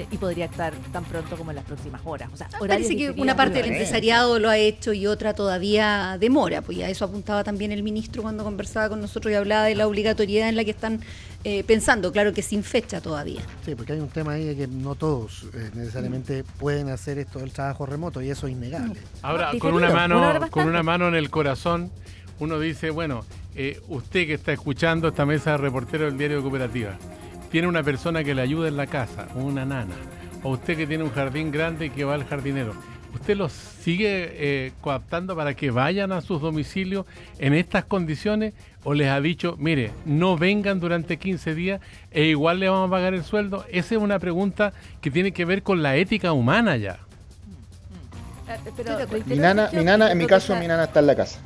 y 0.09 0.17
podría 0.17 0.45
actuar 0.45 0.73
tan 0.91 1.03
pronto 1.03 1.37
como 1.37 1.51
en 1.51 1.57
las 1.57 1.65
próximas 1.65 2.01
horas. 2.05 2.29
O 2.33 2.37
sea, 2.37 2.49
Parece 2.67 2.97
que 2.97 3.11
una 3.11 3.35
parte 3.35 3.61
del 3.61 3.67
empresariado 3.71 4.39
lo 4.39 4.49
ha 4.49 4.57
hecho 4.57 4.93
y 4.93 5.05
otra 5.05 5.35
todavía 5.35 6.17
demora, 6.19 6.61
pues 6.61 6.79
ya 6.79 6.89
eso 6.89 7.05
apuntaba 7.05 7.43
también 7.43 7.71
el 7.71 7.83
ministro 7.83 8.23
cuando 8.23 8.43
conversaba 8.43 8.89
con 8.89 8.99
nosotros 8.99 9.14
nosotros 9.15 9.31
y 9.31 9.35
hablaba 9.35 9.63
de 9.63 9.75
la 9.75 9.87
obligatoriedad 9.87 10.49
en 10.49 10.57
la 10.57 10.65
que 10.65 10.71
están 10.71 10.99
eh, 11.45 11.63
pensando, 11.63 12.11
claro 12.11 12.33
que 12.33 12.41
sin 12.41 12.63
fecha 12.63 12.99
todavía. 12.99 13.41
Sí, 13.63 13.73
porque 13.73 13.93
hay 13.93 13.99
un 13.99 14.09
tema 14.09 14.33
ahí 14.33 14.43
de 14.43 14.55
que 14.57 14.67
no 14.67 14.95
todos 14.95 15.45
eh, 15.53 15.69
necesariamente 15.73 16.43
pueden 16.59 16.89
hacer 16.89 17.17
esto 17.17 17.39
del 17.39 17.51
trabajo 17.51 17.85
remoto 17.85 18.21
y 18.21 18.29
eso 18.29 18.47
es 18.47 18.53
innegable. 18.53 18.99
Ahora, 19.21 19.51
con 19.57 19.73
una 19.73 19.89
mano, 19.89 20.49
con 20.49 20.67
una 20.67 20.83
mano 20.83 21.07
en 21.07 21.15
el 21.15 21.29
corazón, 21.29 21.91
uno 22.39 22.59
dice, 22.59 22.89
bueno, 22.89 23.23
eh, 23.55 23.79
usted 23.87 24.27
que 24.27 24.33
está 24.33 24.51
escuchando 24.51 25.07
esta 25.07 25.25
mesa 25.25 25.51
de 25.51 25.57
reportero 25.57 26.05
del 26.05 26.17
diario 26.17 26.37
de 26.37 26.43
Cooperativa, 26.43 26.97
tiene 27.49 27.69
una 27.69 27.83
persona 27.83 28.21
que 28.21 28.35
le 28.35 28.41
ayuda 28.41 28.67
en 28.67 28.75
la 28.75 28.87
casa, 28.87 29.29
una 29.35 29.63
nana, 29.65 29.95
o 30.43 30.49
usted 30.49 30.75
que 30.75 30.87
tiene 30.87 31.05
un 31.05 31.11
jardín 31.11 31.51
grande 31.51 31.85
y 31.85 31.89
que 31.89 32.03
va 32.03 32.15
al 32.15 32.25
jardinero 32.25 32.73
¿Usted 33.15 33.37
los 33.37 33.53
sigue 33.53 34.29
eh, 34.33 34.73
coaptando 34.81 35.37
para 35.37 35.53
que 35.53 35.71
vayan 35.71 36.11
a 36.11 36.19
sus 36.19 36.41
domicilios 36.41 37.05
en 37.39 37.53
estas 37.53 37.85
condiciones 37.85 38.53
o 38.83 38.93
les 38.93 39.07
ha 39.07 39.21
dicho, 39.21 39.55
mire, 39.57 39.91
no 40.05 40.37
vengan 40.37 40.81
durante 40.81 41.17
15 41.17 41.55
días 41.55 41.81
e 42.11 42.25
igual 42.25 42.59
le 42.59 42.67
vamos 42.67 42.89
a 42.89 42.91
pagar 42.91 43.13
el 43.13 43.23
sueldo? 43.23 43.65
Esa 43.71 43.95
es 43.95 44.01
una 44.01 44.19
pregunta 44.19 44.73
que 44.99 45.11
tiene 45.11 45.31
que 45.31 45.45
ver 45.45 45.63
con 45.63 45.81
la 45.81 45.95
ética 45.95 46.33
humana 46.33 46.75
ya. 46.75 46.99
mi 49.25 49.37
nana, 49.37 49.69
mi 49.71 49.85
nana, 49.85 50.11
en 50.11 50.17
mi 50.17 50.27
caso, 50.27 50.53
mi 50.57 50.67
nana 50.67 50.83
está 50.83 50.99
en 50.99 51.07
la 51.07 51.15
casa. 51.15 51.39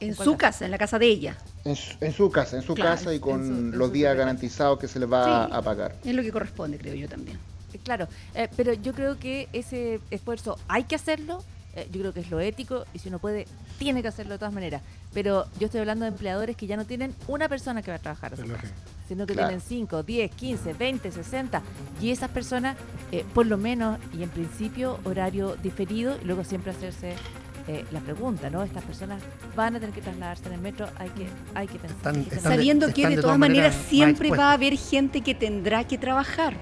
En, 0.00 0.14
su 0.14 0.36
casa, 0.38 0.64
en 0.64 0.70
la 0.70 0.78
casa 0.78 0.98
de 0.98 1.06
ella. 1.06 1.36
En 1.64 1.76
su, 1.76 2.30
casa, 2.30 2.56
en 2.56 2.62
su 2.62 2.74
casa 2.74 3.12
y 3.12 3.20
con 3.20 3.76
los 3.76 3.92
días 3.92 4.16
garantizados 4.16 4.78
que 4.78 4.88
se 4.88 4.98
les 4.98 5.12
va 5.12 5.44
a 5.44 5.60
pagar. 5.60 5.94
Es 6.04 6.14
lo 6.14 6.22
que 6.22 6.32
corresponde, 6.32 6.78
creo 6.78 6.94
yo 6.94 7.06
también. 7.06 7.38
Claro, 7.78 8.08
eh, 8.34 8.48
pero 8.56 8.72
yo 8.72 8.92
creo 8.92 9.18
que 9.18 9.48
ese 9.52 10.00
esfuerzo 10.10 10.58
hay 10.68 10.84
que 10.84 10.94
hacerlo, 10.94 11.42
eh, 11.74 11.88
yo 11.90 12.00
creo 12.00 12.12
que 12.12 12.20
es 12.20 12.30
lo 12.30 12.40
ético 12.40 12.84
y 12.94 12.98
si 12.98 13.08
uno 13.08 13.18
puede, 13.18 13.46
tiene 13.78 14.02
que 14.02 14.08
hacerlo 14.08 14.34
de 14.34 14.38
todas 14.38 14.54
maneras. 14.54 14.82
Pero 15.12 15.46
yo 15.58 15.66
estoy 15.66 15.80
hablando 15.80 16.04
de 16.04 16.10
empleadores 16.10 16.56
que 16.56 16.66
ya 16.66 16.76
no 16.76 16.84
tienen 16.84 17.14
una 17.26 17.48
persona 17.48 17.82
que 17.82 17.90
va 17.90 17.96
a 17.96 18.00
trabajar 18.00 18.34
a 18.34 18.36
su 18.36 18.46
casa, 18.46 18.72
sino 19.08 19.26
que 19.26 19.34
tienen 19.34 19.60
5, 19.60 20.02
10, 20.02 20.30
15, 20.30 20.72
20, 20.74 21.12
60 21.12 21.62
y 22.00 22.10
esas 22.10 22.30
personas, 22.30 22.76
eh, 23.12 23.24
por 23.34 23.46
lo 23.46 23.58
menos 23.58 23.98
y 24.16 24.22
en 24.22 24.30
principio, 24.30 25.00
horario 25.04 25.56
diferido 25.56 26.16
y 26.20 26.24
luego 26.24 26.44
siempre 26.44 26.70
hacerse 26.70 27.14
la 27.92 28.00
pregunta, 28.00 28.50
¿no? 28.50 28.62
Estas 28.62 28.84
personas 28.84 29.22
van 29.56 29.74
a 29.74 29.80
tener 29.80 29.94
que 29.94 30.02
trasladarse 30.02 30.46
en 30.48 30.52
el 30.52 30.60
metro, 30.60 30.86
hay 30.98 31.08
que, 31.08 31.26
hay 31.54 31.66
que 31.66 31.78
pensar. 31.78 32.14
Sabiendo 32.42 32.92
que 32.92 33.08
de, 33.08 33.16
todas 33.16 33.38
maneras 33.38 33.74
siempre 33.88 34.30
va 34.30 34.50
a 34.50 34.52
haber 34.52 34.76
gente 34.76 35.22
que 35.22 35.34
tendrá 35.34 35.84
que 35.84 35.96
trabajar 35.96 36.52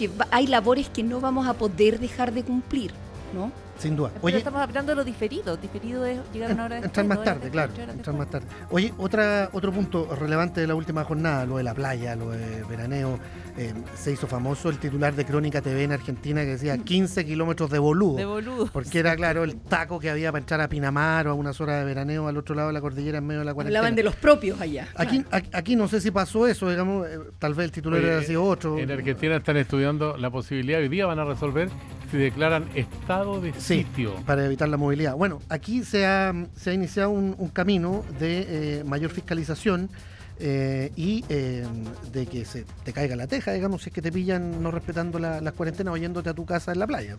que 0.00 0.10
hay 0.30 0.46
labores 0.46 0.88
que 0.88 1.02
no 1.02 1.20
vamos 1.20 1.46
a 1.46 1.52
poder 1.52 2.00
dejar 2.00 2.32
de 2.32 2.42
cumplir, 2.42 2.90
¿no? 3.34 3.52
Sin 3.80 3.96
duda. 3.96 4.10
Oye, 4.20 4.34
Pero 4.34 4.38
estamos 4.38 4.60
hablando 4.60 4.92
de 4.92 4.96
lo 4.96 5.04
diferido. 5.04 5.56
Diferido 5.56 6.04
es 6.04 6.20
llegar 6.34 6.50
a 6.50 6.54
una 6.54 6.64
hora 6.66 6.76
de 6.80 6.84
Entrar 6.84 7.06
más 7.06 7.24
tarde, 7.24 7.48
claro. 7.48 7.72
Entrar 7.74 8.14
más 8.14 8.28
tarde. 8.28 8.46
Oye, 8.70 8.92
otra, 8.98 9.48
otro 9.54 9.72
punto 9.72 10.14
relevante 10.14 10.60
de 10.60 10.66
la 10.66 10.74
última 10.74 11.02
jornada, 11.02 11.46
lo 11.46 11.56
de 11.56 11.62
la 11.62 11.72
playa, 11.72 12.14
lo 12.14 12.30
de 12.30 12.62
veraneo. 12.64 13.18
Eh, 13.56 13.72
se 13.94 14.12
hizo 14.12 14.26
famoso 14.26 14.68
el 14.68 14.78
titular 14.78 15.14
de 15.14 15.24
Crónica 15.24 15.62
TV 15.62 15.84
en 15.84 15.92
Argentina 15.92 16.42
que 16.42 16.50
decía 16.50 16.76
15 16.76 17.24
kilómetros 17.24 17.70
de 17.70 17.78
boludo. 17.78 18.16
De 18.16 18.26
boludo. 18.26 18.66
Porque 18.70 18.98
era, 18.98 19.16
claro, 19.16 19.44
el 19.44 19.56
taco 19.56 19.98
que 19.98 20.10
había 20.10 20.30
para 20.30 20.42
entrar 20.42 20.60
a 20.60 20.68
Pinamar 20.68 21.28
o 21.28 21.30
a 21.30 21.34
unas 21.34 21.58
horas 21.62 21.78
de 21.80 21.86
veraneo 21.86 22.28
al 22.28 22.36
otro 22.36 22.54
lado 22.54 22.68
de 22.68 22.74
la 22.74 22.82
cordillera 22.82 23.18
en 23.18 23.26
medio 23.26 23.40
de 23.40 23.46
la 23.46 23.54
cuarentena. 23.54 23.78
Hablaban 23.78 23.96
de 23.96 24.02
los 24.02 24.14
propios 24.16 24.60
allá. 24.60 24.88
Aquí, 24.94 25.24
aquí 25.30 25.74
no 25.74 25.88
sé 25.88 26.02
si 26.02 26.10
pasó 26.10 26.46
eso, 26.46 26.68
digamos, 26.68 27.06
eh, 27.08 27.18
tal 27.38 27.54
vez 27.54 27.64
el 27.64 27.72
titular 27.72 28.02
era 28.02 28.22
sido 28.22 28.44
otro. 28.44 28.78
En 28.78 28.90
Argentina 28.90 29.36
están 29.36 29.56
estudiando 29.56 30.18
la 30.18 30.30
posibilidad, 30.30 30.80
hoy 30.80 30.88
día 30.88 31.06
van 31.06 31.18
a 31.18 31.24
resolver 31.24 31.70
si 32.10 32.16
declaran 32.16 32.68
estado 32.74 33.40
de 33.40 33.52
sitio. 33.76 34.14
Para 34.26 34.44
evitar 34.44 34.68
la 34.68 34.76
movilidad. 34.76 35.14
Bueno, 35.16 35.40
aquí 35.48 35.84
se 35.84 36.06
ha, 36.06 36.32
se 36.56 36.70
ha 36.70 36.72
iniciado 36.72 37.10
un, 37.10 37.48
camino 37.48 38.04
de 38.18 38.78
eh, 38.78 38.84
mayor 38.84 39.10
fiscalización 39.10 39.90
eh, 40.38 40.92
y 40.96 41.24
eh, 41.28 41.66
de 42.12 42.26
que 42.26 42.44
se 42.44 42.64
te 42.84 42.92
caiga 42.92 43.16
la 43.16 43.26
teja, 43.26 43.52
digamos, 43.52 43.82
si 43.82 43.90
es 43.90 43.94
que 43.94 44.00
te 44.00 44.10
pillan 44.10 44.62
no 44.62 44.70
respetando 44.70 45.18
las 45.18 45.52
cuarentenas 45.52 45.92
o 45.92 45.96
yéndote 45.96 46.30
a 46.30 46.34
tu 46.34 46.46
casa 46.46 46.72
en 46.72 46.78
la 46.78 46.86
playa. 46.86 47.16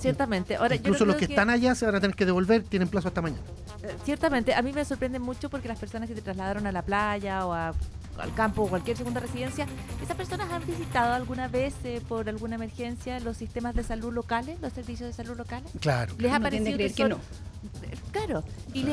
ciertamente. 0.00 0.56
Ahora, 0.56 0.74
incluso 0.74 1.04
los 1.04 1.16
que, 1.16 1.26
están 1.26 1.48
allá 1.48 1.74
se 1.74 1.86
van 1.86 1.94
a 1.94 2.00
tener 2.00 2.16
que 2.16 2.26
devolver, 2.26 2.62
tienen 2.64 2.88
plazo 2.88 3.08
hasta 3.08 3.22
mañana. 3.22 3.42
ciertamente. 4.04 4.54
A 4.54 4.62
mí 4.62 4.72
me 4.72 4.84
sorprende 4.84 5.18
mucho 5.18 5.48
porque 5.48 5.68
las 5.68 5.78
personas 5.78 6.08
que 6.08 6.14
se 6.14 6.22
trasladaron 6.22 6.66
a 6.66 6.72
la 6.72 6.82
playa 6.82 7.46
o 7.46 7.52
a 7.52 7.72
al 8.18 8.34
campo 8.34 8.62
o 8.62 8.68
cualquier 8.68 8.96
segunda 8.96 9.20
residencia, 9.20 9.66
¿esas 10.02 10.16
personas 10.16 10.50
han 10.50 10.64
visitado 10.66 11.14
alguna 11.14 11.48
vez 11.48 11.74
eh, 11.84 12.00
por 12.08 12.28
alguna 12.28 12.56
emergencia 12.56 13.20
los 13.20 13.36
sistemas 13.36 13.74
de 13.74 13.82
salud 13.82 14.12
locales, 14.12 14.60
los 14.60 14.72
servicios 14.72 15.08
de 15.08 15.12
salud 15.12 15.36
locales? 15.36 15.70
Claro. 15.80 16.14
¿Les 16.18 16.32
ha 16.32 16.40
parecido 16.40 16.78
que, 16.94 17.08
no? 17.08 17.18
Claro, 18.10 18.44
y, 18.74 18.84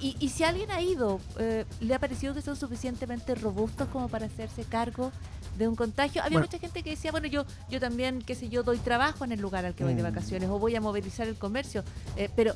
y, 0.00 0.28
si 0.28 0.42
alguien 0.42 0.70
ha 0.70 0.80
ido, 0.80 1.20
eh, 1.38 1.64
¿le 1.80 1.94
ha 1.94 1.98
parecido 1.98 2.34
que 2.34 2.42
son 2.42 2.56
suficientemente 2.56 3.34
robustos 3.34 3.88
como 3.88 4.08
para 4.08 4.26
hacerse 4.26 4.64
cargo 4.64 5.12
de 5.56 5.68
un 5.68 5.76
contagio? 5.76 6.22
Había 6.22 6.40
mucha 6.40 6.58
gente 6.58 6.82
que 6.82 6.90
decía, 6.90 7.12
bueno, 7.12 7.28
yo 7.28 7.46
yo 7.70 7.78
también, 7.78 8.20
qué 8.22 8.34
sé 8.34 8.48
yo, 8.48 8.64
doy 8.64 8.78
trabajo 8.78 9.24
en 9.24 9.32
el 9.32 9.40
lugar 9.40 9.64
al 9.64 9.74
que 9.74 9.84
voy 9.84 9.94
de 9.94 10.02
mm. 10.02 10.06
vacaciones 10.06 10.50
o 10.50 10.58
voy 10.58 10.74
a 10.74 10.80
movilizar 10.80 11.28
el 11.28 11.36
comercio, 11.36 11.84
eh, 12.16 12.28
pero 12.34 12.54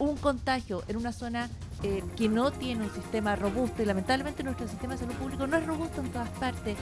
un 0.00 0.16
contagio 0.16 0.82
en 0.88 0.96
una 0.96 1.12
zona 1.12 1.48
eh, 1.82 2.02
que 2.16 2.28
no 2.28 2.50
tiene 2.50 2.84
un 2.84 2.90
sistema 2.92 3.36
robusto 3.36 3.82
y 3.82 3.86
lamentablemente 3.86 4.42
nuestro 4.42 4.66
sistema 4.66 4.94
de 4.94 5.00
salud 5.00 5.14
público 5.14 5.46
no 5.46 5.56
es 5.56 5.66
robusto 5.66 6.00
en 6.00 6.10
todas 6.10 6.28
partes, 6.30 6.76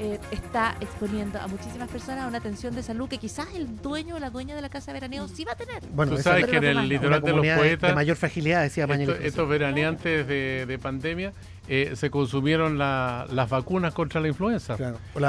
eh, 0.00 0.18
está 0.32 0.76
exponiendo 0.80 1.40
a 1.40 1.46
muchísimas 1.46 1.88
personas 1.88 2.24
a 2.24 2.26
una 2.26 2.38
atención 2.38 2.74
de 2.74 2.82
salud 2.82 3.08
que 3.08 3.18
quizás 3.18 3.46
el 3.54 3.80
dueño 3.80 4.16
o 4.16 4.18
la 4.18 4.30
dueña 4.30 4.56
de 4.56 4.62
la 4.62 4.70
casa 4.70 4.92
de 4.92 5.00
veraneo 5.00 5.28
sí 5.28 5.44
va 5.44 5.52
a 5.52 5.56
tener. 5.56 5.82
Bueno, 5.94 6.16
tú 6.16 6.22
sabes 6.22 6.46
que 6.46 6.56
en 6.56 6.64
el 6.64 6.88
litoral 6.88 7.22
de 7.22 7.32
los 7.32 7.46
poetas... 7.46 7.90
De 7.90 7.94
mayor 7.94 8.16
fragilidad, 8.16 8.62
decía 8.62 8.84
Estos, 8.84 9.20
estos 9.20 9.48
veraneantes 9.48 10.26
de, 10.26 10.78
pandemia 10.82 11.32
eh, 11.68 11.92
se 11.94 12.10
consumieron 12.10 12.76
las 12.76 13.48
vacunas 13.48 13.94
contra 13.94 14.20
la 14.20 14.28
influenza. 14.28 14.76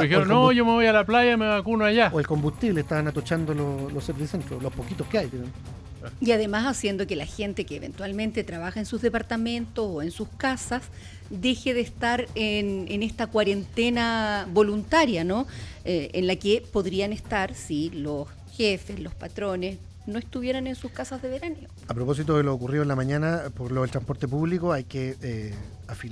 Dijeron, 0.02 0.28
no, 0.28 0.52
yo 0.52 0.66
me 0.66 0.72
voy 0.72 0.86
a 0.86 0.94
la 0.94 1.06
playa 1.06 1.34
y 1.34 1.38
me 1.38 1.48
vacuno 1.48 1.86
allá. 1.86 2.10
O 2.14 2.20
el 2.20 2.28
combustible, 2.28 2.82
estaban 2.82 3.08
atochando 3.08 3.54
los, 3.54 3.94
los 3.94 4.04
servicentros, 4.04 4.62
los 4.64 4.74
poquitos 4.74 5.08
que 5.08 5.20
hay. 5.20 5.32
Y 6.22 6.32
además 6.32 6.66
haciendo 6.66 7.08
que 7.08 7.16
la 7.16 7.26
gente 7.26 7.66
que 7.66 7.78
eventualmente 7.78 8.44
trabaja 8.44 8.80
en 8.80 8.86
sus 8.86 9.02
departamentos 9.02 9.86
o 9.88 10.02
en 10.02 10.12
sus 10.12 10.28
casas 10.38 10.84
deje 11.30 11.74
de 11.74 11.82
estar 11.82 12.28
en, 12.36 13.04
esta 13.04 13.28
cuarentena 13.28 14.48
voluntaria, 14.52 15.24
¿no? 15.24 15.48
Eh, 15.84 16.10
en 16.14 16.28
la 16.28 16.36
que 16.36 16.64
podrían 16.72 17.14
estar 17.14 17.56
si 17.56 17.90
los 17.90 18.28
jefes, 18.56 19.00
los 19.00 19.14
patrones, 19.14 19.78
no 20.08 20.20
estuvieran 20.20 20.68
en 20.68 20.76
sus 20.76 20.92
casas 20.92 21.22
de 21.22 21.30
verano. 21.30 21.58
A 21.88 21.94
propósito 21.94 22.38
de 22.38 22.44
lo 22.44 22.54
ocurrido 22.54 22.84
en 22.84 22.88
la 22.88 22.96
mañana 22.96 23.44
por 23.56 23.72
lo 23.72 23.82
del 23.82 23.92
transporte 23.92 24.28
público, 24.28 24.72
hay 24.72 24.84
que 24.84 25.16
eh, 25.22 25.54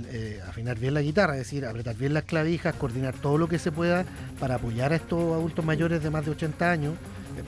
eh, 0.08 0.40
afinar 0.46 0.78
bien 0.78 0.94
la 0.94 1.02
guitarra, 1.02 1.34
es 1.34 1.40
decir, 1.40 1.64
apretar 1.64 1.96
bien 1.96 2.14
las 2.14 2.24
clavijas, 2.24 2.74
coordinar 2.74 3.14
todo 3.14 3.38
lo 3.38 3.48
que 3.48 3.58
se 3.58 3.70
pueda 3.70 4.04
para 4.40 4.56
apoyar 4.56 4.92
a 4.92 4.96
estos 4.96 5.20
adultos 5.32 5.64
mayores 5.64 6.02
de 6.02 6.10
más 6.10 6.24
de 6.24 6.32
80 6.32 6.70
años 6.70 6.94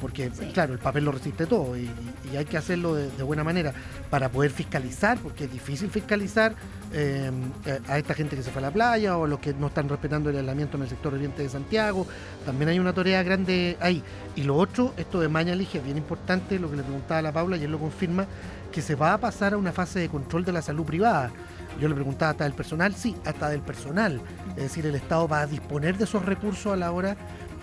porque 0.00 0.30
claro, 0.52 0.72
el 0.72 0.78
papel 0.78 1.04
lo 1.04 1.12
resiste 1.12 1.46
todo 1.46 1.76
y, 1.76 1.88
hay 2.36 2.44
que 2.44 2.56
hacerlo 2.56 2.94
de, 2.94 3.22
buena 3.22 3.44
manera 3.44 3.72
para 4.10 4.28
poder 4.28 4.50
fiscalizar, 4.50 5.18
porque 5.18 5.44
es 5.44 5.52
difícil 5.52 5.88
fiscalizar 5.90 6.54
eh, 6.92 7.30
a 7.88 7.98
esta 7.98 8.14
gente 8.14 8.36
que 8.36 8.42
se 8.42 8.50
fue 8.50 8.60
a 8.60 8.66
la 8.66 8.70
playa 8.70 9.16
o 9.16 9.26
los 9.26 9.38
que 9.38 9.54
no 9.54 9.68
están 9.68 9.88
respetando 9.88 10.30
el 10.30 10.36
aislamiento 10.36 10.76
en 10.76 10.82
el 10.82 10.88
sector 10.88 11.14
oriente 11.14 11.42
de 11.42 11.48
Santiago. 11.48 12.06
También 12.44 12.68
hay 12.68 12.78
una 12.78 12.92
tarea 12.92 13.22
grande 13.22 13.76
ahí. 13.80 14.02
Y 14.34 14.42
lo 14.42 14.56
otro, 14.56 14.92
esto 14.96 15.20
de 15.20 15.28
Mañalige, 15.28 15.78
es 15.78 15.84
bien 15.84 15.96
importante, 15.96 16.58
lo 16.58 16.70
que 16.70 16.76
le 16.76 16.82
preguntaba 16.82 17.20
a 17.20 17.22
la 17.22 17.32
Paula 17.32 17.56
y 17.56 17.64
él 17.64 17.70
lo 17.70 17.78
confirma, 17.78 18.26
que 18.72 18.82
se 18.82 18.94
va 18.94 19.14
a 19.14 19.18
pasar 19.18 19.54
a 19.54 19.56
una 19.56 19.72
fase 19.72 20.00
de 20.00 20.08
control 20.08 20.44
de 20.44 20.52
la 20.52 20.62
salud 20.62 20.84
privada. 20.84 21.30
Yo 21.80 21.88
le 21.88 21.94
preguntaba 21.94 22.30
hasta 22.30 22.44
del 22.44 22.54
personal, 22.54 22.94
sí, 22.94 23.16
hasta 23.24 23.48
del 23.48 23.60
personal. 23.60 24.20
Es 24.56 24.64
decir, 24.64 24.86
el 24.86 24.94
Estado 24.94 25.28
va 25.28 25.40
a 25.40 25.46
disponer 25.46 25.98
de 25.98 26.04
esos 26.04 26.24
recursos 26.24 26.72
a 26.72 26.76
la 26.76 26.90
hora 26.92 27.16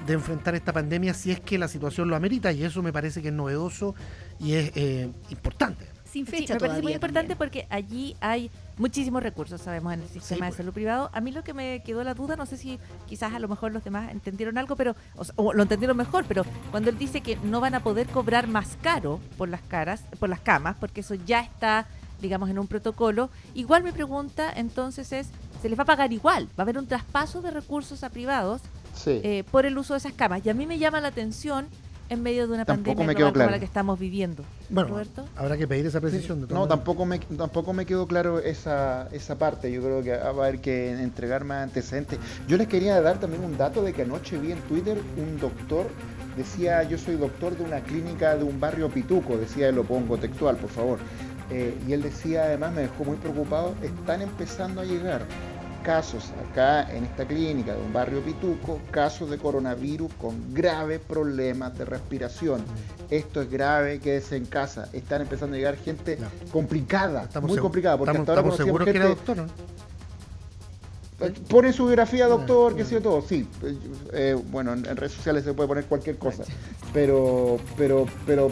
de 0.06 0.14
enfrentar 0.14 0.56
esta 0.56 0.74
pandemia 0.74 1.14
si 1.14 1.32
es 1.32 1.39
que 1.39 1.58
la 1.58 1.68
situación 1.68 2.10
lo 2.10 2.16
amerita 2.16 2.51
y 2.51 2.64
eso 2.64 2.82
me 2.84 2.91
parece 2.91 3.22
que 3.22 3.30
es 3.30 3.34
novedoso 3.34 3.95
y 4.39 4.54
es 4.54 4.72
eh, 4.76 5.10
importante. 5.30 5.86
Sin 6.06 6.28
fecha 6.28 6.54
me 6.54 6.60
parece 6.60 6.84
muy 6.84 6.93
importante 6.93 7.36
porque 7.36 7.66
allí 7.72 8.16
hay 8.22 8.51
muchísimos 8.78 9.24
recursos, 9.24 9.60
sabemos, 9.60 9.93
en 9.93 10.01
el 10.01 10.10
sistema 10.10 10.45
de 10.45 10.51
pues. 10.51 10.58
salud 10.58 10.72
privado. 10.72 11.10
A 11.12 11.22
mí 11.22 11.32
lo 11.32 11.43
que 11.43 11.56
me 11.56 11.82
quedó 11.84 12.04
la 12.04 12.14
duda, 12.14 12.36
no 12.36 12.45
sé 12.45 12.56
si 12.56 12.78
quizás 13.08 13.34
a 13.34 13.39
lo 13.39 13.47
mejor 13.47 13.72
los 13.72 13.84
demás 13.84 14.12
entendieron 14.12 14.60
algo, 14.60 14.76
pero 14.76 14.95
o, 15.36 15.54
lo 15.54 15.64
entendieron 15.64 15.97
mejor, 15.97 16.26
pero 16.28 16.43
cuando 16.70 16.91
él 16.91 16.99
dice 16.99 17.22
que 17.22 17.38
no 17.38 17.62
van 17.62 17.74
a 17.74 17.80
poder 17.80 18.06
cobrar 18.08 18.47
más 18.47 18.78
caro 18.84 19.20
por 19.39 19.49
las 19.49 19.62
caras, 19.62 20.04
por 20.20 20.30
las 20.30 20.39
camas, 20.39 20.76
porque 20.80 21.01
eso 21.01 21.16
ya 21.16 21.39
está 21.39 21.88
digamos, 22.22 22.49
en 22.49 22.58
un 22.58 22.68
protocolo. 22.68 23.30
Igual 23.54 23.84
mi 23.84 23.91
pregunta 23.91 24.54
entonces 24.56 25.12
es, 25.12 25.28
¿se 25.62 25.68
les 25.68 25.78
va 25.78 25.84
a 25.84 25.88
pagar 25.88 26.14
igual? 26.14 26.45
¿Va 26.58 26.60
a 26.60 26.62
haber 26.62 26.78
un 26.78 26.88
traspaso 26.88 27.41
de 27.41 27.51
recursos 27.51 28.04
a 28.04 28.10
privados 28.10 28.62
eh, 29.06 29.44
por 29.52 29.66
el 29.66 29.78
uso 29.78 29.94
de 29.94 30.00
esas 30.00 30.14
camas. 30.14 30.46
Y 30.46 30.50
a 30.50 30.54
mí 30.54 30.66
me 30.66 30.78
llama 30.80 31.02
la 31.02 31.10
atención 31.10 31.68
en 32.10 32.22
medio 32.22 32.48
de 32.48 32.54
una 32.54 32.66
pandemia 32.66 32.96
como 32.96 33.32
la 33.32 33.60
que 33.60 33.66
estamos 33.66 34.00
viviendo. 34.00 34.44
Bueno, 34.70 34.89
Roberto. 34.89 35.26
habrá 35.36 35.58
que 35.58 35.68
pedir 35.68 35.86
esa 35.86 36.02
precisión. 36.02 36.48
no, 36.50 36.68
tampoco 36.68 37.06
me, 37.06 37.20
tampoco 37.20 37.74
me 37.74 37.86
quedó 37.86 38.08
claro 38.08 38.39
esa, 38.39 39.08
esa 39.12 39.38
parte. 39.38 39.72
Yo 39.72 39.82
creo 39.82 40.04
que 40.04 40.12
va 40.12 40.26
a 40.26 40.30
haber 40.30 40.60
que 40.60 40.91
entregar 40.91 41.44
más 41.44 41.64
antecedentes. 41.64 42.20
Yo 42.48 42.58
les 42.58 42.68
quería 42.68 43.02
dar 43.02 43.20
también 43.20 43.44
un 43.44 43.58
dato 43.58 43.82
de 43.84 43.94
que 43.94 44.04
anoche 44.04 44.38
vi 44.38 44.52
en 44.52 44.60
Twitter 44.62 44.98
un 45.18 45.39
doctor, 45.39 45.88
decía, 46.38 46.84
yo 46.84 46.98
soy 46.98 47.16
doctor 47.16 47.58
de 47.58 47.64
una 47.64 47.82
clínica 47.82 48.36
de 48.36 48.44
un 48.44 48.60
barrio 48.60 48.89
pituco, 48.89 49.38
decía, 49.38 49.72
lo 49.72 49.84
pongo 49.84 50.18
textual, 50.18 50.58
por 50.58 50.70
favor. 50.70 51.00
Eh, 51.50 51.78
y 51.88 51.94
él 51.94 52.02
decía, 52.02 52.44
además, 52.46 52.74
me 52.74 52.82
dejó 52.82 53.04
muy 53.04 53.18
preocupado, 53.18 53.76
están 53.82 54.22
empezando 54.22 54.82
a 54.82 54.86
llegar 54.86 55.24
casos 55.84 56.31
acá 56.49 56.89
en 56.91 57.03
esta 57.03 57.25
clínica 57.25 57.75
de 57.75 57.81
un 57.81 57.93
barrio 57.93 58.21
Pituco, 58.21 58.79
casos 58.89 59.29
de 59.29 59.38
coronavirus 59.38 60.11
con 60.13 60.53
graves 60.53 60.99
problemas 60.99 61.77
de 61.77 61.86
respiración. 61.86 62.63
Esto 63.09 63.41
es 63.41 63.51
grave, 63.51 63.99
quédese 63.99 64.38
en 64.38 64.45
casa. 64.45 64.89
Están 64.93 65.21
empezando 65.21 65.55
a 65.55 65.59
llegar 65.59 65.77
gente 65.77 66.17
complicada, 66.51 67.29
muy 67.41 67.57
complicada, 67.57 67.97
porque 67.97 68.17
hasta 68.17 68.34
ahora 68.34 68.55
seguros 68.55 68.86
que 68.89 68.97
era 68.97 69.07
doctor, 69.07 69.38
¿no? 69.38 69.45
Eh, 71.19 71.34
pone 71.47 71.71
su 71.71 71.86
biografía 71.86 72.27
doctor, 72.27 72.75
qué 72.75 72.86
sé 72.86 72.95
yo 72.95 73.01
todo, 73.01 73.21
sí. 73.21 73.47
Eh, 74.13 74.36
bueno, 74.51 74.73
en, 74.73 74.84
redes 74.84 75.11
sociales 75.11 75.43
se 75.43 75.53
puede 75.53 75.67
poner 75.67 75.86
cualquier 75.86 76.17
cosa, 76.17 76.43
pero, 76.91 77.59
pero, 77.77 78.07
pero, 78.25 78.51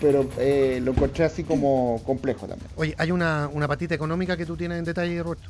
pero 0.00 0.28
eh, 0.38 0.80
lo 0.82 0.92
encontré 0.92 1.24
así 1.24 1.42
como 1.42 2.02
complejo 2.04 2.46
también. 2.46 2.68
Oye, 2.76 2.94
hay 2.98 3.10
una, 3.10 3.48
una 3.52 3.66
patita 3.66 3.94
económica 3.94 4.36
que 4.36 4.44
tú 4.44 4.56
tienes 4.56 4.78
en 4.78 4.84
detalle, 4.84 5.22
Roberto. 5.22 5.48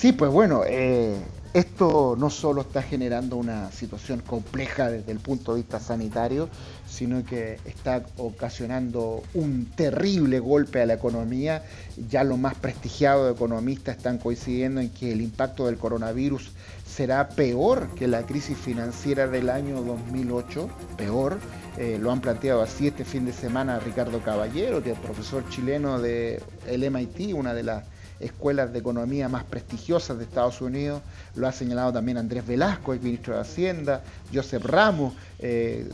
Sí, 0.00 0.12
pues 0.12 0.30
bueno, 0.30 0.62
eh, 0.66 1.14
esto 1.52 2.16
no 2.18 2.30
solo 2.30 2.62
está 2.62 2.80
generando 2.80 3.36
una 3.36 3.70
situación 3.70 4.20
compleja 4.20 4.90
desde 4.90 5.12
el 5.12 5.18
punto 5.18 5.52
de 5.52 5.60
vista 5.60 5.78
sanitario, 5.78 6.48
sino 6.88 7.22
que 7.22 7.58
está 7.66 8.06
ocasionando 8.16 9.22
un 9.34 9.66
terrible 9.66 10.38
golpe 10.38 10.80
a 10.80 10.86
la 10.86 10.94
economía. 10.94 11.64
Ya 12.08 12.24
los 12.24 12.38
más 12.38 12.54
prestigiados 12.54 13.36
economistas 13.36 13.98
están 13.98 14.16
coincidiendo 14.16 14.80
en 14.80 14.88
que 14.88 15.12
el 15.12 15.20
impacto 15.20 15.66
del 15.66 15.76
coronavirus 15.76 16.50
será 16.86 17.28
peor 17.28 17.94
que 17.94 18.08
la 18.08 18.22
crisis 18.22 18.56
financiera 18.56 19.26
del 19.26 19.50
año 19.50 19.82
2008, 19.82 20.70
peor. 20.96 21.38
Eh, 21.76 21.98
lo 22.00 22.10
han 22.10 22.22
planteado 22.22 22.62
así 22.62 22.86
este 22.86 23.04
fin 23.04 23.26
de 23.26 23.34
semana 23.34 23.78
Ricardo 23.80 24.22
Caballero, 24.22 24.82
que 24.82 24.92
es 24.92 24.98
profesor 24.98 25.46
chileno 25.50 26.00
del 26.00 26.40
MIT, 26.90 27.34
una 27.34 27.52
de 27.52 27.64
las 27.64 27.84
escuelas 28.20 28.72
de 28.72 28.78
economía 28.78 29.28
más 29.28 29.44
prestigiosas 29.44 30.18
de 30.18 30.24
Estados 30.24 30.60
Unidos, 30.60 31.02
lo 31.34 31.48
ha 31.48 31.52
señalado 31.52 31.92
también 31.92 32.18
Andrés 32.18 32.46
Velasco, 32.46 32.92
el 32.92 33.00
ministro 33.00 33.34
de 33.34 33.40
Hacienda, 33.40 34.02
Josep 34.32 34.64
Ramos, 34.64 35.14
eh, 35.38 35.88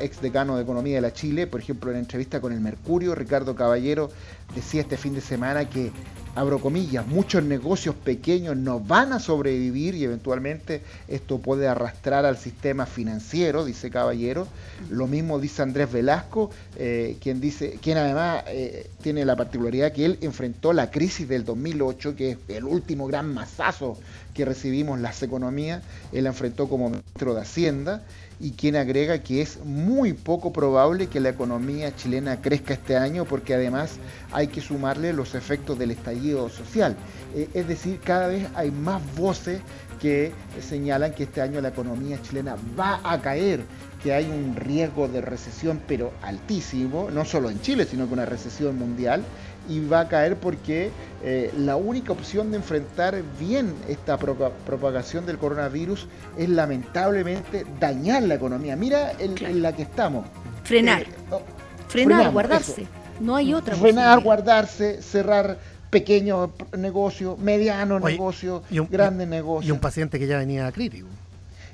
ex 0.00 0.22
decano 0.22 0.56
de 0.56 0.62
Economía 0.62 0.96
de 0.96 1.00
la 1.00 1.12
Chile, 1.12 1.46
por 1.46 1.60
ejemplo, 1.60 1.90
en 1.90 1.98
entrevista 1.98 2.40
con 2.40 2.52
el 2.52 2.60
Mercurio, 2.60 3.14
Ricardo 3.14 3.54
Caballero 3.54 4.10
decía 4.54 4.82
este 4.82 4.96
fin 4.96 5.14
de 5.14 5.20
semana 5.20 5.68
que 5.68 5.90
abro 6.34 6.58
comillas, 6.60 7.06
muchos 7.06 7.42
negocios 7.42 7.94
pequeños 7.94 8.56
no 8.56 8.80
van 8.80 9.12
a 9.12 9.20
sobrevivir 9.20 9.94
y 9.94 10.04
eventualmente 10.04 10.82
esto 11.08 11.38
puede 11.38 11.68
arrastrar 11.68 12.24
al 12.24 12.38
sistema 12.38 12.86
financiero, 12.86 13.64
dice 13.64 13.90
Caballero. 13.90 14.46
Lo 14.90 15.06
mismo 15.06 15.38
dice 15.38 15.62
Andrés 15.62 15.92
Velasco, 15.92 16.50
eh, 16.76 17.16
quien 17.20 17.40
dice, 17.40 17.78
quien 17.82 17.98
además 17.98 18.44
eh, 18.48 18.88
tiene 19.02 19.24
la 19.24 19.36
particularidad 19.36 19.92
que 19.92 20.04
él 20.04 20.18
enfrentó 20.22 20.72
la 20.72 20.90
crisis 20.90 21.28
del 21.28 21.44
2008, 21.44 22.16
que 22.16 22.30
es 22.30 22.38
el 22.48 22.64
último 22.64 23.06
gran 23.06 23.32
masazo 23.32 23.98
que 24.32 24.44
recibimos 24.44 24.98
las 25.00 25.22
economías, 25.22 25.82
él 26.12 26.26
enfrentó 26.26 26.68
como 26.68 26.88
ministro 26.88 27.34
de 27.34 27.42
Hacienda 27.42 28.02
y 28.42 28.50
quien 28.50 28.74
agrega 28.74 29.22
que 29.22 29.40
es 29.40 29.64
muy 29.64 30.14
poco 30.14 30.52
probable 30.52 31.06
que 31.06 31.20
la 31.20 31.28
economía 31.28 31.94
chilena 31.94 32.40
crezca 32.40 32.74
este 32.74 32.96
año 32.96 33.24
porque 33.24 33.54
además 33.54 33.98
hay 34.32 34.48
que 34.48 34.60
sumarle 34.60 35.12
los 35.12 35.36
efectos 35.36 35.78
del 35.78 35.92
estallido 35.92 36.48
social. 36.48 36.96
Eh, 37.36 37.48
es 37.54 37.68
decir, 37.68 38.00
cada 38.02 38.26
vez 38.26 38.48
hay 38.56 38.72
más 38.72 39.00
voces 39.14 39.60
que 40.00 40.32
señalan 40.60 41.14
que 41.14 41.22
este 41.22 41.40
año 41.40 41.60
la 41.60 41.68
economía 41.68 42.20
chilena 42.20 42.56
va 42.78 43.00
a 43.04 43.20
caer, 43.20 43.60
que 44.02 44.12
hay 44.12 44.24
un 44.24 44.56
riesgo 44.56 45.06
de 45.06 45.20
recesión 45.20 45.80
pero 45.86 46.12
altísimo, 46.20 47.10
no 47.12 47.24
solo 47.24 47.48
en 47.48 47.60
Chile, 47.60 47.86
sino 47.88 48.08
que 48.08 48.14
una 48.14 48.26
recesión 48.26 48.76
mundial 48.76 49.22
y 49.68 49.86
va 49.86 50.00
a 50.00 50.08
caer 50.08 50.36
porque 50.36 50.90
eh, 51.22 51.52
la 51.56 51.76
única 51.76 52.12
opción 52.12 52.50
de 52.50 52.56
enfrentar 52.56 53.22
bien 53.38 53.74
esta 53.88 54.18
propagación 54.18 55.24
del 55.26 55.38
coronavirus 55.38 56.08
es 56.36 56.48
lamentablemente 56.48 57.64
dañar 57.78 58.22
la 58.24 58.34
economía. 58.34 58.76
Mira 58.76 59.12
en, 59.18 59.62
la 59.62 59.74
que 59.74 59.82
estamos. 59.82 60.26
Frenar. 60.64 61.02
Eh, 61.02 61.14
oh, 61.30 61.42
frenar, 61.88 62.32
guardarse. 62.32 62.86
No 63.20 63.36
hay 63.36 63.54
otra. 63.54 63.76
Frenar, 63.76 64.20
guardarse, 64.20 65.00
cerrar 65.00 65.58
pequeños 65.90 66.50
negocios, 66.76 67.38
medianos 67.38 68.02
negocios, 68.02 68.62
grandes 68.90 69.28
negocios. 69.28 69.68
Y 69.68 69.70
un 69.70 69.78
paciente 69.78 70.18
que 70.18 70.26
ya 70.26 70.38
venía 70.38 70.70
crítico 70.72 71.08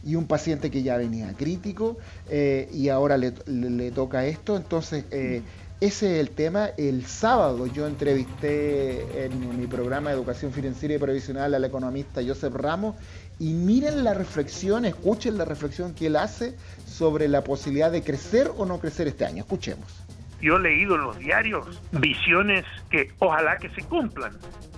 y 0.05 0.15
un 0.15 0.27
paciente 0.27 0.71
que 0.71 0.83
ya 0.83 0.97
venía 0.97 1.33
crítico 1.37 1.99
eh, 2.31 2.69
y 2.73 2.89
ahora 2.89 3.17
le, 3.17 3.33
toca 3.91 4.27
esto. 4.27 4.57
Entonces, 4.57 5.05
ese 5.81 6.15
es 6.15 6.21
el 6.21 6.31
tema. 6.31 6.71
El 6.77 7.07
sábado 7.07 7.67
yo 7.67 7.87
entrevisté 7.87 9.25
en 9.25 9.61
mi 9.61 9.67
programa 9.67 10.11
de 10.11 10.17
educación 10.17 10.53
financiera 10.53 10.95
y 10.95 10.99
previsional 10.99 11.55
al 11.55 11.65
economista 11.65 12.21
Joseph 12.27 12.55
Ramos 12.55 12.97
y 13.39 13.53
miren 13.53 14.03
la 14.03 14.15
reflexión, 14.15 14.85
escuchen 14.85 15.39
la 15.39 15.45
reflexión 15.45 15.95
que 15.95 16.07
él 16.07 16.17
hace 16.17 16.57
sobre 16.85 17.29
la 17.29 17.45
posibilidad 17.45 17.93
de 17.93 18.03
crecer 18.03 18.51
o 18.57 18.67
no 18.67 18.81
crecer 18.81 19.07
este 19.07 19.25
año. 19.25 19.45
Escuchemos. 19.45 19.87
yo 20.41 20.57
he 20.57 20.61
leído 20.61 20.97
en 20.97 21.03
los 21.03 21.19
diarios 21.19 21.81
visiones 21.93 22.65
que 22.91 23.13
ojalá 23.21 23.59
que 23.59 23.71
se 23.71 23.83
cumplan. 23.83 24.33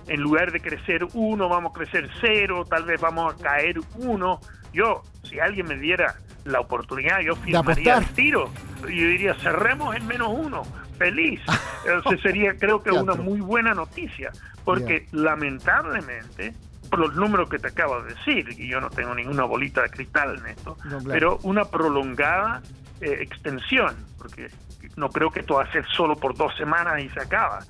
En 0.07 0.21
lugar 0.21 0.51
de 0.51 0.59
crecer 0.59 1.07
uno, 1.13 1.49
vamos 1.49 1.71
a 1.71 1.79
crecer 1.79 2.09
cero, 2.19 2.65
tal 2.69 2.85
vez 2.85 3.01
vamos 3.01 3.33
a 3.33 3.37
caer 3.37 3.79
uno. 3.97 4.39
Yo, 4.73 5.03
si 5.23 5.39
alguien 5.39 5.67
me 5.67 5.77
diera 5.77 6.15
la 6.45 6.59
oportunidad, 6.59 7.21
yo 7.21 7.35
firmaría 7.35 7.97
el 7.97 8.05
tiro. 8.09 8.49
Yo 8.81 8.87
diría, 8.87 9.33
cerremos 9.35 9.95
en 9.95 10.05
menos 10.07 10.29
uno. 10.31 10.63
Feliz. 11.01 11.41
Eso 11.85 12.21
sería, 12.21 12.55
creo 12.57 12.83
que, 12.83 12.91
una 12.91 13.15
muy 13.15 13.41
buena 13.41 13.73
noticia. 13.73 14.31
Porque 14.63 15.07
lamentablemente, 15.11 16.53
por 16.91 16.99
los 16.99 17.15
números 17.15 17.49
que 17.49 17.57
te 17.57 17.69
acabo 17.69 18.03
de 18.03 18.13
decir, 18.13 18.47
y 18.55 18.67
yo 18.67 18.79
no 18.79 18.91
tengo 18.91 19.15
ninguna 19.15 19.45
bolita 19.45 19.81
de 19.81 19.89
cristal 19.89 20.37
en 20.37 20.47
esto, 20.47 20.77
pero 21.07 21.39
una 21.41 21.65
prolongada 21.65 22.61
eh, 23.01 23.17
extensión, 23.21 23.95
porque 24.19 24.51
no 24.95 25.09
creo 25.09 25.31
que 25.31 25.39
esto 25.39 25.55
va 25.55 25.63
a 25.63 25.71
ser 25.71 25.83
solo 25.87 26.15
por 26.15 26.35
dos 26.35 26.55
semanas 26.55 27.01
y 27.01 27.09
se 27.09 27.19
acaba. 27.19 27.65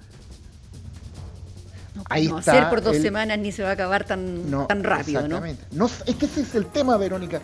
No, 1.96 2.04
Ahí 2.10 2.28
no 2.28 2.40
está 2.40 2.52
ser 2.54 2.70
por 2.70 2.82
dos 2.82 2.98
semanas 2.98 3.40
ni 3.40 3.54
se 3.54 3.64
va 3.64 3.70
a 3.70 3.74
acabar 3.74 4.04
tan, 4.04 4.44
tan 4.68 4.84
rápido, 4.84 5.26
¿no? 5.28 5.42
¿no? 5.72 5.86
Es 5.86 6.16
que 6.16 6.26
ese 6.26 6.42
es 6.42 6.56
el 6.56 6.66
tema, 6.66 6.98
Verónica. 6.98 7.40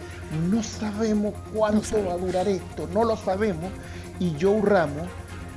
No 0.50 0.62
sabemos 0.64 1.34
cuánto 1.54 2.04
va 2.06 2.14
a 2.14 2.18
durar 2.18 2.48
esto, 2.50 2.90
no 2.94 3.06
lo 3.06 3.16
sabemos. 3.16 3.72
Y 4.20 4.36
Joe 4.42 4.62
Ramos, 4.62 5.08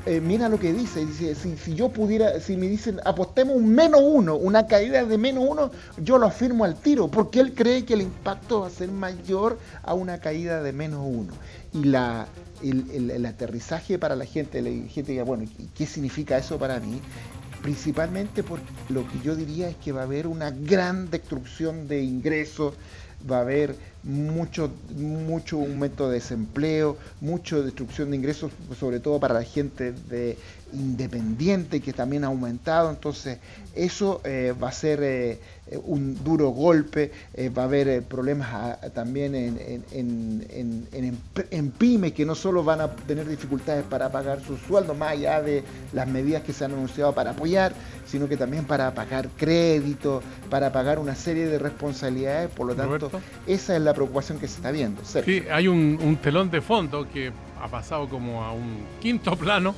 eh, 0.06 0.20
mira 0.20 0.48
lo 0.48 0.58
que 0.58 0.72
dice, 0.72 1.06
si, 1.34 1.74
yo 1.74 1.90
pudiera, 1.90 2.40
si 2.40 2.56
me 2.56 2.68
dicen 2.68 3.00
apostemos 3.04 3.54
un 3.54 3.74
menos 3.74 4.00
uno, 4.02 4.34
una 4.34 4.66
caída 4.66 5.04
de 5.04 5.18
menos 5.18 5.44
uno, 5.46 5.70
yo 6.02 6.16
lo 6.16 6.26
afirmo 6.26 6.64
al 6.64 6.76
tiro, 6.76 7.08
porque 7.08 7.40
él 7.40 7.54
cree 7.54 7.84
que 7.84 7.94
el 7.94 8.02
impacto 8.02 8.62
va 8.62 8.68
a 8.68 8.70
ser 8.70 8.90
mayor 8.90 9.58
a 9.82 9.92
una 9.92 10.18
caída 10.18 10.62
de 10.62 10.72
menos 10.72 11.04
uno. 11.04 11.32
Y 11.72 11.88
el, 11.88 13.26
aterrizaje 13.26 13.98
para 13.98 14.16
la 14.16 14.24
gente, 14.24 14.62
la 14.62 14.70
gente 14.88 15.12
diga, 15.12 15.24
bueno, 15.24 15.44
¿qué 15.74 15.84
significa 15.84 16.38
eso 16.38 16.58
para 16.58 16.80
mí? 16.80 17.00
Principalmente 17.62 18.42
porque 18.42 18.64
lo 18.88 19.06
que 19.06 19.20
yo 19.22 19.36
diría 19.36 19.68
es 19.68 19.76
que 19.76 19.92
va 19.92 20.00
a 20.00 20.04
haber 20.04 20.26
una 20.26 20.50
gran 20.50 21.10
destrucción 21.10 21.88
de 21.88 22.02
ingresos, 22.02 22.72
va 23.28 23.38
a 23.38 23.40
haber 23.40 23.74
mucho, 24.02 24.70
mucho 24.96 25.58
aumento 25.58 26.08
de 26.08 26.14
desempleo, 26.14 26.96
mucha 27.20 27.56
destrucción 27.56 28.10
de 28.10 28.16
ingresos, 28.16 28.52
sobre 28.78 29.00
todo 29.00 29.20
para 29.20 29.34
la 29.34 29.42
gente 29.42 29.92
de 29.92 30.38
independiente 30.72 31.80
que 31.80 31.92
también 31.92 32.24
ha 32.24 32.28
aumentado. 32.28 32.90
Entonces, 32.90 33.38
eso 33.74 34.20
eh, 34.24 34.54
va 34.60 34.68
a 34.68 34.72
ser 34.72 35.00
eh, 35.02 35.38
un 35.84 36.22
duro 36.22 36.50
golpe, 36.50 37.12
eh, 37.34 37.48
va 37.48 37.62
a 37.62 37.64
haber 37.66 38.02
problemas 38.02 38.48
ah, 38.52 38.78
también 38.92 39.34
en, 39.34 39.84
en, 39.92 41.18
en, 41.50 41.70
pymes 41.70 42.12
que 42.12 42.24
no 42.24 42.34
solo 42.34 42.64
van 42.64 42.80
a 42.80 42.90
tener 42.90 43.28
dificultades 43.28 43.84
para 43.84 44.10
pagar 44.10 44.40
sus 44.42 44.60
sueldos, 44.60 44.96
más 44.96 45.12
allá 45.12 45.40
de 45.42 45.62
las 45.92 46.08
medidas 46.08 46.42
que 46.42 46.52
se 46.52 46.64
han 46.64 46.72
anunciado 46.72 47.14
para 47.14 47.30
apoyar, 47.30 47.72
sino 48.06 48.28
que 48.28 48.36
también 48.36 48.64
para 48.64 48.92
pagar 48.94 49.28
crédito, 49.36 50.22
para 50.48 50.72
pagar 50.72 50.98
una 50.98 51.14
serie 51.14 51.46
de 51.46 51.58
responsabilidades. 51.58 52.50
Por 52.50 52.66
lo 52.66 52.74
tanto, 52.74 53.10
esa 53.46 53.76
es 53.76 53.82
la 53.82 53.94
preocupación 53.94 54.38
que 54.38 54.48
se 54.48 54.56
está 54.56 54.70
viendo. 54.70 55.02
Sí, 55.04 55.44
hay 55.50 55.68
un, 55.68 55.98
un 56.02 56.16
telón 56.16 56.50
de 56.50 56.60
fondo 56.60 57.08
que 57.08 57.32
ha 57.60 57.68
pasado 57.68 58.08
como 58.08 58.44
a 58.44 58.52
un 58.52 58.84
quinto 59.00 59.36
plano, 59.36 59.74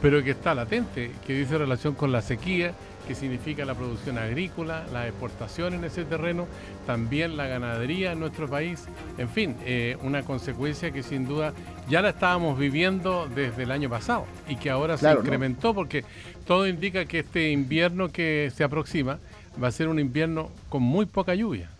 pero 0.00 0.22
que 0.22 0.32
está 0.32 0.54
latente, 0.54 1.10
que 1.26 1.34
dice 1.34 1.58
relación 1.58 1.94
con 1.94 2.12
la 2.12 2.22
sequía, 2.22 2.74
que 3.06 3.14
significa 3.14 3.64
la 3.64 3.74
producción 3.74 4.18
agrícola, 4.18 4.86
la 4.92 5.06
exportación 5.06 5.74
en 5.74 5.84
ese 5.84 6.04
terreno, 6.04 6.46
también 6.86 7.36
la 7.36 7.46
ganadería 7.46 8.12
en 8.12 8.20
nuestro 8.20 8.48
país, 8.48 8.86
en 9.18 9.28
fin, 9.28 9.56
eh, 9.64 9.96
una 10.02 10.22
consecuencia 10.22 10.90
que 10.90 11.02
sin 11.02 11.26
duda 11.26 11.52
ya 11.88 12.02
la 12.02 12.10
estábamos 12.10 12.58
viviendo 12.58 13.28
desde 13.34 13.64
el 13.64 13.70
año 13.70 13.90
pasado 13.90 14.26
y 14.48 14.56
que 14.56 14.70
ahora 14.70 14.96
se 14.96 15.10
incrementó 15.12 15.74
porque 15.74 16.04
todo 16.46 16.66
indica 16.66 17.04
que 17.04 17.20
este 17.20 17.50
invierno 17.50 18.10
que 18.10 18.50
se 18.54 18.64
aproxima 18.64 19.18
va 19.62 19.68
a 19.68 19.72
ser 19.72 19.88
un 19.88 19.98
invierno 19.98 20.50
con 20.68 20.82
muy 20.82 21.06
poca 21.06 21.34
lluvia. 21.34 21.70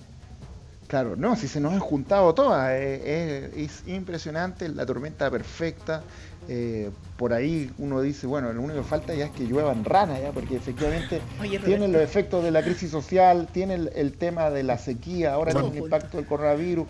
Claro, 0.94 1.16
no, 1.16 1.34
si 1.34 1.48
se 1.48 1.58
nos 1.58 1.72
han 1.72 1.80
juntado 1.80 2.34
todas, 2.34 2.70
eh, 2.70 3.50
es 3.56 3.82
impresionante, 3.88 4.68
la 4.68 4.86
tormenta 4.86 5.28
perfecta, 5.28 6.04
eh, 6.48 6.88
por 7.16 7.32
ahí 7.32 7.68
uno 7.78 8.00
dice, 8.00 8.28
bueno, 8.28 8.52
lo 8.52 8.62
único 8.62 8.78
que 8.78 8.84
falta 8.84 9.12
ya 9.12 9.24
es 9.24 9.32
que 9.32 9.44
lluevan 9.44 9.84
ranas, 9.84 10.20
ya, 10.22 10.30
porque 10.30 10.54
efectivamente 10.54 11.20
tienen 11.64 11.90
los 11.90 12.00
efectos 12.00 12.44
de 12.44 12.52
la 12.52 12.62
crisis 12.62 12.92
social, 12.92 13.48
tiene 13.52 13.74
el, 13.74 14.12
tema 14.12 14.50
de 14.50 14.62
la 14.62 14.78
sequía, 14.78 15.34
ahora 15.34 15.50
tiene 15.50 15.70
el 15.70 15.78
impacto 15.78 16.16
del 16.16 16.26
coronavirus, 16.26 16.86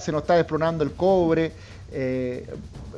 se 0.00 0.10
nos 0.10 0.22
está 0.22 0.34
desplonando 0.34 0.82
el 0.82 0.90
cobre, 0.90 1.52
eh, 1.92 2.44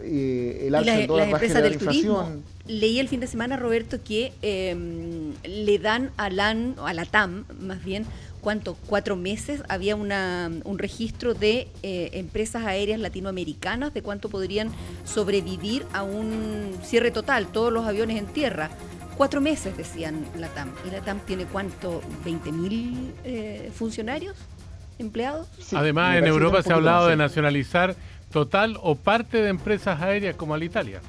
y 0.03 0.67
el 0.67 0.75
alza 0.75 0.97
del 0.97 1.07
dólar 1.07 1.35
va 1.35 1.39
a 1.39 1.69
inflación. 1.69 2.43
Leí 2.67 2.99
el 2.99 3.09
fin 3.09 3.21
de 3.21 3.27
semana, 3.27 3.57
Roberto, 3.57 3.99
que 4.03 4.33
em, 4.43 5.35
le 5.45 5.79
dan 5.79 6.13
a, 6.17 6.31
LAN, 6.31 6.77
a 6.79 6.95
la 6.95 7.05
TAM, 7.05 7.45
más 7.61 7.85
bien, 7.85 8.07
¿cuánto? 8.41 8.77
Cuatro 8.87 9.17
meses, 9.17 9.63
había 9.69 9.97
una, 9.97 10.51
un 10.65 10.79
registro 10.79 11.35
de 11.35 11.69
eh, 11.83 12.11
empresas 12.15 12.65
aéreas 12.65 13.01
latinoamericanas 13.01 13.95
de 13.95 14.03
cuánto 14.03 14.29
podrían 14.29 14.71
sobrevivir 15.05 15.85
a 15.93 16.03
un 16.03 16.75
cierre 16.83 17.11
total, 17.11 17.49
todos 17.49 17.73
los 17.73 17.87
aviones 17.87 18.19
en 18.19 18.27
tierra. 18.27 18.71
Cuatro 19.17 19.41
meses, 19.41 19.77
decían 19.77 20.25
la 20.39 20.49
TAM. 20.49 20.73
¿Y 20.87 20.91
la 20.91 21.01
TAM 21.01 21.21
tiene 21.21 21.45
cuánto? 21.45 22.01
¿20 22.25 22.53
mil 22.53 23.13
eh, 23.25 23.71
funcionarios? 23.75 24.35
¿Empleados? 24.99 25.49
Además, 25.75 26.17
en 26.17 26.27
Europa 26.27 26.63
se 26.63 26.73
ha 26.73 26.77
hablado 26.77 27.09
de 27.09 27.17
nacionalizar 27.17 27.95
total 28.33 28.79
o 28.83 28.95
parte 28.95 29.43
de 29.43 29.49
empresas 29.49 30.01
aéreas 30.01 30.37
como 30.37 30.55
Alitalia. 30.55 31.01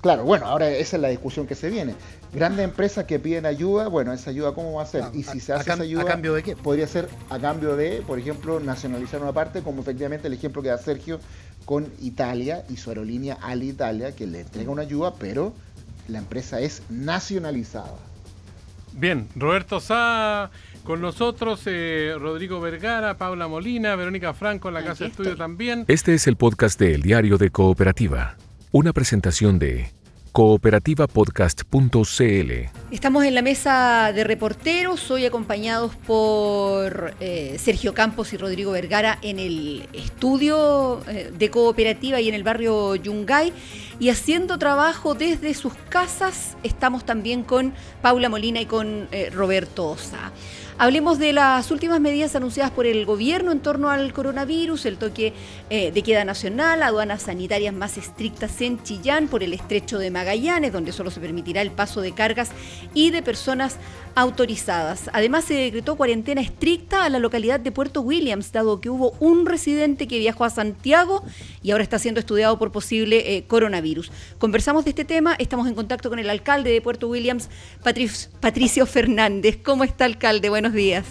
Claro, 0.00 0.24
bueno, 0.24 0.46
ahora 0.46 0.70
esa 0.70 0.96
es 0.96 1.02
la 1.02 1.08
discusión 1.08 1.46
que 1.46 1.54
se 1.54 1.68
viene. 1.68 1.94
Grandes 2.32 2.64
empresas 2.64 3.06
que 3.06 3.18
piden 3.18 3.44
ayuda, 3.44 3.88
bueno, 3.88 4.12
esa 4.12 4.30
ayuda 4.30 4.52
cómo 4.54 4.74
va 4.74 4.84
a 4.84 4.86
ser. 4.86 5.04
y 5.14 5.24
si 5.24 5.40
se 5.40 5.52
hace 5.52 5.72
esa 5.72 5.82
ayuda, 5.82 6.02
¿a 6.02 6.06
cambio 6.06 6.34
de 6.34 6.42
qué? 6.42 6.54
Podría 6.54 6.86
ser 6.86 7.08
a 7.28 7.38
cambio 7.38 7.76
de, 7.76 8.02
por 8.06 8.18
ejemplo, 8.18 8.60
nacionalizar 8.60 9.20
una 9.20 9.32
parte, 9.32 9.62
como 9.62 9.82
efectivamente 9.82 10.28
el 10.28 10.34
ejemplo 10.34 10.62
que 10.62 10.68
da 10.68 10.78
Sergio 10.78 11.18
con 11.64 11.88
Italia 12.00 12.64
y 12.68 12.76
su 12.76 12.90
aerolínea 12.90 13.36
Alitalia, 13.42 14.14
que 14.14 14.26
le 14.26 14.40
entrega 14.40 14.70
una 14.70 14.82
ayuda, 14.82 15.14
pero 15.14 15.52
la 16.08 16.18
empresa 16.18 16.60
es 16.60 16.82
nacionalizada. 16.88 17.98
Bien, 18.92 19.28
Roberto 19.36 19.80
Sá 19.80 20.50
con 20.84 21.00
nosotros, 21.00 21.62
eh, 21.66 22.14
Rodrigo 22.18 22.60
Vergara, 22.60 23.16
Paula 23.16 23.48
Molina, 23.48 23.94
Verónica 23.96 24.34
Franco 24.34 24.68
en 24.68 24.74
la 24.74 24.84
Casa 24.84 25.04
de 25.04 25.10
Estudio 25.10 25.36
también. 25.36 25.84
Este 25.88 26.14
es 26.14 26.26
el 26.26 26.36
podcast 26.36 26.78
de 26.80 26.94
El 26.94 27.02
Diario 27.02 27.38
de 27.38 27.50
Cooperativa. 27.50 28.36
Una 28.72 28.92
presentación 28.92 29.58
de 29.58 29.92
cooperativapodcast.cl. 30.32 32.79
Estamos 32.90 33.24
en 33.24 33.36
la 33.36 33.42
mesa 33.42 34.10
de 34.12 34.24
reporteros, 34.24 35.12
hoy 35.12 35.24
acompañados 35.24 35.94
por 35.94 37.14
eh, 37.20 37.56
Sergio 37.60 37.94
Campos 37.94 38.32
y 38.32 38.36
Rodrigo 38.36 38.72
Vergara 38.72 39.16
en 39.22 39.38
el 39.38 39.88
estudio 39.92 41.00
eh, 41.06 41.30
de 41.32 41.50
cooperativa 41.50 42.20
y 42.20 42.28
en 42.28 42.34
el 42.34 42.42
barrio 42.42 42.96
Yungay. 42.96 43.52
Y 44.00 44.08
haciendo 44.08 44.58
trabajo 44.58 45.14
desde 45.14 45.54
sus 45.54 45.74
casas, 45.88 46.56
estamos 46.64 47.06
también 47.06 47.44
con 47.44 47.74
Paula 48.02 48.28
Molina 48.28 48.60
y 48.60 48.66
con 48.66 49.06
eh, 49.12 49.30
Roberto 49.30 49.90
Osa. 49.90 50.32
Hablemos 50.78 51.18
de 51.18 51.34
las 51.34 51.70
últimas 51.70 52.00
medidas 52.00 52.34
anunciadas 52.34 52.72
por 52.72 52.86
el 52.86 53.04
gobierno 53.04 53.52
en 53.52 53.60
torno 53.60 53.90
al 53.90 54.14
coronavirus, 54.14 54.86
el 54.86 54.96
toque 54.96 55.34
de 55.68 56.02
queda 56.02 56.24
nacional, 56.24 56.82
aduanas 56.82 57.24
sanitarias 57.24 57.74
más 57.74 57.98
estrictas 57.98 58.58
en 58.62 58.82
Chillán 58.82 59.28
por 59.28 59.42
el 59.42 59.52
estrecho 59.52 59.98
de 59.98 60.10
Magallanes, 60.10 60.72
donde 60.72 60.92
solo 60.92 61.10
se 61.10 61.20
permitirá 61.20 61.60
el 61.60 61.70
paso 61.70 62.00
de 62.00 62.12
cargas 62.12 62.50
y 62.94 63.10
de 63.10 63.22
personas 63.22 63.78
autorizadas. 64.14 65.10
Además, 65.12 65.44
se 65.44 65.54
decretó 65.54 65.96
cuarentena 65.96 66.40
estricta 66.40 67.04
a 67.04 67.08
la 67.08 67.18
localidad 67.18 67.60
de 67.60 67.72
Puerto 67.72 68.00
Williams, 68.00 68.52
dado 68.52 68.80
que 68.80 68.90
hubo 68.90 69.12
un 69.20 69.46
residente 69.46 70.08
que 70.08 70.18
viajó 70.18 70.44
a 70.44 70.50
Santiago 70.50 71.22
y 71.62 71.70
ahora 71.70 71.84
está 71.84 71.98
siendo 71.98 72.20
estudiado 72.20 72.58
por 72.58 72.72
posible 72.72 73.36
eh, 73.36 73.44
coronavirus. 73.46 74.10
Conversamos 74.38 74.84
de 74.84 74.90
este 74.90 75.04
tema, 75.04 75.34
estamos 75.38 75.68
en 75.68 75.74
contacto 75.74 76.10
con 76.10 76.18
el 76.18 76.28
alcalde 76.30 76.70
de 76.70 76.80
Puerto 76.80 77.08
Williams, 77.08 77.50
Patricio 78.40 78.86
Fernández. 78.86 79.58
¿Cómo 79.62 79.84
está, 79.84 80.04
alcalde? 80.04 80.48
Buenos 80.48 80.72
días. 80.72 81.06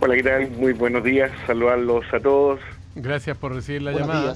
Hola, 0.00 0.16
¿qué 0.16 0.22
tal? 0.22 0.50
Muy 0.50 0.72
buenos 0.72 1.04
días. 1.04 1.30
Saludarlos 1.46 2.04
a 2.12 2.20
todos. 2.20 2.60
Gracias 2.94 3.36
por 3.36 3.54
recibir 3.54 3.82
la 3.82 3.92
llamada. 3.92 4.34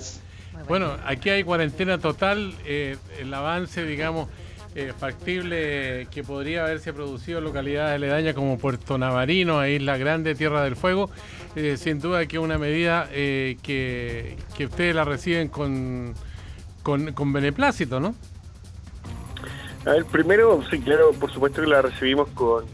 Bueno, 0.67 0.97
aquí 1.05 1.31
hay 1.31 1.45
cuarentena 1.45 1.99
total. 1.99 2.55
Eh, 2.65 2.97
el 3.21 3.33
avance, 3.33 3.85
digamos, 3.85 4.29
eh, 4.75 4.93
factible 4.99 6.09
que 6.11 6.23
podría 6.23 6.65
haberse 6.65 6.93
producido 6.93 7.39
en 7.39 7.45
localidades 7.45 7.97
aledañas 7.97 8.35
como 8.35 8.59
Puerto 8.59 8.99
Navarino, 8.99 9.59
a 9.59 9.69
Isla 9.69 9.97
Grande, 9.97 10.35
Tierra 10.35 10.63
del 10.63 10.77
Fuego, 10.77 11.11
eh, 11.57 11.77
sin 11.77 12.01
duda 12.01 12.27
que 12.27 12.37
es 12.37 12.43
una 12.43 12.59
medida 12.59 13.09
que, 13.09 14.37
ustedes 14.59 14.95
la 14.95 15.05
reciben 15.05 15.49
con, 15.49 16.15
con, 16.83 17.13
con 17.13 17.33
beneplácito, 17.33 18.01
¿no? 18.01 18.15
A 19.87 19.93
ver, 19.93 20.05
primero, 20.05 20.63
sí, 20.71 20.81
claro, 20.81 21.13
por 21.13 21.33
supuesto 21.33 21.63
que 21.63 21.69
la 21.69 21.81
recibimos 21.81 22.29
con, 22.31 22.67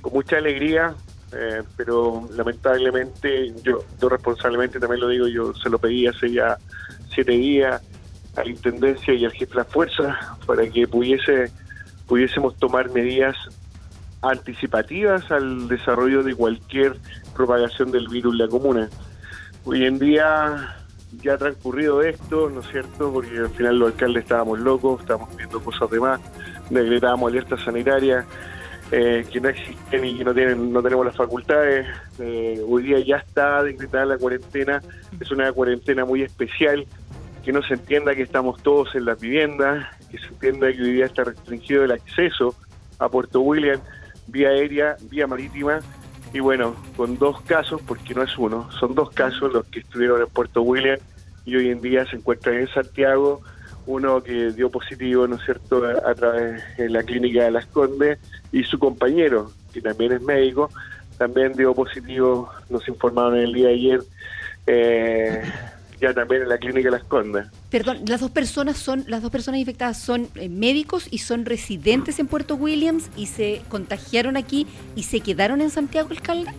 con 0.00 0.12
mucha 0.12 0.36
alegría, 0.36 0.94
eh, 1.32 1.62
pero 1.76 2.28
lamentablemente, 2.36 3.52
yo, 3.62 3.84
yo 4.00 4.08
responsablemente 4.08 4.78
también 4.78 5.00
lo 5.00 5.08
digo, 5.08 5.26
yo 5.26 5.52
se 5.54 5.68
lo 5.68 5.78
pedí 5.78 6.06
hace 6.06 6.30
ya 6.30 6.58
siete 7.12 7.32
días, 7.32 7.82
a 8.36 8.42
la 8.42 8.50
Intendencia 8.50 9.14
y 9.14 9.24
al 9.24 9.32
jefe 9.32 9.46
de 9.52 9.56
la 9.56 9.64
Fuerza 9.64 10.36
para 10.46 10.68
que 10.68 10.86
pudiese 10.86 11.50
pudiésemos 12.06 12.56
tomar 12.56 12.90
medidas 12.90 13.36
anticipativas 14.20 15.30
al 15.30 15.68
desarrollo 15.68 16.22
de 16.22 16.34
cualquier 16.34 16.96
propagación 17.34 17.90
del 17.90 18.08
virus 18.08 18.34
en 18.34 18.38
la 18.38 18.48
comuna. 18.48 18.90
Hoy 19.64 19.84
en 19.84 19.98
día 19.98 20.76
ya 21.22 21.34
ha 21.34 21.38
transcurrido 21.38 22.02
esto, 22.02 22.50
¿no 22.50 22.60
es 22.60 22.68
cierto? 22.68 23.12
Porque 23.12 23.38
al 23.38 23.50
final 23.50 23.78
los 23.78 23.92
alcaldes 23.92 24.24
estábamos 24.24 24.58
locos, 24.60 25.00
estábamos 25.00 25.34
viendo 25.36 25.60
cosas 25.62 25.90
de 25.90 26.00
más, 26.00 26.20
decretábamos 26.70 27.30
alerta 27.30 27.56
sanitaria 27.56 28.26
eh, 28.90 29.24
que 29.32 29.40
no 29.40 29.48
existen 29.48 30.04
y 30.04 30.18
que 30.18 30.24
no 30.24 30.34
tienen 30.34 30.72
no 30.72 30.82
tenemos 30.82 31.06
las 31.06 31.16
facultades. 31.16 31.86
Eh, 32.18 32.62
hoy 32.66 32.82
día 32.82 32.98
ya 33.00 33.16
está 33.16 33.62
decretada 33.62 34.04
la 34.04 34.18
cuarentena, 34.18 34.82
es 35.18 35.30
una 35.30 35.52
cuarentena 35.52 36.04
muy 36.04 36.22
especial, 36.22 36.86
que 37.44 37.52
no 37.52 37.62
se 37.62 37.74
entienda 37.74 38.14
que 38.14 38.22
estamos 38.22 38.62
todos 38.62 38.94
en 38.94 39.04
las 39.04 39.20
viviendas, 39.20 39.86
que 40.10 40.18
se 40.18 40.26
entienda 40.26 40.72
que 40.72 40.82
hoy 40.82 40.92
día 40.92 41.06
está 41.06 41.24
restringido 41.24 41.84
el 41.84 41.92
acceso 41.92 42.54
a 42.98 43.08
Puerto 43.08 43.40
William, 43.40 43.80
vía 44.28 44.48
aérea, 44.48 44.96
vía 45.10 45.26
marítima, 45.26 45.80
y 46.32 46.40
bueno, 46.40 46.74
con 46.96 47.18
dos 47.18 47.40
casos, 47.42 47.80
porque 47.86 48.14
no 48.14 48.22
es 48.22 48.36
uno, 48.38 48.70
son 48.72 48.94
dos 48.94 49.10
casos 49.10 49.52
los 49.52 49.66
que 49.66 49.80
estuvieron 49.80 50.22
en 50.22 50.28
Puerto 50.28 50.62
William 50.62 50.98
y 51.44 51.56
hoy 51.56 51.68
en 51.68 51.80
día 51.80 52.06
se 52.06 52.16
encuentran 52.16 52.56
en 52.56 52.68
Santiago, 52.68 53.42
uno 53.86 54.22
que 54.22 54.50
dio 54.52 54.70
positivo, 54.70 55.26
¿no 55.28 55.36
es 55.36 55.44
cierto?, 55.44 55.84
a, 55.84 56.14
través 56.14 56.62
de 56.78 56.88
la 56.88 57.02
clínica 57.02 57.44
de 57.44 57.50
Las 57.50 57.66
Condes, 57.66 58.18
y 58.50 58.64
su 58.64 58.78
compañero, 58.78 59.50
que 59.72 59.82
también 59.82 60.12
es 60.12 60.22
médico, 60.22 60.70
también 61.18 61.52
dio 61.52 61.74
positivo, 61.74 62.50
nos 62.70 62.88
informaron 62.88 63.36
el 63.36 63.52
día 63.52 63.68
de 63.68 63.74
ayer, 63.74 64.00
eh, 64.66 65.42
ya 66.04 66.14
también 66.14 66.42
en 66.42 66.48
la 66.48 66.58
clínica 66.58 66.90
Las 66.90 67.04
Condes. 67.04 67.46
Perdón, 67.70 68.00
las 68.06 68.20
dos 68.20 68.30
personas 68.30 68.76
son, 68.76 69.04
las 69.08 69.22
dos 69.22 69.30
personas 69.30 69.60
infectadas 69.60 69.98
son 69.98 70.28
eh, 70.34 70.48
médicos 70.48 71.08
y 71.10 71.18
son 71.18 71.46
residentes 71.46 72.18
en 72.18 72.26
Puerto 72.26 72.56
Williams 72.56 73.10
y 73.16 73.26
se 73.26 73.62
contagiaron 73.68 74.36
aquí 74.36 74.66
y 74.94 75.04
se 75.04 75.20
quedaron 75.20 75.60
en 75.60 75.70
Santiago, 75.70 76.10
alcalde. 76.10 76.50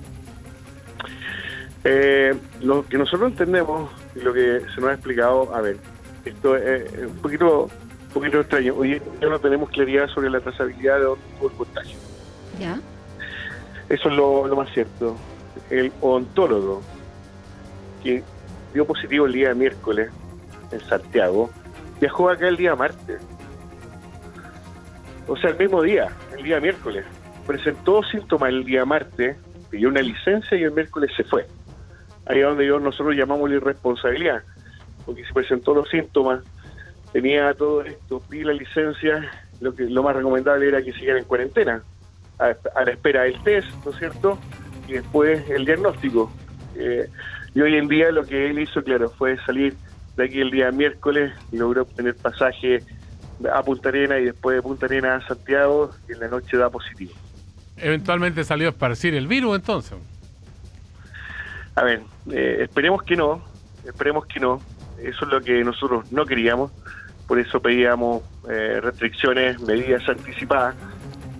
Eh, 1.83 2.33
lo 2.61 2.85
que 2.87 2.97
nosotros 2.97 3.31
entendemos 3.31 3.91
y 4.15 4.19
lo 4.21 4.33
que 4.33 4.61
se 4.73 4.81
nos 4.81 4.89
ha 4.89 4.93
explicado, 4.93 5.53
a 5.53 5.61
ver, 5.61 5.77
esto 6.25 6.57
es 6.57 6.91
un 7.07 7.17
poquito, 7.17 7.65
un 8.07 8.13
poquito 8.13 8.39
extraño. 8.39 8.73
Hoy 8.75 8.99
ya 9.21 9.29
no 9.29 9.39
tenemos 9.39 9.69
claridad 9.69 10.07
sobre 10.09 10.31
la 10.31 10.39
trazabilidad 10.39 10.97
de 10.97 11.03
dónde 11.03 11.23
el 11.43 11.51
contagio. 11.51 11.97
¿Ya? 12.59 12.79
Eso 13.89 14.09
es 14.09 14.15
lo, 14.15 14.47
lo 14.47 14.55
más 14.55 14.73
cierto. 14.73 15.15
El 15.69 15.91
odontólogo 16.01 16.81
que 18.03 18.23
dio 18.75 18.85
positivo 18.85 19.25
el 19.25 19.31
día 19.31 19.53
miércoles 19.53 20.11
en 20.69 20.81
Santiago, 20.81 21.49
viajó 22.01 22.29
acá 22.29 22.49
el 22.49 22.57
día 22.57 22.75
martes. 22.75 23.21
O 25.27 25.37
sea, 25.37 25.51
el 25.51 25.57
mismo 25.57 25.81
día, 25.81 26.09
el 26.37 26.43
día 26.43 26.59
miércoles. 26.59 27.05
Presentó 27.47 28.03
síntomas 28.03 28.49
el 28.49 28.65
día 28.65 28.83
martes, 28.83 29.37
pidió 29.69 29.87
una 29.87 30.01
licencia 30.01 30.57
y 30.57 30.63
el 30.63 30.73
miércoles 30.73 31.09
se 31.15 31.23
fue. 31.23 31.47
Ahí 32.25 32.39
es 32.39 32.45
donde 32.45 32.67
yo, 32.67 32.77
nosotros 32.81 33.15
llamamos 33.15 33.49
la 33.49 33.55
irresponsabilidad, 33.55 34.43
porque 35.05 35.23
se 35.23 35.33
presentó 35.33 35.73
los 35.73 35.87
síntomas, 35.87 36.43
tenía 37.13 37.53
todo 37.53 37.81
esto, 37.81 38.21
pidió 38.29 38.47
la 38.47 38.53
licencia, 38.55 39.31
lo 39.61 39.73
que 39.73 39.83
lo 39.83 40.03
más 40.03 40.17
recomendable 40.17 40.67
era 40.67 40.81
que 40.81 40.91
siguiera 40.91 41.17
en 41.17 41.23
cuarentena, 41.23 41.81
a, 42.39 42.83
la 42.83 42.91
espera 42.91 43.23
del 43.23 43.41
test, 43.43 43.69
¿no 43.85 43.91
es 43.91 43.97
cierto? 43.99 44.37
Y 44.85 44.93
después 44.93 45.49
el 45.49 45.63
diagnóstico. 45.63 46.29
Eh, 46.75 47.07
y 47.55 47.61
hoy 47.61 47.77
en 47.77 47.87
día 47.87 48.11
lo 48.11 48.25
que 48.25 48.49
él 48.49 48.59
hizo, 48.59 48.83
claro, 48.83 49.09
fue 49.09 49.37
salir 49.45 49.75
de 50.17 50.25
aquí 50.25 50.41
el 50.41 50.51
día 50.51 50.71
miércoles 50.71 51.33
y 51.53 51.57
logró 51.57 51.83
obtener 51.83 52.15
pasaje 52.15 52.83
a 53.51 53.63
Punta 53.63 53.89
Arena 53.89 54.19
y 54.19 54.25
después 54.25 54.57
de 54.57 54.61
Punta 54.61 54.85
Arena 54.85 55.15
a 55.15 55.27
Santiago 55.27 55.91
y 56.07 56.13
en 56.13 56.19
la 56.19 56.27
noche 56.27 56.57
da 56.57 56.69
positivo. 56.69 57.13
Eventualmente 57.77 58.43
salió 58.43 58.67
a 58.67 58.71
esparcir 58.71 59.15
el 59.15 59.27
virus 59.27 59.55
entonces. 59.55 59.97
A 61.75 61.83
ver, 61.83 62.01
eh, 62.31 62.59
esperemos 62.61 63.03
que 63.03 63.15
no, 63.15 63.41
esperemos 63.85 64.25
que 64.25 64.39
no. 64.41 64.61
Eso 65.01 65.25
es 65.25 65.31
lo 65.31 65.41
que 65.41 65.63
nosotros 65.63 66.11
no 66.11 66.25
queríamos, 66.25 66.71
por 67.27 67.39
eso 67.39 67.61
pedíamos 67.61 68.23
eh, 68.49 68.79
restricciones, 68.81 69.61
medidas 69.61 70.07
anticipadas. 70.07 70.75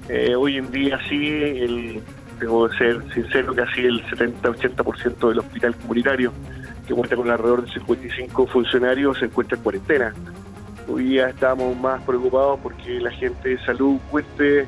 Eh, 0.07 0.35
hoy 0.35 0.57
en 0.57 0.71
día 0.71 0.99
sí, 1.09 1.27
el, 1.27 2.01
tengo 2.35 2.69
que 2.69 2.77
ser 2.77 3.13
sincero, 3.13 3.53
casi 3.55 3.81
el 3.81 4.03
70-80% 4.05 5.29
del 5.29 5.39
hospital 5.39 5.75
comunitario, 5.75 6.31
que 6.87 6.93
cuenta 6.93 7.15
con 7.15 7.29
alrededor 7.29 7.65
de 7.65 7.71
55 7.73 8.47
funcionarios, 8.47 9.19
se 9.19 9.25
encuentra 9.25 9.57
en 9.57 9.63
cuarentena. 9.63 10.13
Hoy 10.87 11.05
día 11.05 11.29
estamos 11.29 11.75
más 11.77 12.01
preocupados 12.03 12.59
porque 12.61 12.99
la 12.99 13.11
gente 13.11 13.49
de 13.49 13.65
salud 13.65 13.97
cuente 14.11 14.67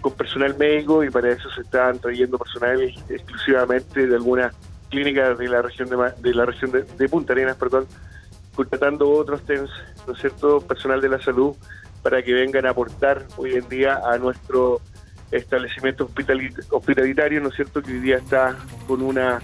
con 0.00 0.12
personal 0.12 0.56
médico 0.56 1.02
y 1.02 1.10
para 1.10 1.30
eso 1.30 1.50
se 1.50 1.62
están 1.62 1.98
trayendo 1.98 2.38
personal 2.38 2.80
exclusivamente 3.08 4.06
de 4.06 4.14
algunas 4.14 4.54
clínicas 4.88 5.36
de 5.36 5.48
la 5.48 5.62
región 5.62 5.88
de, 5.88 5.96
de 6.20 6.34
la 6.34 6.46
región 6.46 6.70
de, 6.70 7.08
Punta 7.08 7.32
Arenas, 7.32 7.56
perdón, 7.56 7.86
contratando 8.54 9.10
otros 9.10 9.42
TENS, 9.42 9.70
¿no 10.06 10.12
es 10.12 10.20
cierto?, 10.20 10.60
personal 10.60 11.00
de 11.00 11.08
la 11.08 11.20
salud 11.20 11.56
para 12.02 12.22
que 12.22 12.32
vengan 12.32 12.66
a 12.66 12.70
aportar 12.70 13.26
hoy 13.36 13.54
en 13.54 13.68
día 13.68 14.00
a 14.04 14.16
nuestro 14.18 14.80
establecimiento 15.30 16.10
hospitalitario, 16.70 17.40
¿no 17.40 17.48
es 17.48 17.56
cierto?, 17.56 17.82
que 17.82 17.92
hoy 17.92 18.00
día 18.00 18.16
está 18.16 18.56
con 18.86 19.02
una, 19.02 19.40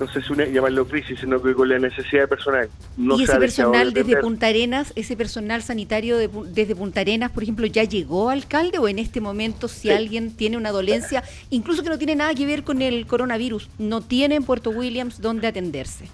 no 0.00 0.08
sé 0.08 0.22
si 0.22 0.32
una, 0.32 0.46
llamarlo 0.46 0.86
crisis, 0.86 1.20
sino 1.20 1.42
que 1.42 1.54
con 1.54 1.68
la 1.68 1.78
necesidad 1.78 2.22
de 2.22 2.28
personal. 2.28 2.68
¿Y 2.96 3.22
ese 3.22 3.36
personal 3.36 3.92
desde 3.92 4.16
Punta 4.16 4.46
Arenas, 4.46 4.92
ese 4.96 5.16
personal 5.16 5.62
sanitario 5.62 6.16
desde 6.18 6.74
Punta 6.74 7.00
Arenas, 7.00 7.30
por 7.30 7.42
ejemplo, 7.42 7.66
ya 7.66 7.84
llegó 7.84 8.30
alcalde 8.30 8.78
o 8.78 8.88
en 8.88 8.98
este 8.98 9.20
momento 9.20 9.68
si 9.68 9.90
alguien 9.90 10.34
tiene 10.34 10.56
una 10.56 10.70
dolencia, 10.70 11.22
incluso 11.50 11.82
que 11.82 11.90
no 11.90 11.98
tiene 11.98 12.16
nada 12.16 12.34
que 12.34 12.46
ver 12.46 12.64
con 12.64 12.80
el 12.80 13.06
coronavirus, 13.06 13.68
no 13.78 14.00
tiene 14.00 14.36
en 14.36 14.44
Puerto 14.44 14.70
Williams 14.70 15.20
dónde 15.20 15.46
atenderse? 15.46 16.08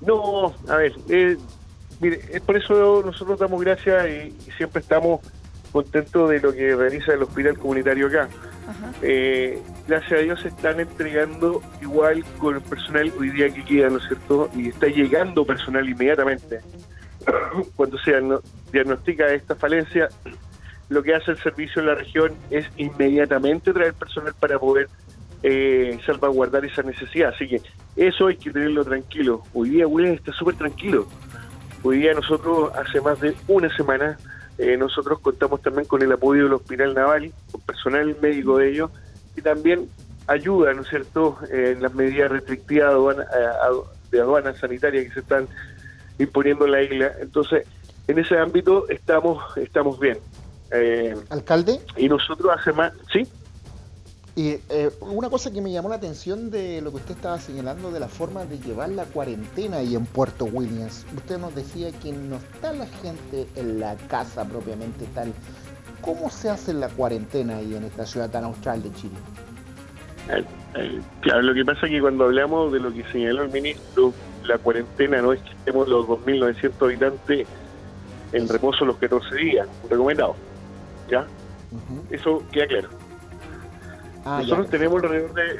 No, 0.00 0.54
a 0.68 0.76
ver, 0.76 0.92
eh, 1.08 1.36
mire, 2.00 2.20
es 2.32 2.40
por 2.42 2.56
eso 2.56 3.02
nosotros 3.04 3.38
damos 3.38 3.60
gracias 3.60 4.06
y 4.08 4.50
siempre 4.52 4.80
estamos 4.80 5.20
contento 5.72 6.28
de 6.28 6.40
lo 6.40 6.52
que 6.52 6.76
realiza 6.76 7.14
el 7.14 7.22
hospital 7.22 7.58
comunitario 7.58 8.06
acá. 8.06 8.28
Eh, 9.00 9.60
gracias 9.88 10.12
a 10.12 10.22
Dios 10.22 10.40
se 10.40 10.48
están 10.48 10.78
entregando 10.78 11.62
igual 11.80 12.24
con 12.38 12.54
el 12.54 12.60
personal 12.60 13.12
hoy 13.18 13.30
día 13.30 13.52
que 13.52 13.64
queda, 13.64 13.88
¿no 13.88 13.96
es 13.96 14.04
cierto? 14.06 14.50
Y 14.54 14.68
está 14.68 14.86
llegando 14.86 15.44
personal 15.44 15.88
inmediatamente. 15.88 16.60
Cuando 17.76 17.98
se 17.98 18.12
diagnostica 18.72 19.32
esta 19.32 19.56
falencia, 19.56 20.08
lo 20.88 21.02
que 21.02 21.14
hace 21.14 21.32
el 21.32 21.38
servicio 21.38 21.80
en 21.80 21.86
la 21.86 21.94
región 21.94 22.32
es 22.50 22.66
inmediatamente 22.76 23.72
traer 23.72 23.94
personal 23.94 24.34
para 24.38 24.58
poder 24.58 24.88
eh, 25.42 25.98
salvaguardar 26.04 26.64
esa 26.64 26.82
necesidad. 26.82 27.32
Así 27.34 27.48
que 27.48 27.62
eso 27.96 28.26
hay 28.26 28.36
que 28.36 28.50
tenerlo 28.50 28.84
tranquilo. 28.84 29.42
Hoy 29.54 29.70
día 29.70 29.86
William 29.86 30.14
está 30.14 30.32
súper 30.32 30.54
tranquilo. 30.56 31.08
Hoy 31.82 31.98
día 31.98 32.14
nosotros 32.14 32.70
hace 32.76 33.00
más 33.00 33.20
de 33.20 33.34
una 33.48 33.74
semana 33.74 34.16
eh, 34.62 34.76
nosotros 34.76 35.18
contamos 35.18 35.60
también 35.60 35.86
con 35.86 36.02
el 36.02 36.12
apoyo 36.12 36.44
del 36.44 36.52
Hospital 36.52 36.94
Naval, 36.94 37.32
con 37.50 37.60
personal 37.62 38.16
médico 38.22 38.58
de 38.58 38.70
ellos, 38.70 38.90
y 39.36 39.42
también 39.42 39.88
ayuda, 40.26 40.72
¿no 40.72 40.82
es 40.82 40.88
cierto?, 40.88 41.38
en 41.50 41.82
las 41.82 41.92
medidas 41.94 42.30
restrictivas 42.30 42.90
de 42.90 42.94
aduana, 42.94 43.26
de 44.10 44.20
aduana 44.20 44.54
sanitaria 44.54 45.02
que 45.02 45.10
se 45.10 45.20
están 45.20 45.48
imponiendo 46.18 46.66
en 46.66 46.72
la 46.72 46.82
isla. 46.82 47.12
Entonces, 47.20 47.66
en 48.06 48.18
ese 48.18 48.38
ámbito 48.38 48.88
estamos, 48.88 49.42
estamos 49.56 49.98
bien. 49.98 50.18
Eh, 50.70 51.16
¿Alcalde? 51.30 51.80
Y 51.96 52.08
nosotros 52.08 52.52
hace 52.56 52.72
más, 52.72 52.92
¿sí? 53.12 53.26
Y 54.34 54.58
eh, 54.70 54.90
una 55.00 55.28
cosa 55.28 55.52
que 55.52 55.60
me 55.60 55.70
llamó 55.70 55.90
la 55.90 55.96
atención 55.96 56.50
de 56.50 56.80
lo 56.80 56.90
que 56.90 56.96
usted 56.96 57.16
estaba 57.16 57.38
señalando 57.38 57.90
de 57.90 58.00
la 58.00 58.08
forma 58.08 58.46
de 58.46 58.58
llevar 58.58 58.88
la 58.88 59.04
cuarentena 59.04 59.78
ahí 59.78 59.94
en 59.94 60.06
Puerto 60.06 60.46
Williams. 60.46 61.04
Usted 61.14 61.38
nos 61.38 61.54
decía 61.54 61.90
que 61.92 62.12
no 62.12 62.36
está 62.36 62.72
la 62.72 62.86
gente 62.86 63.46
en 63.56 63.78
la 63.78 63.94
casa 64.08 64.46
propiamente 64.46 65.04
tal. 65.14 65.34
¿Cómo 66.00 66.30
se 66.30 66.48
hace 66.48 66.72
la 66.72 66.88
cuarentena 66.88 67.56
ahí 67.56 67.74
en 67.74 67.84
esta 67.84 68.06
ciudad 68.06 68.30
tan 68.30 68.44
austral 68.44 68.82
de 68.82 68.92
Chile? 68.94 69.14
Eh, 70.30 70.44
eh, 70.76 71.00
claro, 71.20 71.42
lo 71.42 71.54
que 71.54 71.64
pasa 71.66 71.84
es 71.84 71.92
que 71.92 72.00
cuando 72.00 72.24
hablamos 72.24 72.72
de 72.72 72.80
lo 72.80 72.90
que 72.90 73.04
señaló 73.12 73.42
el 73.42 73.50
ministro, 73.50 74.14
la 74.44 74.56
cuarentena 74.56 75.20
no 75.20 75.34
es 75.34 75.42
que 75.42 75.50
estemos 75.50 75.88
los 75.88 76.06
2.900 76.06 76.72
habitantes 76.80 77.46
en 78.32 78.48
reposo 78.48 78.86
los 78.86 78.96
14 78.96 79.34
días, 79.36 79.68
recomendado. 79.90 80.34
¿Ya? 81.10 81.26
Eso 82.10 82.42
queda 82.50 82.66
claro 82.66 83.01
Ah, 84.24 84.40
nosotros 84.42 84.70
tenemos 84.70 85.02
alrededor 85.02 85.34
de 85.34 85.58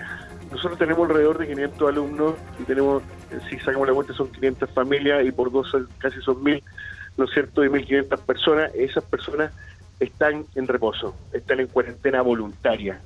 nosotros 0.52 0.78
tenemos 0.78 1.08
alrededor 1.08 1.38
de 1.38 1.48
500 1.48 1.88
alumnos 1.88 2.34
y 2.60 2.64
tenemos, 2.64 3.02
si 3.48 3.58
sacamos 3.58 3.88
la 3.88 3.94
cuenta, 3.94 4.12
son 4.12 4.30
500 4.30 4.70
familias 4.70 5.24
y 5.24 5.32
por 5.32 5.50
dos 5.50 5.74
casi 5.98 6.20
son 6.20 6.44
1000, 6.44 6.62
¿no 7.16 7.24
es 7.24 7.30
cierto?, 7.32 7.62
de 7.62 7.70
1500 7.70 8.20
personas. 8.20 8.74
Esas 8.74 9.02
personas 9.04 9.52
están 9.98 10.44
en 10.54 10.68
reposo, 10.68 11.16
están 11.32 11.60
en 11.60 11.68
cuarentena 11.68 12.20
voluntaria. 12.20 13.00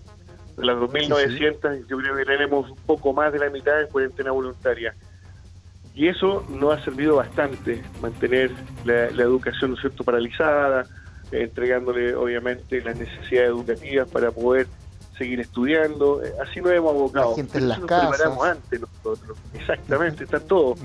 De 0.56 0.66
las 0.66 0.76
2.900, 0.76 1.86
yo 1.86 1.98
creo 1.98 2.16
que 2.16 2.24
tenemos 2.24 2.68
un 2.68 2.78
poco 2.78 3.12
más 3.12 3.32
de 3.32 3.38
la 3.38 3.48
mitad 3.48 3.80
en 3.80 3.88
cuarentena 3.88 4.32
voluntaria. 4.32 4.94
Y 5.94 6.08
eso 6.08 6.44
nos 6.50 6.76
ha 6.76 6.84
servido 6.84 7.16
bastante, 7.16 7.80
mantener 8.02 8.50
la, 8.84 9.04
educación, 9.06 9.70
¿no 9.70 9.76
cierto?, 9.76 10.02
paralizada, 10.02 10.84
entregándole 11.30 12.14
obviamente 12.16 12.80
las 12.82 12.96
necesidades 12.98 13.50
educativas 13.50 14.10
para 14.10 14.32
poder 14.32 14.66
seguir 15.16 15.40
estudiando. 15.40 16.22
Eh, 16.22 16.32
así 16.42 16.60
nos 16.60 16.72
hemos 16.72 16.94
abocado. 16.94 17.30
La 17.30 17.36
gente 17.36 17.58
en 17.58 17.68
las 17.68 17.80
casas. 17.80 18.16
preparamos 18.16 18.46
antes 18.46 18.80
nosotros. 18.80 19.38
Exactamente, 19.54 20.24
está 20.24 20.40
todo. 20.40 20.76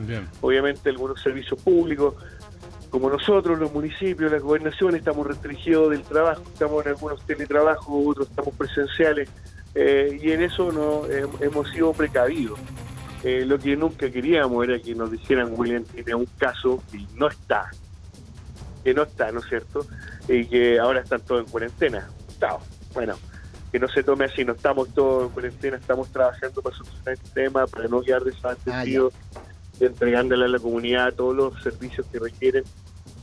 Obviamente 0.42 0.90
algunos 0.90 1.22
servicios 1.22 1.62
públicos, 1.62 2.16
como 2.90 3.10
nosotros, 3.10 3.60
los 3.60 3.72
municipios, 3.74 4.32
las 4.32 4.42
gobernaciones, 4.42 5.00
estamos 5.00 5.28
restringidos 5.28 5.92
del 5.92 6.04
trabajo, 6.04 6.44
estamos 6.52 6.86
en 6.86 6.92
algunos 6.92 7.22
teletrabajos, 7.26 8.08
otros 8.08 8.30
estamos 8.30 8.54
presenciales, 8.56 9.30
eh, 9.76 10.20
y 10.22 10.32
en 10.32 10.42
eso 10.42 10.72
no 10.72 11.04
hemos 11.40 11.70
sido 11.72 11.94
precavidos. 11.94 12.60
Eh, 13.24 13.46
lo 13.46 13.60
que 13.60 13.76
nunca 13.76 14.10
queríamos 14.10 14.68
era 14.68 14.80
que 14.80 14.96
nos 14.96 15.12
dijeran, 15.12 15.54
William 15.56 15.84
tiene 15.84 16.16
un 16.16 16.26
caso 16.38 16.82
y 16.92 17.06
no 17.16 17.28
está, 17.28 17.70
que 18.84 18.94
no 18.96 19.04
está, 19.04 19.32
¿no 19.32 19.40
es 19.42 19.46
cierto? 19.46 19.86
Y 20.28 20.46
que 20.46 20.80
ahora 20.80 21.02
están 21.02 21.22
todos 21.22 21.46
en 21.46 21.52
cuarentena. 21.52 22.10
Bueno, 22.94 23.16
que 23.72 23.80
no 23.80 23.88
se 23.88 24.03
tome 24.03 24.26
así, 24.26 24.43
no 24.43 24.53
estamos 24.53 24.93
todos 24.93 25.28
en 25.28 25.30
cuarentena, 25.30 25.78
estamos 25.78 26.11
trabajando 26.11 26.61
para 26.61 26.76
solucionar 26.76 27.13
este 27.13 27.30
tema, 27.30 27.65
para 27.67 27.88
no 27.88 28.01
quedar 28.01 28.24
desatendidos, 28.24 29.13
ah, 29.36 29.39
entregándole 29.80 30.45
a 30.45 30.47
la 30.49 30.59
comunidad 30.59 31.13
todos 31.13 31.36
los 31.36 31.63
servicios 31.63 32.05
que 32.11 32.19
requieren, 32.19 32.63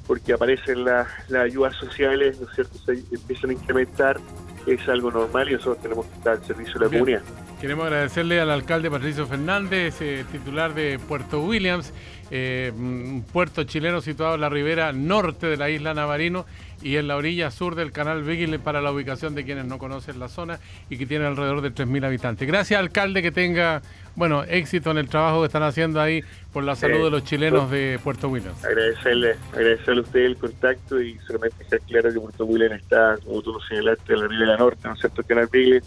porque 0.07 0.32
aparecen 0.32 0.84
las, 0.84 1.07
ayudas 1.30 1.76
sociales, 1.76 2.40
¿no 2.40 2.49
es 2.49 2.55
cierto?, 2.55 2.78
se 2.78 2.92
empiezan 3.14 3.51
a 3.51 3.53
incrementar, 3.53 4.18
es 4.66 4.88
algo 4.88 5.11
normal 5.11 5.49
y 5.51 5.53
nosotros 5.53 5.82
tenemos 5.82 6.07
que 6.07 6.14
estar 6.14 6.32
al 6.38 6.44
servicio 6.44 6.74
de 6.78 6.84
la 6.86 6.90
comunidad. 6.90 7.22
Queremos 7.61 7.86
agradecerle 7.86 8.40
al 8.40 8.51
alcalde 8.51 8.90
Patricio 8.90 9.26
Fernández, 9.26 10.01
eh, 10.01 10.24
titular 10.30 10.74
de 10.74 10.99
Puerto 10.99 11.42
Williams, 11.42 11.92
eh, 12.30 12.72
un 12.74 13.24
puerto 13.30 13.64
chileno 13.64 14.01
situado 14.01 14.36
en 14.36 14.42
la 14.42 14.49
ribera 14.49 14.92
norte 14.92 15.46
de 15.46 15.57
la 15.57 15.68
isla 15.68 15.92
Navarino 15.92 16.46
y 16.83 16.97
en 16.97 17.09
la 17.09 17.16
orilla 17.16 17.51
sur 17.51 17.74
del 17.74 17.93
canal 17.93 18.22
Beagle 18.22 18.59
para 18.59 18.81
la 18.81 18.93
ubicación 18.93 19.35
de 19.35 19.45
quienes 19.45 19.64
no 19.64 19.79
conocen 19.79 20.18
la 20.20 20.29
zona 20.29 20.61
y 20.89 20.97
que 20.97 21.07
tiene 21.07 21.26
alrededor 21.26 21.61
de 21.61 21.72
3.000 21.72 22.05
habitantes. 22.07 22.47
Gracias, 22.47 22.79
alcalde, 22.79 23.22
que 23.22 23.33
tenga 23.33 23.83
bueno 24.16 24.45
éxito 24.45 24.91
en 24.91 24.99
el 24.99 25.09
trabajo 25.09 25.41
que 25.41 25.47
están 25.47 25.62
haciendo 25.62 26.01
ahí 26.01 26.22
por 26.53 26.64
la 26.64 26.76
salud 26.76 27.05
de 27.05 27.11
los 27.11 27.24
chilenos 27.24 27.70
de 27.70 28.01
Puerto 28.03 28.29
Williams. 28.29 28.64
Agradecerle, 28.64 29.37
agradecerle 29.53 30.01
a 30.01 30.05
usted 30.05 30.20
el 30.20 30.37
contacto 30.37 31.01
y 31.01 31.18
solamente 31.26 31.64
dejar 31.64 31.81
claro 31.87 32.12
que 32.12 32.20
Puerto 32.20 32.45
Williams 32.45 32.83
está, 32.83 33.16
como 33.24 33.43
tú 33.43 33.53
lo 33.53 33.61
señalaste, 33.61 34.12
en 34.12 34.20
la 34.20 34.29
ribera 34.29 34.57
norte, 34.57 34.81
¿no 34.85 34.95
es 34.95 35.01
cierto?, 35.01 35.22
canal 35.22 35.49
Beagle, 35.53 35.83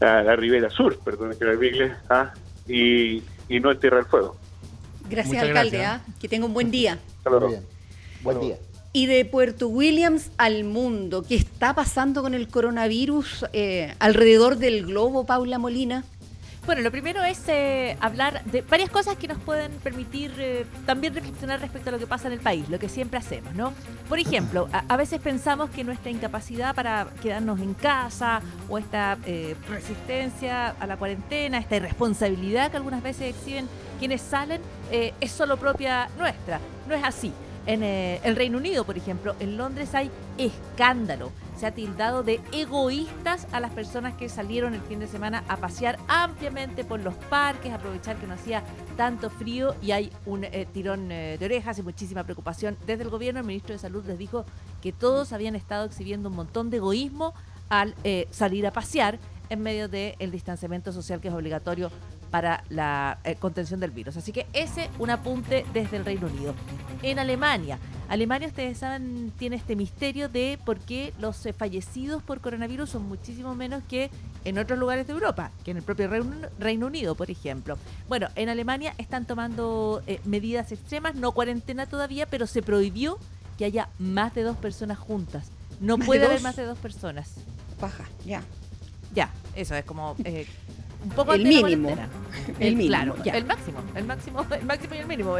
a 0.00 0.22
la 0.22 0.36
ribera 0.36 0.70
sur, 0.70 0.98
perdón, 1.04 1.32
el 1.32 1.38
canal 1.38 1.58
Beagle, 1.58 1.92
¿ah? 2.10 2.32
y, 2.66 3.22
y 3.48 3.60
no 3.60 3.72
en 3.72 3.80
Tierra 3.80 3.96
del 3.98 4.06
Fuego. 4.06 4.36
Gracias, 5.08 5.42
alcalde. 5.42 5.84
¿ah? 5.84 6.00
Que 6.20 6.28
tenga 6.28 6.46
un 6.46 6.54
buen 6.54 6.70
día. 6.70 6.98
Bien. 7.48 7.62
Buen 8.22 8.40
día. 8.40 8.56
Y 8.98 9.06
de 9.06 9.24
Puerto 9.24 9.68
Williams 9.68 10.32
al 10.38 10.64
mundo, 10.64 11.22
¿qué 11.22 11.36
está 11.36 11.72
pasando 11.72 12.20
con 12.20 12.34
el 12.34 12.48
coronavirus 12.48 13.46
eh, 13.52 13.94
alrededor 14.00 14.56
del 14.56 14.86
globo, 14.86 15.24
Paula 15.24 15.56
Molina? 15.56 16.02
Bueno, 16.66 16.82
lo 16.82 16.90
primero 16.90 17.22
es 17.22 17.40
eh, 17.46 17.96
hablar 18.00 18.42
de 18.46 18.62
varias 18.62 18.90
cosas 18.90 19.16
que 19.16 19.28
nos 19.28 19.38
pueden 19.38 19.70
permitir 19.84 20.32
eh, 20.38 20.66
también 20.84 21.14
reflexionar 21.14 21.60
respecto 21.60 21.90
a 21.90 21.92
lo 21.92 22.00
que 22.00 22.08
pasa 22.08 22.26
en 22.26 22.32
el 22.32 22.40
país, 22.40 22.68
lo 22.68 22.80
que 22.80 22.88
siempre 22.88 23.20
hacemos, 23.20 23.54
¿no? 23.54 23.72
Por 24.08 24.18
ejemplo, 24.18 24.68
a, 24.72 24.96
veces 24.96 25.20
pensamos 25.20 25.70
que 25.70 25.84
nuestra 25.84 26.10
incapacidad 26.10 26.74
para 26.74 27.06
quedarnos 27.22 27.60
en 27.60 27.74
casa 27.74 28.42
o 28.68 28.78
esta 28.78 29.16
resistencia 29.68 30.70
a 30.70 30.86
la 30.88 30.96
cuarentena, 30.96 31.58
esta 31.58 31.76
irresponsabilidad 31.76 32.72
que 32.72 32.78
algunas 32.78 33.04
veces 33.04 33.32
exhiben 33.36 33.68
quienes 34.00 34.22
salen, 34.22 34.60
es 34.90 35.30
solo 35.30 35.56
propia 35.56 36.08
nuestra. 36.18 36.58
No 36.88 36.96
es 36.96 37.04
así. 37.04 37.32
En 37.68 37.82
eh, 37.82 38.18
el 38.24 38.34
Reino 38.34 38.56
Unido, 38.56 38.84
por 38.84 38.96
ejemplo, 38.96 39.36
en 39.40 39.58
Londres 39.58 39.94
hay 39.94 40.10
escándalo. 40.38 41.30
Se 41.54 41.66
ha 41.66 41.74
tildado 41.74 42.22
de 42.22 42.40
egoístas 42.50 43.46
a 43.52 43.60
las 43.60 43.72
personas 43.72 44.14
que 44.14 44.30
salieron 44.30 44.72
el 44.72 44.80
fin 44.80 45.00
de 45.00 45.06
semana 45.06 45.44
a 45.48 45.58
pasear 45.58 45.98
ampliamente 46.08 46.82
por 46.82 47.00
los 47.00 47.14
parques, 47.14 47.70
aprovechar 47.70 48.16
que 48.16 48.26
no 48.26 48.32
hacía 48.32 48.62
tanto 48.96 49.28
frío 49.28 49.74
y 49.82 49.90
hay 49.90 50.10
un 50.24 50.44
eh, 50.44 50.66
tirón 50.72 51.12
eh, 51.12 51.36
de 51.38 51.44
orejas 51.44 51.78
y 51.78 51.82
muchísima 51.82 52.24
preocupación. 52.24 52.78
Desde 52.86 53.02
el 53.02 53.10
gobierno, 53.10 53.40
el 53.40 53.46
ministro 53.46 53.74
de 53.74 53.78
Salud 53.78 54.02
les 54.06 54.16
dijo 54.16 54.46
que 54.80 54.92
todos 54.92 55.34
habían 55.34 55.54
estado 55.54 55.84
exhibiendo 55.84 56.30
un 56.30 56.36
montón 56.36 56.70
de 56.70 56.78
egoísmo 56.78 57.34
al 57.68 57.94
salir 58.30 58.66
a 58.66 58.72
pasear 58.72 59.18
en 59.50 59.60
medio 59.60 59.88
del 59.88 60.30
distanciamiento 60.30 60.90
social 60.90 61.20
que 61.20 61.28
es 61.28 61.34
obligatorio 61.34 61.90
para 62.30 62.64
la 62.68 63.18
eh, 63.24 63.36
contención 63.36 63.80
del 63.80 63.90
virus. 63.90 64.16
Así 64.16 64.32
que 64.32 64.46
ese 64.52 64.90
un 64.98 65.10
apunte 65.10 65.64
desde 65.72 65.96
el 65.96 66.04
Reino 66.04 66.26
Unido. 66.26 66.54
En 67.02 67.18
Alemania, 67.18 67.78
Alemania, 68.08 68.48
ustedes 68.48 68.78
saben, 68.78 69.32
tiene 69.38 69.56
este 69.56 69.76
misterio 69.76 70.30
de 70.30 70.58
por 70.64 70.78
qué 70.78 71.12
los 71.18 71.44
eh, 71.44 71.52
fallecidos 71.52 72.22
por 72.22 72.40
coronavirus 72.40 72.90
son 72.90 73.06
muchísimo 73.06 73.54
menos 73.54 73.82
que 73.86 74.10
en 74.46 74.58
otros 74.58 74.78
lugares 74.78 75.06
de 75.06 75.12
Europa, 75.12 75.50
que 75.62 75.72
en 75.72 75.76
el 75.76 75.82
propio 75.82 76.08
Reino, 76.58 76.86
Unido, 76.86 77.14
por 77.14 77.30
ejemplo. 77.30 77.76
Bueno, 78.08 78.28
en 78.34 78.48
Alemania 78.48 78.94
están 78.96 79.26
tomando 79.26 80.02
eh, 80.06 80.20
medidas 80.24 80.72
extremas, 80.72 81.16
no 81.16 81.32
cuarentena 81.32 81.84
todavía, 81.84 82.24
pero 82.24 82.46
se 82.46 82.62
prohibió 82.62 83.18
que 83.58 83.66
haya 83.66 83.90
más 83.98 84.34
de 84.34 84.42
dos 84.42 84.56
personas 84.56 84.98
juntas. 84.98 85.50
No 85.80 85.98
puede 85.98 86.24
haber 86.24 86.40
más 86.40 86.56
de 86.56 86.64
dos 86.64 86.78
personas. 86.78 87.34
Baja, 87.78 88.04
ya. 88.24 88.42
Ya, 89.14 89.30
eso 89.54 89.74
es 89.74 89.84
como 89.84 90.16
un 91.04 91.10
poco 91.10 91.32
el 91.32 91.44
mínimo. 91.44 91.88
El, 92.58 92.76
mínimo. 92.76 92.88
Claro, 92.88 93.14
el 93.24 93.44
máximo, 93.44 93.78
el 93.94 94.04
máximo, 94.04 94.46
el 94.50 94.64
máximo 94.64 94.94
y 94.94 94.98
el 94.98 95.06
mínimo. 95.06 95.36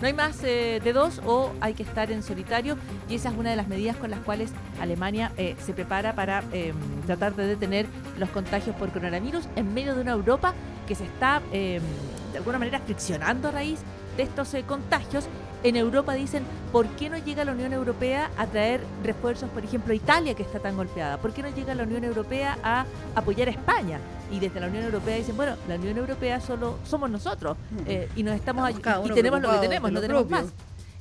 no 0.00 0.06
hay 0.06 0.12
más 0.12 0.42
eh, 0.44 0.80
de 0.82 0.92
dos 0.92 1.20
o 1.26 1.52
hay 1.60 1.74
que 1.74 1.82
estar 1.82 2.10
en 2.10 2.22
solitario 2.22 2.76
y 3.08 3.16
esa 3.16 3.30
es 3.30 3.36
una 3.36 3.50
de 3.50 3.56
las 3.56 3.68
medidas 3.68 3.96
con 3.96 4.10
las 4.10 4.20
cuales 4.20 4.52
Alemania 4.80 5.32
eh, 5.36 5.56
se 5.58 5.74
prepara 5.74 6.14
para 6.14 6.44
em, 6.52 6.74
tratar 7.06 7.34
de 7.34 7.46
detener 7.46 7.86
los 8.18 8.30
contagios 8.30 8.76
por 8.76 8.90
coronavirus 8.90 9.48
en 9.56 9.74
medio 9.74 9.94
de 9.94 10.02
una 10.02 10.12
Europa 10.12 10.54
que 10.86 10.94
se 10.94 11.04
está 11.04 11.42
em, 11.52 11.82
de 12.32 12.38
alguna 12.38 12.58
manera 12.58 12.78
friccionando 12.80 13.48
a 13.48 13.50
raíz 13.50 13.80
de 14.16 14.22
estos 14.22 14.54
eh, 14.54 14.64
contagios 14.66 15.28
en 15.62 15.76
Europa 15.76 16.14
dicen, 16.14 16.44
¿por 16.72 16.86
qué 16.88 17.08
no 17.08 17.18
llega 17.18 17.44
la 17.44 17.52
Unión 17.52 17.72
Europea 17.72 18.30
a 18.36 18.46
traer 18.46 18.80
refuerzos, 19.02 19.48
por 19.50 19.64
ejemplo, 19.64 19.92
a 19.92 19.96
Italia 19.96 20.34
que 20.34 20.42
está 20.42 20.58
tan 20.58 20.76
golpeada? 20.76 21.18
¿Por 21.18 21.32
qué 21.32 21.42
no 21.42 21.48
llega 21.50 21.74
la 21.74 21.84
Unión 21.84 22.04
Europea 22.04 22.58
a 22.62 22.86
apoyar 23.14 23.48
a 23.48 23.52
España? 23.52 23.98
Y 24.30 24.40
desde 24.40 24.60
la 24.60 24.66
Unión 24.66 24.84
Europea 24.84 25.16
dicen, 25.16 25.36
bueno, 25.36 25.56
la 25.68 25.76
Unión 25.76 25.96
Europea 25.98 26.40
solo 26.40 26.78
somos 26.84 27.10
nosotros 27.10 27.56
eh, 27.86 28.08
y 28.16 28.22
nos 28.22 28.34
estamos, 28.34 28.70
y 28.70 28.74
tenemos 29.12 29.40
lo 29.40 29.52
que 29.52 29.58
tenemos, 29.58 29.92
no 29.92 30.00
tenemos 30.00 30.28
más. 30.28 30.46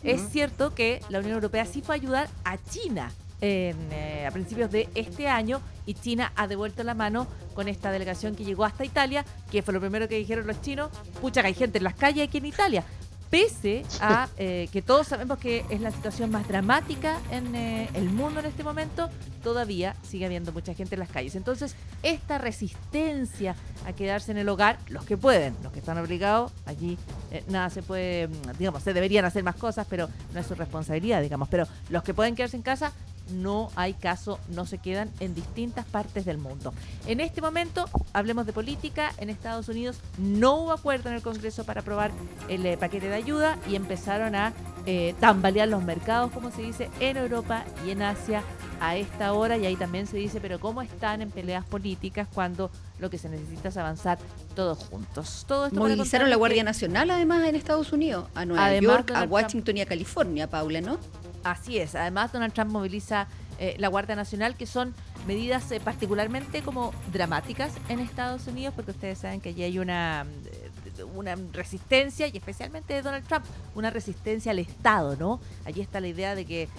Es 0.03 0.29
cierto 0.29 0.73
que 0.73 1.01
la 1.09 1.19
Unión 1.19 1.35
Europea 1.35 1.65
sí 1.65 1.81
fue 1.81 1.95
a 1.95 1.97
ayudar 1.97 2.27
a 2.43 2.57
China 2.57 3.11
eh, 3.43 4.25
a 4.27 4.31
principios 4.31 4.69
de 4.71 4.87
este 4.93 5.27
año 5.27 5.61
y 5.87 5.95
China 5.95 6.31
ha 6.35 6.47
devuelto 6.47 6.83
la 6.83 6.93
mano 6.93 7.25
con 7.55 7.67
esta 7.67 7.91
delegación 7.91 8.35
que 8.35 8.43
llegó 8.43 8.65
hasta 8.65 8.85
Italia, 8.85 9.25
que 9.49 9.63
fue 9.63 9.73
lo 9.73 9.79
primero 9.79 10.07
que 10.07 10.15
dijeron 10.15 10.45
los 10.45 10.61
chinos, 10.61 10.91
pucha 11.19 11.41
que 11.41 11.47
hay 11.47 11.53
gente 11.55 11.79
en 11.79 11.83
las 11.83 11.95
calles 11.95 12.27
aquí 12.27 12.37
en 12.37 12.45
Italia, 12.45 12.83
pese 13.31 13.83
a 14.01 14.27
eh, 14.37 14.67
que 14.71 14.81
todos 14.81 15.07
sabemos 15.07 15.39
que 15.39 15.65
es 15.69 15.79
la 15.79 15.89
situación 15.89 16.29
más 16.31 16.47
dramática 16.47 17.17
en 17.31 17.55
eh, 17.55 17.89
el 17.93 18.09
mundo 18.09 18.41
en 18.41 18.45
este 18.45 18.61
momento, 18.61 19.09
todavía 19.41 19.95
sigue 20.03 20.25
habiendo 20.25 20.51
mucha 20.51 20.73
gente 20.73 20.95
en 20.95 20.99
las 20.99 21.09
calles. 21.09 21.35
Entonces, 21.35 21.75
esta 22.03 22.37
resistencia 22.37 23.55
a 23.87 23.93
quedarse 23.93 24.31
en 24.31 24.37
el 24.37 24.49
hogar, 24.49 24.77
los 24.89 25.05
que 25.05 25.15
pueden, 25.15 25.55
los 25.63 25.71
que 25.71 25.79
están 25.79 25.97
obligados, 25.97 26.51
allí 26.65 26.97
eh, 27.31 27.43
nada 27.47 27.69
se 27.69 27.81
puede, 27.81 28.27
digamos, 28.59 28.83
se 28.83 28.93
deberían 28.93 29.23
hacer 29.23 29.43
más 29.43 29.55
cosas, 29.55 29.87
pero 29.89 30.09
no 30.33 30.39
es 30.39 30.45
su 30.45 30.53
responsabilidad, 30.53 31.21
digamos, 31.21 31.47
pero 31.47 31.65
los 31.89 32.03
que 32.03 32.13
pueden 32.13 32.35
quedarse 32.35 32.57
en 32.57 32.63
casa 32.63 32.91
no 33.31 33.69
hay 33.75 33.93
caso, 33.93 34.39
no 34.49 34.65
se 34.65 34.77
quedan 34.77 35.09
en 35.19 35.33
distintas 35.33 35.85
partes 35.85 36.25
del 36.25 36.37
mundo. 36.37 36.73
En 37.07 37.19
este 37.19 37.41
momento, 37.41 37.85
hablemos 38.13 38.45
de 38.45 38.53
política, 38.53 39.13
en 39.17 39.29
Estados 39.29 39.69
Unidos 39.69 39.99
no 40.17 40.55
hubo 40.55 40.71
acuerdo 40.71 41.09
en 41.09 41.15
el 41.15 41.21
Congreso 41.21 41.63
para 41.65 41.81
aprobar 41.81 42.11
el 42.49 42.65
eh, 42.65 42.77
paquete 42.77 43.09
de 43.09 43.15
ayuda 43.15 43.57
y 43.69 43.75
empezaron 43.75 44.35
a 44.35 44.53
eh, 44.85 45.15
tambalear 45.19 45.67
los 45.67 45.83
mercados, 45.83 46.31
como 46.31 46.51
se 46.51 46.61
dice, 46.61 46.89
en 46.99 47.17
Europa 47.17 47.65
y 47.85 47.91
en 47.91 48.01
Asia 48.01 48.43
a 48.81 48.95
esta 48.95 49.33
hora 49.33 49.57
y 49.57 49.65
ahí 49.67 49.75
también 49.75 50.07
se 50.07 50.17
dice, 50.17 50.41
pero 50.41 50.59
¿cómo 50.59 50.81
están 50.81 51.21
en 51.21 51.29
peleas 51.29 51.63
políticas 51.63 52.27
cuando 52.33 52.71
lo 52.99 53.11
que 53.11 53.19
se 53.19 53.29
necesita 53.29 53.69
es 53.69 53.77
avanzar 53.77 54.17
todos 54.55 54.79
juntos? 54.85 55.45
Todo 55.47 55.67
esto 55.67 55.79
Movilizaron 55.79 56.31
la 56.31 56.35
Guardia 56.35 56.63
Nacional 56.63 57.11
además 57.11 57.47
en 57.47 57.55
Estados 57.55 57.93
Unidos, 57.93 58.27
a 58.33 58.43
Nueva 58.43 58.75
York, 58.79 59.11
a 59.11 59.23
Washington 59.25 59.77
y 59.77 59.81
a 59.81 59.85
California, 59.85 60.49
Paula, 60.49 60.81
¿no? 60.81 60.97
Así 61.43 61.77
es. 61.77 61.95
Además, 61.95 62.31
Donald 62.31 62.53
Trump 62.53 62.71
moviliza 62.71 63.27
eh, 63.59 63.75
la 63.77 63.87
Guardia 63.89 64.15
Nacional, 64.15 64.55
que 64.55 64.65
son 64.65 64.93
medidas 65.27 65.71
eh, 65.71 65.79
particularmente 65.79 66.61
como 66.61 66.93
dramáticas 67.11 67.73
en 67.89 67.99
Estados 67.99 68.47
Unidos, 68.47 68.73
porque 68.75 68.91
ustedes 68.91 69.19
saben 69.19 69.39
que 69.39 69.49
allí 69.49 69.63
hay 69.63 69.79
una 69.79 70.25
eh, 70.45 71.03
una 71.15 71.35
resistencia 71.53 72.27
y 72.27 72.37
especialmente 72.37 72.93
de 72.93 73.01
Donald 73.01 73.25
Trump, 73.25 73.45
una 73.75 73.89
resistencia 73.89 74.51
al 74.51 74.59
Estado, 74.59 75.15
¿no? 75.15 75.39
Allí 75.65 75.81
está 75.81 75.99
la 75.99 76.07
idea 76.07 76.35
de 76.35 76.45
que 76.45 76.69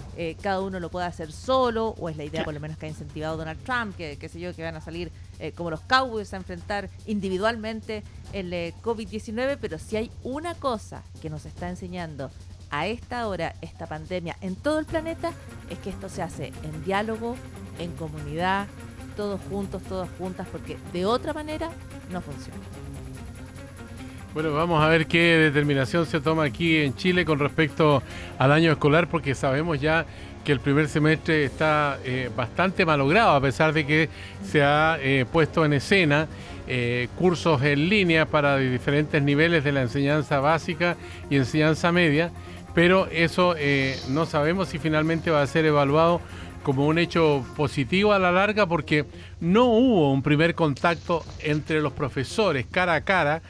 cada 0.41 0.61
uno 0.61 0.79
lo 0.79 0.89
pueda 0.89 1.07
hacer 1.07 1.31
solo, 1.31 1.95
o 1.99 2.09
es 2.09 2.15
la 2.15 2.23
idea 2.23 2.45
por 2.45 2.53
lo 2.53 2.59
menos 2.59 2.77
que 2.77 2.85
ha 2.85 2.89
incentivado 2.89 3.37
Donald 3.37 3.61
Trump, 3.63 3.97
que 3.97 4.17
qué 4.17 4.29
sé 4.29 4.39
yo, 4.39 4.55
que 4.55 4.63
van 4.63 4.75
a 4.75 4.81
salir 4.81 5.11
eh, 5.39 5.51
como 5.51 5.71
los 5.71 5.81
Cowboys 5.81 6.33
a 6.33 6.37
enfrentar 6.37 6.89
individualmente 7.05 8.03
el 8.31 8.53
eh, 8.53 8.73
COVID-19, 8.81 9.57
pero 9.59 9.77
si 9.79 9.97
hay 9.97 10.11
una 10.23 10.55
cosa 10.55 11.03
que 11.21 11.29
nos 11.29 11.45
está 11.45 11.69
enseñando 11.69 12.31
a 12.73 12.87
esta 12.87 13.27
hora 13.27 13.53
esta 13.61 13.85
pandemia 13.85 14.35
en 14.41 14.55
todo 14.55 14.79
el 14.79 14.85
planeta, 14.85 15.31
es 15.69 15.77
que 15.77 15.91
esto 15.91 16.09
se 16.09 16.23
hace 16.23 16.51
en 16.63 16.83
diálogo, 16.83 17.37
en 17.77 17.91
comunidad, 17.91 18.65
todos 19.15 19.39
juntos, 19.47 19.83
todas 19.83 20.09
juntas, 20.17 20.47
porque 20.51 20.77
de 20.91 21.05
otra 21.05 21.33
manera 21.33 21.69
no 22.11 22.19
funciona. 22.19 22.57
Bueno, 24.33 24.51
vamos 24.53 24.83
a 24.83 24.87
ver 24.87 25.05
qué 25.05 25.37
determinación 25.37 26.07
se 26.07 26.19
toma 26.19 26.45
aquí 26.45 26.77
en 26.77 26.95
Chile 26.95 27.23
con 27.25 27.37
respecto 27.37 28.01
al 28.39 28.51
año 28.51 28.71
escolar, 28.71 29.07
porque 29.07 29.35
sabemos 29.35 29.79
ya 29.79 30.07
que 30.43 30.51
el 30.51 30.59
primer 30.59 30.89
semestre 30.89 31.45
está 31.45 31.99
eh, 32.03 32.31
bastante 32.35 32.87
malogrado, 32.87 33.35
a 33.35 33.41
pesar 33.41 33.71
de 33.73 33.85
que 33.85 34.09
se 34.43 34.63
ha 34.63 34.97
eh, 34.99 35.25
puesto 35.31 35.63
en 35.63 35.73
escena 35.73 36.27
eh, 36.65 37.09
cursos 37.17 37.61
en 37.61 37.89
línea 37.89 38.25
para 38.25 38.57
diferentes 38.57 39.21
niveles 39.21 39.63
de 39.63 39.71
la 39.73 39.81
enseñanza 39.81 40.39
básica 40.39 40.95
y 41.29 41.35
enseñanza 41.35 41.91
media, 41.91 42.31
pero 42.73 43.07
eso 43.07 43.55
no 44.09 44.25
sabemos 44.25 44.69
si 44.69 44.79
finalmente 44.79 45.31
va 45.31 45.41
a 45.41 45.47
ser 45.47 45.65
evaluado 45.65 46.21
como 46.63 46.87
un 46.87 46.97
hecho 46.97 47.45
positivo 47.55 48.13
a 48.13 48.19
la 48.19 48.31
larga 48.31 48.65
porque 48.65 49.05
no 49.39 49.65
hubo 49.65 50.11
un 50.11 50.23
primer 50.23 50.55
contacto 50.55 51.23
entre 51.39 51.81
los 51.81 51.93
profesores 51.93 52.65
cara 52.69 52.95
a 52.95 53.01
cara 53.01 53.41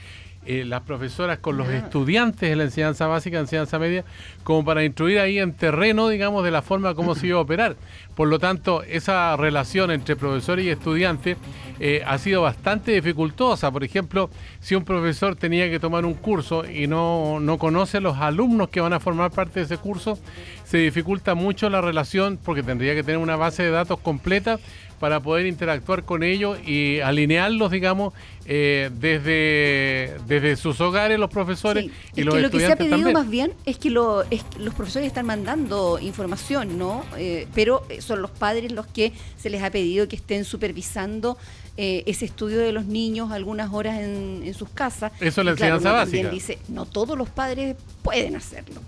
eh, 0.45 0.65
las 0.65 0.81
profesoras 0.81 1.39
con 1.39 1.57
los 1.57 1.69
estudiantes 1.69 2.49
de 2.49 2.55
la 2.55 2.63
enseñanza 2.63 3.07
básica, 3.07 3.39
enseñanza 3.39 3.79
media, 3.79 4.03
como 4.43 4.65
para 4.65 4.83
instruir 4.83 5.19
ahí 5.19 5.39
en 5.39 5.53
terreno, 5.53 6.09
digamos, 6.09 6.43
de 6.43 6.51
la 6.51 6.61
forma 6.61 6.95
como 6.95 7.15
se 7.15 7.27
iba 7.27 7.37
a 7.37 7.41
operar. 7.41 7.75
Por 8.15 8.27
lo 8.27 8.39
tanto, 8.39 8.83
esa 8.83 9.35
relación 9.37 9.91
entre 9.91 10.15
profesor 10.15 10.59
y 10.59 10.69
estudiante 10.69 11.37
eh, 11.79 12.03
ha 12.05 12.17
sido 12.17 12.41
bastante 12.41 12.91
dificultosa. 12.91 13.71
Por 13.71 13.83
ejemplo, 13.83 14.29
si 14.59 14.75
un 14.75 14.83
profesor 14.83 15.35
tenía 15.35 15.69
que 15.69 15.79
tomar 15.79 16.05
un 16.05 16.13
curso 16.13 16.69
y 16.69 16.87
no, 16.87 17.39
no 17.39 17.57
conoce 17.57 17.97
a 17.97 18.01
los 18.01 18.17
alumnos 18.17 18.69
que 18.69 18.81
van 18.81 18.93
a 18.93 18.99
formar 18.99 19.31
parte 19.31 19.59
de 19.59 19.65
ese 19.65 19.77
curso, 19.77 20.19
se 20.65 20.77
dificulta 20.77 21.35
mucho 21.35 21.69
la 21.69 21.81
relación 21.81 22.37
porque 22.43 22.63
tendría 22.63 22.95
que 22.95 23.03
tener 23.03 23.17
una 23.17 23.35
base 23.35 23.63
de 23.63 23.71
datos 23.71 23.99
completa 23.99 24.59
para 24.99 25.19
poder 25.19 25.47
interactuar 25.47 26.03
con 26.03 26.23
ellos 26.23 26.57
y 26.65 27.01
alinearlos, 27.01 27.71
digamos, 27.71 28.13
eh, 28.45 28.89
desde, 28.99 30.17
desde 30.27 30.55
sus 30.57 30.81
hogares 30.81 31.17
los 31.17 31.29
profesores 31.29 31.89
y 32.15 32.23
los 32.23 32.35
que 32.35 32.41
Lo 32.41 32.49
que 32.49 32.59
se 32.59 32.71
ha 32.71 32.75
pedido 32.75 33.11
más 33.11 33.29
bien 33.29 33.53
es 33.65 33.77
que, 33.77 33.89
lo, 33.89 34.23
los 34.59 34.73
profesores 34.73 35.07
están 35.07 35.25
mandando 35.25 35.97
información, 35.99 36.77
¿no? 36.77 37.05
Eh, 37.17 37.47
pero 37.55 37.85
son 37.99 38.21
los 38.21 38.31
padres 38.31 38.71
los 38.71 38.85
que 38.87 39.13
se 39.37 39.49
les 39.49 39.63
ha 39.63 39.71
pedido 39.71 40.07
que 40.07 40.15
estén 40.15 40.43
supervisando 40.43 41.37
eh, 41.77 42.03
ese 42.05 42.25
estudio 42.25 42.59
de 42.59 42.71
los 42.71 42.85
niños 42.85 43.31
algunas 43.31 43.73
horas 43.73 43.99
en, 43.99 44.53
sus 44.53 44.69
casas. 44.69 45.11
Eso 45.19 45.41
es 45.41 45.45
la 45.45 45.51
enseñanza 45.51 45.91
básica. 45.91 46.29
dice, 46.29 46.59
no 46.67 46.85
todos 46.85 47.17
los 47.17 47.29
padres 47.29 47.75
pueden 48.03 48.35
hacerlo. 48.35 48.81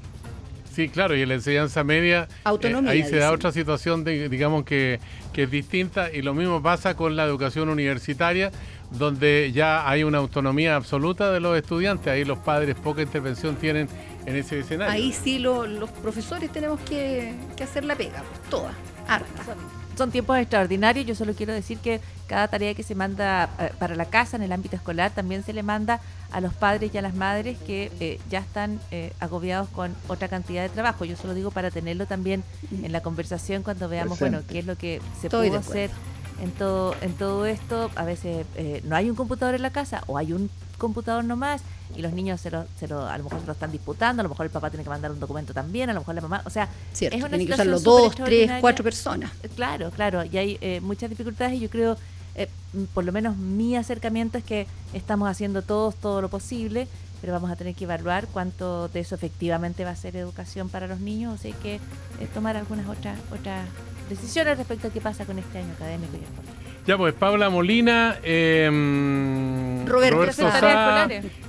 Sí, 0.75 0.89
claro, 0.89 1.15
y 1.15 1.21
en 1.21 1.29
la 1.29 1.35
enseñanza 1.35 1.85
media 1.85 2.27
eh, 2.45 2.83
ahí 2.87 3.03
se 3.03 3.15
da 3.15 3.31
otra 3.31 3.53
situación, 3.53 4.03
de, 4.03 4.27
digamos, 4.27 4.65
que, 4.65 4.99
que 5.31 5.43
es 5.43 5.51
distinta 5.51 6.11
y 6.11 6.21
lo 6.21 6.33
mismo 6.33 6.61
pasa 6.61 6.97
con 6.97 7.15
la 7.15 7.23
educación 7.23 7.69
universitaria, 7.69 8.51
donde 8.91 9.51
ya 9.53 9.89
hay 9.89 10.03
una 10.03 10.19
autonomía 10.19 10.75
absoluta 10.75 11.31
de 11.31 11.39
los 11.39 11.57
estudiantes, 11.57 12.07
ahí 12.07 12.25
los 12.25 12.39
padres 12.39 12.75
poca 12.75 13.01
intervención 13.01 13.55
tienen 13.55 13.87
en 14.25 14.35
ese 14.35 14.59
escenario. 14.59 14.93
Ahí 14.93 15.13
sí 15.13 15.39
los 15.39 15.89
profesores 16.01 16.51
tenemos 16.51 16.79
que, 16.81 17.33
que 17.55 17.63
hacer 17.63 17.85
la 17.85 17.95
pega, 17.95 18.23
pues, 18.23 18.49
toda, 18.49 18.73
harta 19.07 19.55
son 19.95 20.11
tiempos 20.11 20.37
extraordinarios. 20.37 21.05
Yo 21.05 21.15
solo 21.15 21.33
quiero 21.33 21.53
decir 21.53 21.77
que 21.79 22.01
cada 22.27 22.47
tarea 22.47 22.73
que 22.73 22.83
se 22.83 22.95
manda 22.95 23.49
eh, 23.59 23.71
para 23.79 23.95
la 23.95 24.05
casa 24.05 24.37
en 24.37 24.43
el 24.43 24.51
ámbito 24.51 24.75
escolar 24.75 25.11
también 25.11 25.43
se 25.43 25.53
le 25.53 25.63
manda 25.63 26.01
a 26.31 26.41
los 26.41 26.53
padres 26.53 26.93
y 26.93 26.97
a 26.97 27.01
las 27.01 27.15
madres 27.15 27.57
que 27.65 27.91
eh, 27.99 28.19
ya 28.29 28.39
están 28.39 28.79
eh, 28.91 29.13
agobiados 29.19 29.69
con 29.69 29.95
otra 30.07 30.27
cantidad 30.27 30.63
de 30.63 30.69
trabajo. 30.69 31.05
Yo 31.05 31.15
solo 31.15 31.33
digo 31.33 31.51
para 31.51 31.71
tenerlo 31.71 32.05
también 32.05 32.43
en 32.83 32.91
la 32.91 33.01
conversación 33.01 33.63
cuando 33.63 33.89
veamos, 33.89 34.19
bueno, 34.19 34.41
qué 34.47 34.59
es 34.59 34.65
lo 34.65 34.75
que 34.75 35.01
se 35.21 35.29
puede 35.29 35.55
hacer 35.55 35.89
en 36.41 36.51
todo, 36.51 36.95
en 37.01 37.13
todo 37.13 37.45
esto. 37.45 37.91
A 37.95 38.03
veces 38.03 38.45
no 38.83 38.95
hay 38.95 39.09
un 39.09 39.15
computador 39.15 39.55
en 39.55 39.61
la 39.61 39.71
casa 39.71 40.03
o 40.07 40.17
hay 40.17 40.33
un 40.33 40.49
computador 40.77 41.23
nomás 41.23 41.61
y 41.95 42.01
los 42.01 42.13
niños 42.13 42.41
se 42.41 42.51
lo, 42.51 42.65
se 42.79 42.87
lo, 42.87 43.05
a 43.05 43.17
lo 43.17 43.25
mejor 43.25 43.39
se 43.39 43.45
lo 43.45 43.53
están 43.53 43.71
disputando, 43.71 44.21
a 44.21 44.23
lo 44.23 44.29
mejor 44.29 44.45
el 44.45 44.51
papá 44.51 44.69
tiene 44.69 44.83
que 44.83 44.89
mandar 44.89 45.11
un 45.11 45.19
documento 45.19 45.53
también, 45.53 45.89
a 45.89 45.93
lo 45.93 45.99
mejor 45.99 46.15
la 46.15 46.21
mamá, 46.21 46.41
o 46.45 46.49
sea, 46.49 46.69
es 46.93 47.01
una 47.13 47.29
tienen 47.29 47.47
que 47.47 47.53
usarlo 47.53 47.79
dos, 47.79 48.15
tres, 48.15 48.51
cuatro 48.59 48.83
personas. 48.83 49.31
Eh, 49.43 49.49
claro, 49.49 49.91
claro, 49.91 50.23
y 50.23 50.37
hay 50.37 50.57
eh, 50.61 50.81
muchas 50.81 51.09
dificultades 51.09 51.53
y 51.55 51.59
yo 51.59 51.69
creo, 51.69 51.97
eh, 52.35 52.49
por 52.93 53.03
lo 53.03 53.11
menos 53.11 53.37
mi 53.37 53.75
acercamiento 53.75 54.37
es 54.37 54.43
que 54.43 54.67
estamos 54.93 55.29
haciendo 55.29 55.61
todos 55.61 55.95
todo 55.95 56.21
lo 56.21 56.29
posible, 56.29 56.87
pero 57.21 57.33
vamos 57.33 57.49
a 57.49 57.55
tener 57.55 57.75
que 57.75 57.85
evaluar 57.85 58.27
cuánto 58.27 58.87
de 58.89 58.99
eso 58.99 59.15
efectivamente 59.15 59.85
va 59.85 59.91
a 59.91 59.95
ser 59.95 60.15
educación 60.15 60.69
para 60.69 60.87
los 60.87 60.99
niños, 60.99 61.35
o 61.35 61.37
sea, 61.37 61.53
hay 61.53 61.61
que 61.61 61.79
tomar 62.33 62.57
algunas 62.57 62.87
otras 62.87 63.17
otras 63.31 63.67
decisiones 64.09 64.57
respecto 64.57 64.87
a 64.87 64.91
qué 64.91 65.01
pasa 65.01 65.25
con 65.25 65.39
este 65.39 65.59
año 65.59 65.73
académico 65.73 66.17
y 66.17 66.65
ya 66.87 66.97
pues, 66.99 67.15
Paula 67.15 67.49
Molina, 67.49 68.17
em, 68.21 69.87
Roberto, 69.87 70.47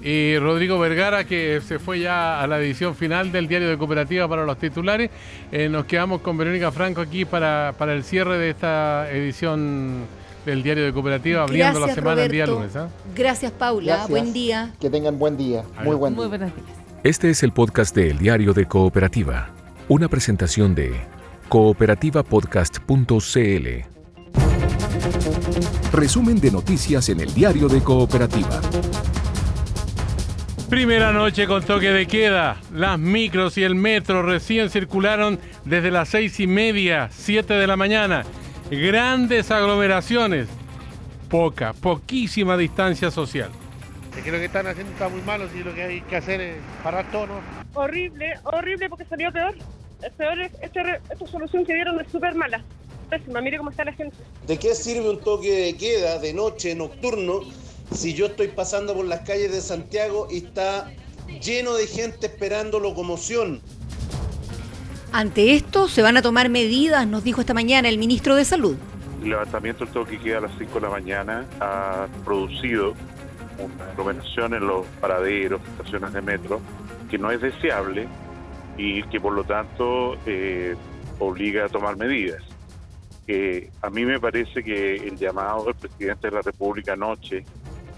y 0.02 0.38
Rodrigo 0.38 0.78
Vergara, 0.78 1.24
que 1.24 1.60
se 1.60 1.78
fue 1.78 2.00
ya 2.00 2.40
a 2.40 2.46
la 2.46 2.58
edición 2.58 2.94
final 2.94 3.32
del 3.32 3.46
diario 3.46 3.68
de 3.68 3.76
cooperativa 3.76 4.26
para 4.28 4.46
los 4.46 4.56
titulares. 4.56 5.10
Eh, 5.52 5.68
nos 5.68 5.84
quedamos 5.84 6.22
con 6.22 6.38
Verónica 6.38 6.72
Franco 6.72 7.02
aquí 7.02 7.26
para, 7.26 7.74
para 7.76 7.92
el 7.92 8.02
cierre 8.02 8.38
de 8.38 8.48
esta 8.48 9.10
edición 9.10 10.06
del 10.46 10.62
diario 10.62 10.86
de 10.86 10.92
cooperativa, 10.94 11.42
abriendo 11.42 11.80
la 11.80 11.94
semana 11.94 12.22
el 12.24 12.32
día 12.32 12.46
lunes. 12.46 12.74
¿ah? 12.74 12.88
Gracias, 13.14 13.52
Paula. 13.52 14.06
Buen 14.08 14.32
día. 14.32 14.72
Que 14.80 14.88
tengan 14.88 15.18
buen 15.18 15.36
día. 15.36 15.64
Muy 15.84 15.96
buen 15.96 16.14
día. 16.14 16.18
Muy 16.18 16.28
buenos 16.28 16.54
días. 16.54 16.78
Este 17.04 17.28
es 17.28 17.42
el 17.42 17.52
podcast 17.52 17.94
de 17.94 18.10
El 18.10 18.18
Diario 18.18 18.54
de 18.54 18.64
Cooperativa, 18.64 19.50
una 19.88 20.08
presentación 20.08 20.74
de 20.74 20.94
cooperativapodcast.cl. 21.48 23.96
Resumen 25.92 26.40
de 26.40 26.50
noticias 26.50 27.08
en 27.08 27.20
el 27.20 27.32
diario 27.32 27.68
de 27.68 27.82
Cooperativa. 27.82 28.60
Primera 30.68 31.12
noche 31.12 31.46
con 31.46 31.62
toque 31.62 31.92
de 31.92 32.06
queda. 32.06 32.56
Las 32.72 32.98
micros 32.98 33.56
y 33.56 33.62
el 33.62 33.76
metro 33.76 34.22
recién 34.22 34.68
circularon 34.68 35.38
desde 35.64 35.92
las 35.92 36.08
seis 36.08 36.40
y 36.40 36.46
media, 36.46 37.08
siete 37.12 37.54
de 37.54 37.66
la 37.68 37.76
mañana. 37.76 38.24
Grandes 38.70 39.50
aglomeraciones. 39.52 40.48
Poca, 41.28 41.72
poquísima 41.72 42.56
distancia 42.56 43.10
social. 43.10 43.50
Es 44.16 44.24
que 44.24 44.32
lo 44.32 44.38
que 44.38 44.46
están 44.46 44.66
haciendo 44.66 44.92
está 44.92 45.08
muy 45.08 45.20
malo, 45.22 45.46
si 45.52 45.62
lo 45.62 45.74
que 45.74 45.82
hay 45.82 46.00
que 46.00 46.16
hacer 46.16 46.40
es 46.40 46.56
parar 46.82 47.10
todo, 47.12 47.40
Horrible, 47.74 48.34
horrible 48.44 48.88
porque 48.88 49.04
salió 49.04 49.30
peor. 49.30 49.54
Es 50.06 50.12
peor, 50.12 50.38
esta, 50.40 51.00
esta 51.10 51.26
solución 51.26 51.66
que 51.66 51.74
dieron 51.74 52.00
es 52.00 52.06
súper 52.12 52.36
mala 52.36 52.62
pésima. 53.10 53.40
Mire 53.40 53.58
cómo 53.58 53.70
está 53.70 53.84
la 53.84 53.92
gente. 53.92 54.16
¿De 54.46 54.56
qué 54.56 54.74
sirve 54.74 55.10
un 55.10 55.20
toque 55.20 55.50
de 55.50 55.76
queda 55.76 56.18
de 56.18 56.32
noche, 56.32 56.76
nocturno, 56.76 57.40
si 57.92 58.14
yo 58.14 58.26
estoy 58.26 58.48
pasando 58.48 58.94
por 58.94 59.04
las 59.04 59.20
calles 59.20 59.50
de 59.50 59.60
Santiago 59.60 60.28
y 60.30 60.38
está 60.38 60.92
lleno 61.40 61.74
de 61.74 61.88
gente 61.88 62.26
esperando 62.26 62.78
locomoción? 62.78 63.60
Ante 65.10 65.54
esto, 65.54 65.88
se 65.88 66.02
van 66.02 66.16
a 66.16 66.22
tomar 66.22 66.50
medidas, 66.50 67.04
nos 67.06 67.24
dijo 67.24 67.40
esta 67.40 67.54
mañana 67.54 67.88
el 67.88 67.98
ministro 67.98 68.36
de 68.36 68.44
Salud. 68.44 68.76
El 69.22 69.30
levantamiento 69.30 69.84
del 69.84 69.92
toque 69.92 70.18
de 70.18 70.22
queda 70.22 70.38
a 70.38 70.40
las 70.42 70.52
5 70.56 70.74
de 70.74 70.80
la 70.82 70.90
mañana 70.90 71.46
ha 71.58 72.06
producido 72.24 72.94
una 73.58 73.90
aglomeración 73.90 74.54
en 74.54 74.66
los 74.68 74.86
paraderos, 75.00 75.60
estaciones 75.66 76.12
de 76.12 76.22
metro, 76.22 76.60
que 77.10 77.18
no 77.18 77.32
es 77.32 77.40
deseable 77.40 78.06
y 78.76 79.02
que 79.04 79.20
por 79.20 79.32
lo 79.32 79.44
tanto 79.44 80.16
eh, 80.26 80.74
obliga 81.18 81.64
a 81.64 81.68
tomar 81.68 81.96
medidas 81.96 82.42
que 83.26 83.70
a 83.82 83.90
mí 83.90 84.04
me 84.04 84.20
parece 84.20 84.62
que 84.62 84.94
el 84.96 85.16
llamado 85.16 85.64
del 85.64 85.74
presidente 85.74 86.28
de 86.28 86.36
la 86.36 86.42
República 86.42 86.92
anoche 86.92 87.44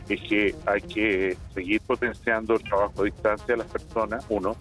es 0.09 0.21
que 0.23 0.55
hay 0.65 0.81
que 0.81 1.37
seguir 1.55 1.83
potenciando 1.83 2.55
el 2.55 2.63
trabajo 2.63 3.03
a 3.03 3.05
distancia 3.05 3.47
de 3.47 3.57
las 3.59 3.67
personas, 3.67 4.25
uno, 4.31 4.57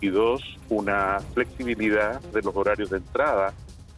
y 0.00 0.08
dos, 0.08 0.42
una 0.68 1.18
flexibilidad 1.34 2.20
de 2.20 2.42
los 2.42 2.54
horarios 2.54 2.90
de 2.90 2.98
entrada 2.98 3.52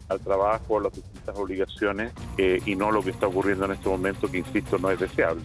al 0.09 0.21
trabajo, 0.21 0.79
a 0.79 0.83
las 0.83 0.93
distintas 0.93 1.39
obligaciones, 1.39 2.13
eh, 2.37 2.61
y 2.67 2.75
no 2.75 2.91
lo 2.91 3.03
que 3.03 3.11
está 3.11 3.27
ocurriendo 3.27 3.65
en 3.65 3.73
este 3.73 3.89
momento, 3.89 4.31
que 4.31 4.39
insisto, 4.39 4.79
no 4.79 4.91
es 4.91 4.99
deseable. 4.99 5.43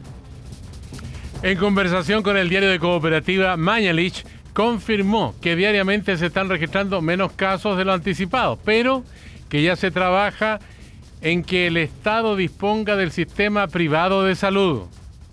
En 1.42 1.58
conversación 1.58 2.24
con 2.24 2.38
el 2.38 2.50
diario 2.50 2.70
de 2.70 2.80
cooperativa, 2.80 3.56
Mañalich 3.56 4.26
confirmó 4.56 5.36
que 5.42 5.58
diariamente 5.58 6.16
se 6.16 6.28
están 6.28 6.48
registrando 6.48 7.02
menos 7.02 7.34
casos 7.34 7.78
de 7.78 7.84
lo 7.84 7.92
anticipado, 7.92 8.58
pero 8.64 9.04
que 9.50 9.62
ya 9.62 9.76
se 9.76 9.92
trabaja 9.92 10.60
en 11.22 11.44
que 11.44 11.68
el 11.68 11.76
Estado 11.76 12.38
disponga 12.38 12.96
del 12.96 13.12
sistema 13.12 13.68
privado 13.68 14.24
de 14.24 14.34
salud. 14.34 14.84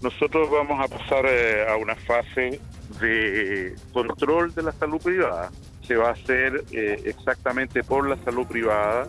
Nosotros 0.03 0.51
vamos 0.51 0.85
a 0.85 0.89
pasar 0.89 1.25
eh, 1.27 1.65
a 1.71 1.77
una 1.77 1.95
fase 1.95 2.61
de 3.01 3.77
control 3.93 4.53
de 4.55 4.65
la 4.65 4.73
salud 4.73 5.01
privada. 5.01 5.53
Se 5.87 5.95
va 5.95 6.09
a 6.09 6.13
hacer 6.13 6.65
eh, 6.73 7.01
exactamente 7.05 7.85
por 7.85 8.09
la 8.09 8.17
salud 8.25 8.45
privada 8.49 9.07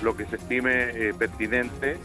lo 0.00 0.16
que 0.16 0.26
se 0.26 0.36
estime 0.36 0.90
eh, 0.90 1.12
pertinente 1.18 1.96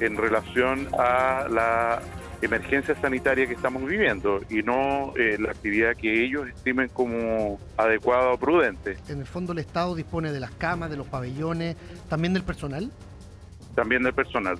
en 0.00 0.16
relación 0.16 0.88
a 0.98 1.46
la 1.48 2.02
emergencia 2.44 2.94
sanitaria 3.00 3.46
que 3.46 3.54
estamos 3.54 3.84
viviendo 3.84 4.40
y 4.50 4.62
no 4.62 5.12
eh, 5.16 5.36
la 5.38 5.50
actividad 5.50 5.96
que 5.96 6.24
ellos 6.24 6.48
estimen 6.48 6.88
como 6.88 7.58
adecuada 7.76 8.32
o 8.32 8.38
prudente. 8.38 8.96
En 9.08 9.20
el 9.20 9.26
fondo 9.26 9.52
el 9.52 9.58
Estado 9.58 9.94
dispone 9.94 10.32
de 10.32 10.40
las 10.40 10.50
camas, 10.52 10.90
de 10.90 10.96
los 10.96 11.06
pabellones, 11.06 11.76
también 12.08 12.34
del 12.34 12.42
personal. 12.42 12.90
También 13.74 14.02
del 14.02 14.14
personal. 14.14 14.58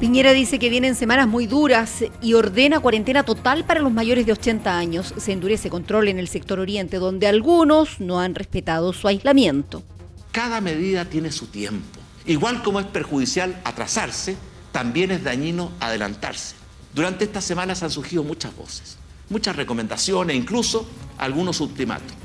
Piñera 0.00 0.32
dice 0.32 0.60
que 0.60 0.70
vienen 0.70 0.94
semanas 0.94 1.26
muy 1.26 1.48
duras 1.48 2.04
y 2.22 2.34
ordena 2.34 2.78
cuarentena 2.78 3.24
total 3.24 3.64
para 3.64 3.80
los 3.80 3.90
mayores 3.90 4.26
de 4.26 4.32
80 4.32 4.78
años. 4.78 5.12
Se 5.16 5.32
endurece 5.32 5.70
control 5.70 6.06
en 6.06 6.20
el 6.20 6.28
sector 6.28 6.60
oriente, 6.60 6.98
donde 6.98 7.26
algunos 7.26 8.00
no 8.00 8.20
han 8.20 8.36
respetado 8.36 8.92
su 8.92 9.08
aislamiento. 9.08 9.82
Cada 10.30 10.60
medida 10.60 11.04
tiene 11.04 11.32
su 11.32 11.48
tiempo. 11.48 11.98
Igual 12.26 12.62
como 12.62 12.78
es 12.78 12.86
perjudicial 12.86 13.60
atrasarse, 13.64 14.36
también 14.78 15.10
es 15.10 15.24
dañino 15.24 15.72
adelantarse. 15.80 16.54
Durante 16.94 17.24
estas 17.24 17.42
semanas 17.42 17.82
han 17.82 17.90
surgido 17.90 18.22
muchas 18.22 18.54
voces, 18.54 18.96
muchas 19.28 19.56
recomendaciones, 19.56 20.36
incluso 20.36 20.88
algunos 21.18 21.60
ultimátum. 21.60 22.16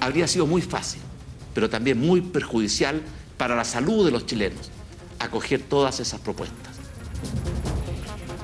Habría 0.00 0.26
sido 0.26 0.46
muy 0.46 0.62
fácil, 0.62 1.02
pero 1.52 1.68
también 1.68 2.00
muy 2.00 2.22
perjudicial 2.22 3.02
para 3.36 3.54
la 3.54 3.64
salud 3.64 4.06
de 4.06 4.10
los 4.10 4.24
chilenos 4.24 4.70
acoger 5.18 5.60
todas 5.60 6.00
esas 6.00 6.18
propuestas. 6.18 6.76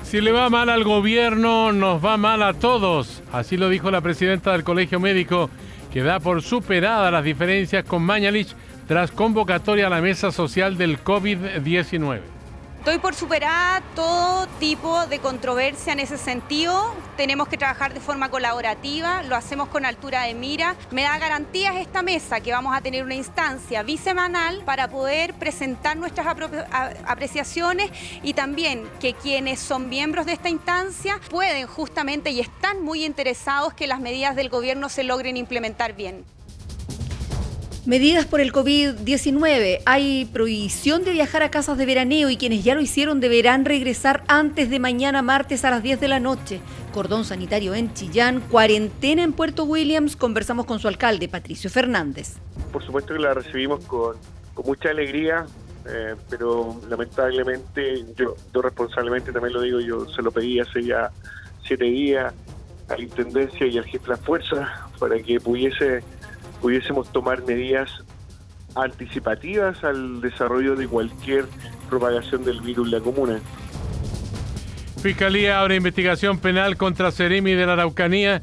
Si 0.03 0.21
le 0.21 0.31
va 0.31 0.51
mal 0.51 0.69
al 0.69 0.83
gobierno, 0.83 1.71
nos 1.71 2.05
va 2.05 2.17
mal 2.17 2.43
a 2.43 2.53
todos. 2.53 3.23
Así 3.31 3.57
lo 3.57 3.67
dijo 3.69 3.89
la 3.89 4.01
presidenta 4.01 4.51
del 4.51 4.63
Colegio 4.63 4.99
Médico, 4.99 5.49
que 5.91 6.03
da 6.03 6.19
por 6.19 6.43
superadas 6.43 7.11
las 7.11 7.23
diferencias 7.23 7.83
con 7.83 8.03
Mañalich 8.03 8.53
tras 8.87 9.09
convocatoria 9.09 9.87
a 9.87 9.89
la 9.89 10.01
mesa 10.01 10.31
social 10.31 10.77
del 10.77 11.03
COVID-19. 11.03 12.37
Estoy 12.79 12.97
por 12.97 13.13
superar 13.13 13.83
todo 13.93 14.47
tipo 14.57 15.05
de 15.07 15.19
controversia 15.19 15.91
en 15.91 15.99
ese 15.99 16.17
sentido. 16.17 16.95
Tenemos 17.17 17.49
que 17.49 17.57
trabajar 17.57 17.93
de 17.93 17.99
forma 17.99 18.29
colaborativa, 18.29 19.21
lo 19.23 19.35
hacemos 19.35 19.67
con 19.67 19.85
altura 19.85 20.23
de 20.23 20.33
mira. 20.33 20.77
Me 20.89 21.03
da 21.03 21.17
garantías 21.17 21.75
esta 21.75 22.01
mesa 22.03 22.39
que 22.39 22.53
vamos 22.53 22.73
a 22.73 22.79
tener 22.79 23.03
una 23.03 23.15
instancia 23.15 23.83
bisemanal 23.83 24.63
para 24.63 24.87
poder 24.87 25.33
presentar 25.33 25.97
nuestras 25.97 26.25
apreciaciones 27.05 27.91
y 28.23 28.33
también 28.33 28.89
que 29.01 29.13
quienes 29.13 29.59
son 29.59 29.89
miembros 29.89 30.25
de 30.25 30.31
esta 30.31 30.47
instancia 30.47 31.19
pueden 31.29 31.67
justamente 31.67 32.31
y 32.31 32.39
están 32.39 32.81
muy 32.81 33.03
interesados 33.03 33.73
que 33.73 33.87
las 33.87 33.99
medidas 33.99 34.37
del 34.37 34.47
gobierno 34.47 34.87
se 34.87 35.03
logren 35.03 35.35
implementar 35.35 35.97
bien. 35.97 36.23
Medidas 37.89 38.27
por 38.27 38.39
el 38.39 38.53
COVID-19. 38.53 39.81
Hay 39.87 40.25
prohibición 40.25 41.03
de 41.03 41.09
viajar 41.09 41.41
a 41.41 41.49
casas 41.49 41.75
de 41.75 41.87
veraneo 41.87 42.29
y 42.29 42.37
quienes 42.37 42.63
ya 42.63 42.75
lo 42.75 42.81
hicieron 42.81 43.19
deberán 43.19 43.65
regresar 43.65 44.23
antes 44.27 44.69
de 44.69 44.77
mañana 44.77 45.23
martes 45.23 45.65
a 45.65 45.71
las 45.71 45.81
10 45.81 45.99
de 45.99 46.07
la 46.07 46.19
noche. 46.19 46.61
Cordón 46.93 47.25
sanitario 47.25 47.73
en 47.73 47.91
Chillán, 47.95 48.41
cuarentena 48.41 49.23
en 49.23 49.33
Puerto 49.33 49.63
Williams. 49.63 50.15
Conversamos 50.15 50.67
con 50.67 50.77
su 50.77 50.87
alcalde, 50.87 51.27
Patricio 51.29 51.67
Fernández. 51.71 52.35
Por 52.71 52.85
supuesto 52.85 53.15
que 53.15 53.21
la 53.21 53.33
recibimos 53.33 53.83
con, 53.85 54.17
mucha 54.63 54.91
alegría, 54.91 55.47
eh, 55.87 56.13
pero 56.29 56.79
lamentablemente, 56.87 58.05
yo, 58.15 58.35
yo 58.53 58.61
responsablemente 58.61 59.31
también 59.31 59.53
lo 59.53 59.61
digo, 59.61 59.79
yo 59.79 60.07
se 60.09 60.21
lo 60.21 60.29
pedí 60.29 60.59
hace 60.59 60.83
ya 60.83 61.09
siete 61.65 61.85
días 61.85 62.35
a 62.87 62.97
la 62.97 63.01
Intendencia 63.01 63.65
y 63.65 63.79
al 63.79 63.85
jefe 63.85 64.03
de 64.03 64.09
la 64.09 64.17
Fuerza 64.17 64.89
para 64.99 65.17
que 65.17 65.39
pudiese 65.39 66.03
pudiésemos 66.61 67.11
tomar 67.11 67.43
medidas 67.43 67.89
anticipativas 68.75 69.83
al 69.83 70.21
desarrollo 70.21 70.75
de 70.75 70.87
cualquier 70.87 71.45
propagación 71.89 72.43
del 72.45 72.61
virus 72.61 72.87
en 72.87 72.91
la 72.91 72.99
comuna. 72.99 73.39
Fiscalía 75.01 75.61
abre 75.61 75.77
investigación 75.77 76.39
penal 76.39 76.75
contra 76.77 77.11
Seremi 77.11 77.53
de 77.53 77.65
la 77.65 77.73
Araucanía, 77.73 78.41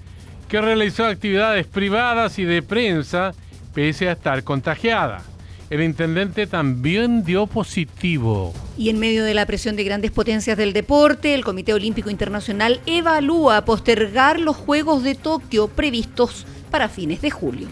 que 0.49 0.61
realizó 0.61 1.05
actividades 1.05 1.67
privadas 1.67 2.39
y 2.39 2.45
de 2.45 2.62
prensa 2.62 3.35
pese 3.75 4.09
a 4.09 4.12
estar 4.12 4.43
contagiada. 4.43 5.23
El 5.69 5.83
intendente 5.83 6.47
también 6.47 7.25
dio 7.25 7.47
positivo. 7.47 8.55
Y 8.79 8.89
en 8.89 8.99
medio 9.01 9.25
de 9.25 9.35
la 9.35 9.47
presión 9.47 9.75
de 9.77 9.85
grandes 9.85 10.12
potencias 10.12 10.57
del 10.57 10.73
deporte, 10.73 11.35
el 11.35 11.45
Comité 11.45 11.75
Olímpico 11.75 12.09
Internacional 12.09 12.81
evalúa 12.87 13.64
postergar 13.64 14.39
los 14.39 14.57
Juegos 14.57 15.03
de 15.03 15.17
Tokio 15.17 15.69
previstos 15.69 16.47
para 16.71 16.89
fines 16.89 17.21
de 17.21 17.31
julio. 17.31 17.69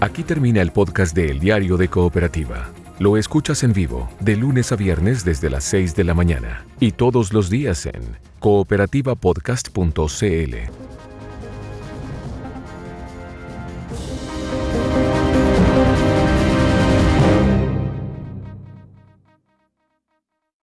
Aquí 0.00 0.22
termina 0.22 0.60
el 0.60 0.70
podcast 0.70 1.16
de 1.16 1.30
El 1.30 1.40
Diario 1.40 1.76
de 1.76 1.88
Cooperativa. 1.88 2.70
Lo 2.98 3.16
escuchas 3.16 3.62
en 3.64 3.72
vivo 3.72 4.08
de 4.20 4.36
lunes 4.36 4.70
a 4.70 4.76
viernes 4.76 5.24
desde 5.24 5.50
las 5.50 5.64
6 5.64 5.96
de 5.96 6.04
la 6.04 6.14
mañana 6.14 6.64
y 6.78 6.92
todos 6.92 7.32
los 7.32 7.50
días 7.50 7.86
en 7.86 8.16
cooperativapodcast.cl. 8.38 10.93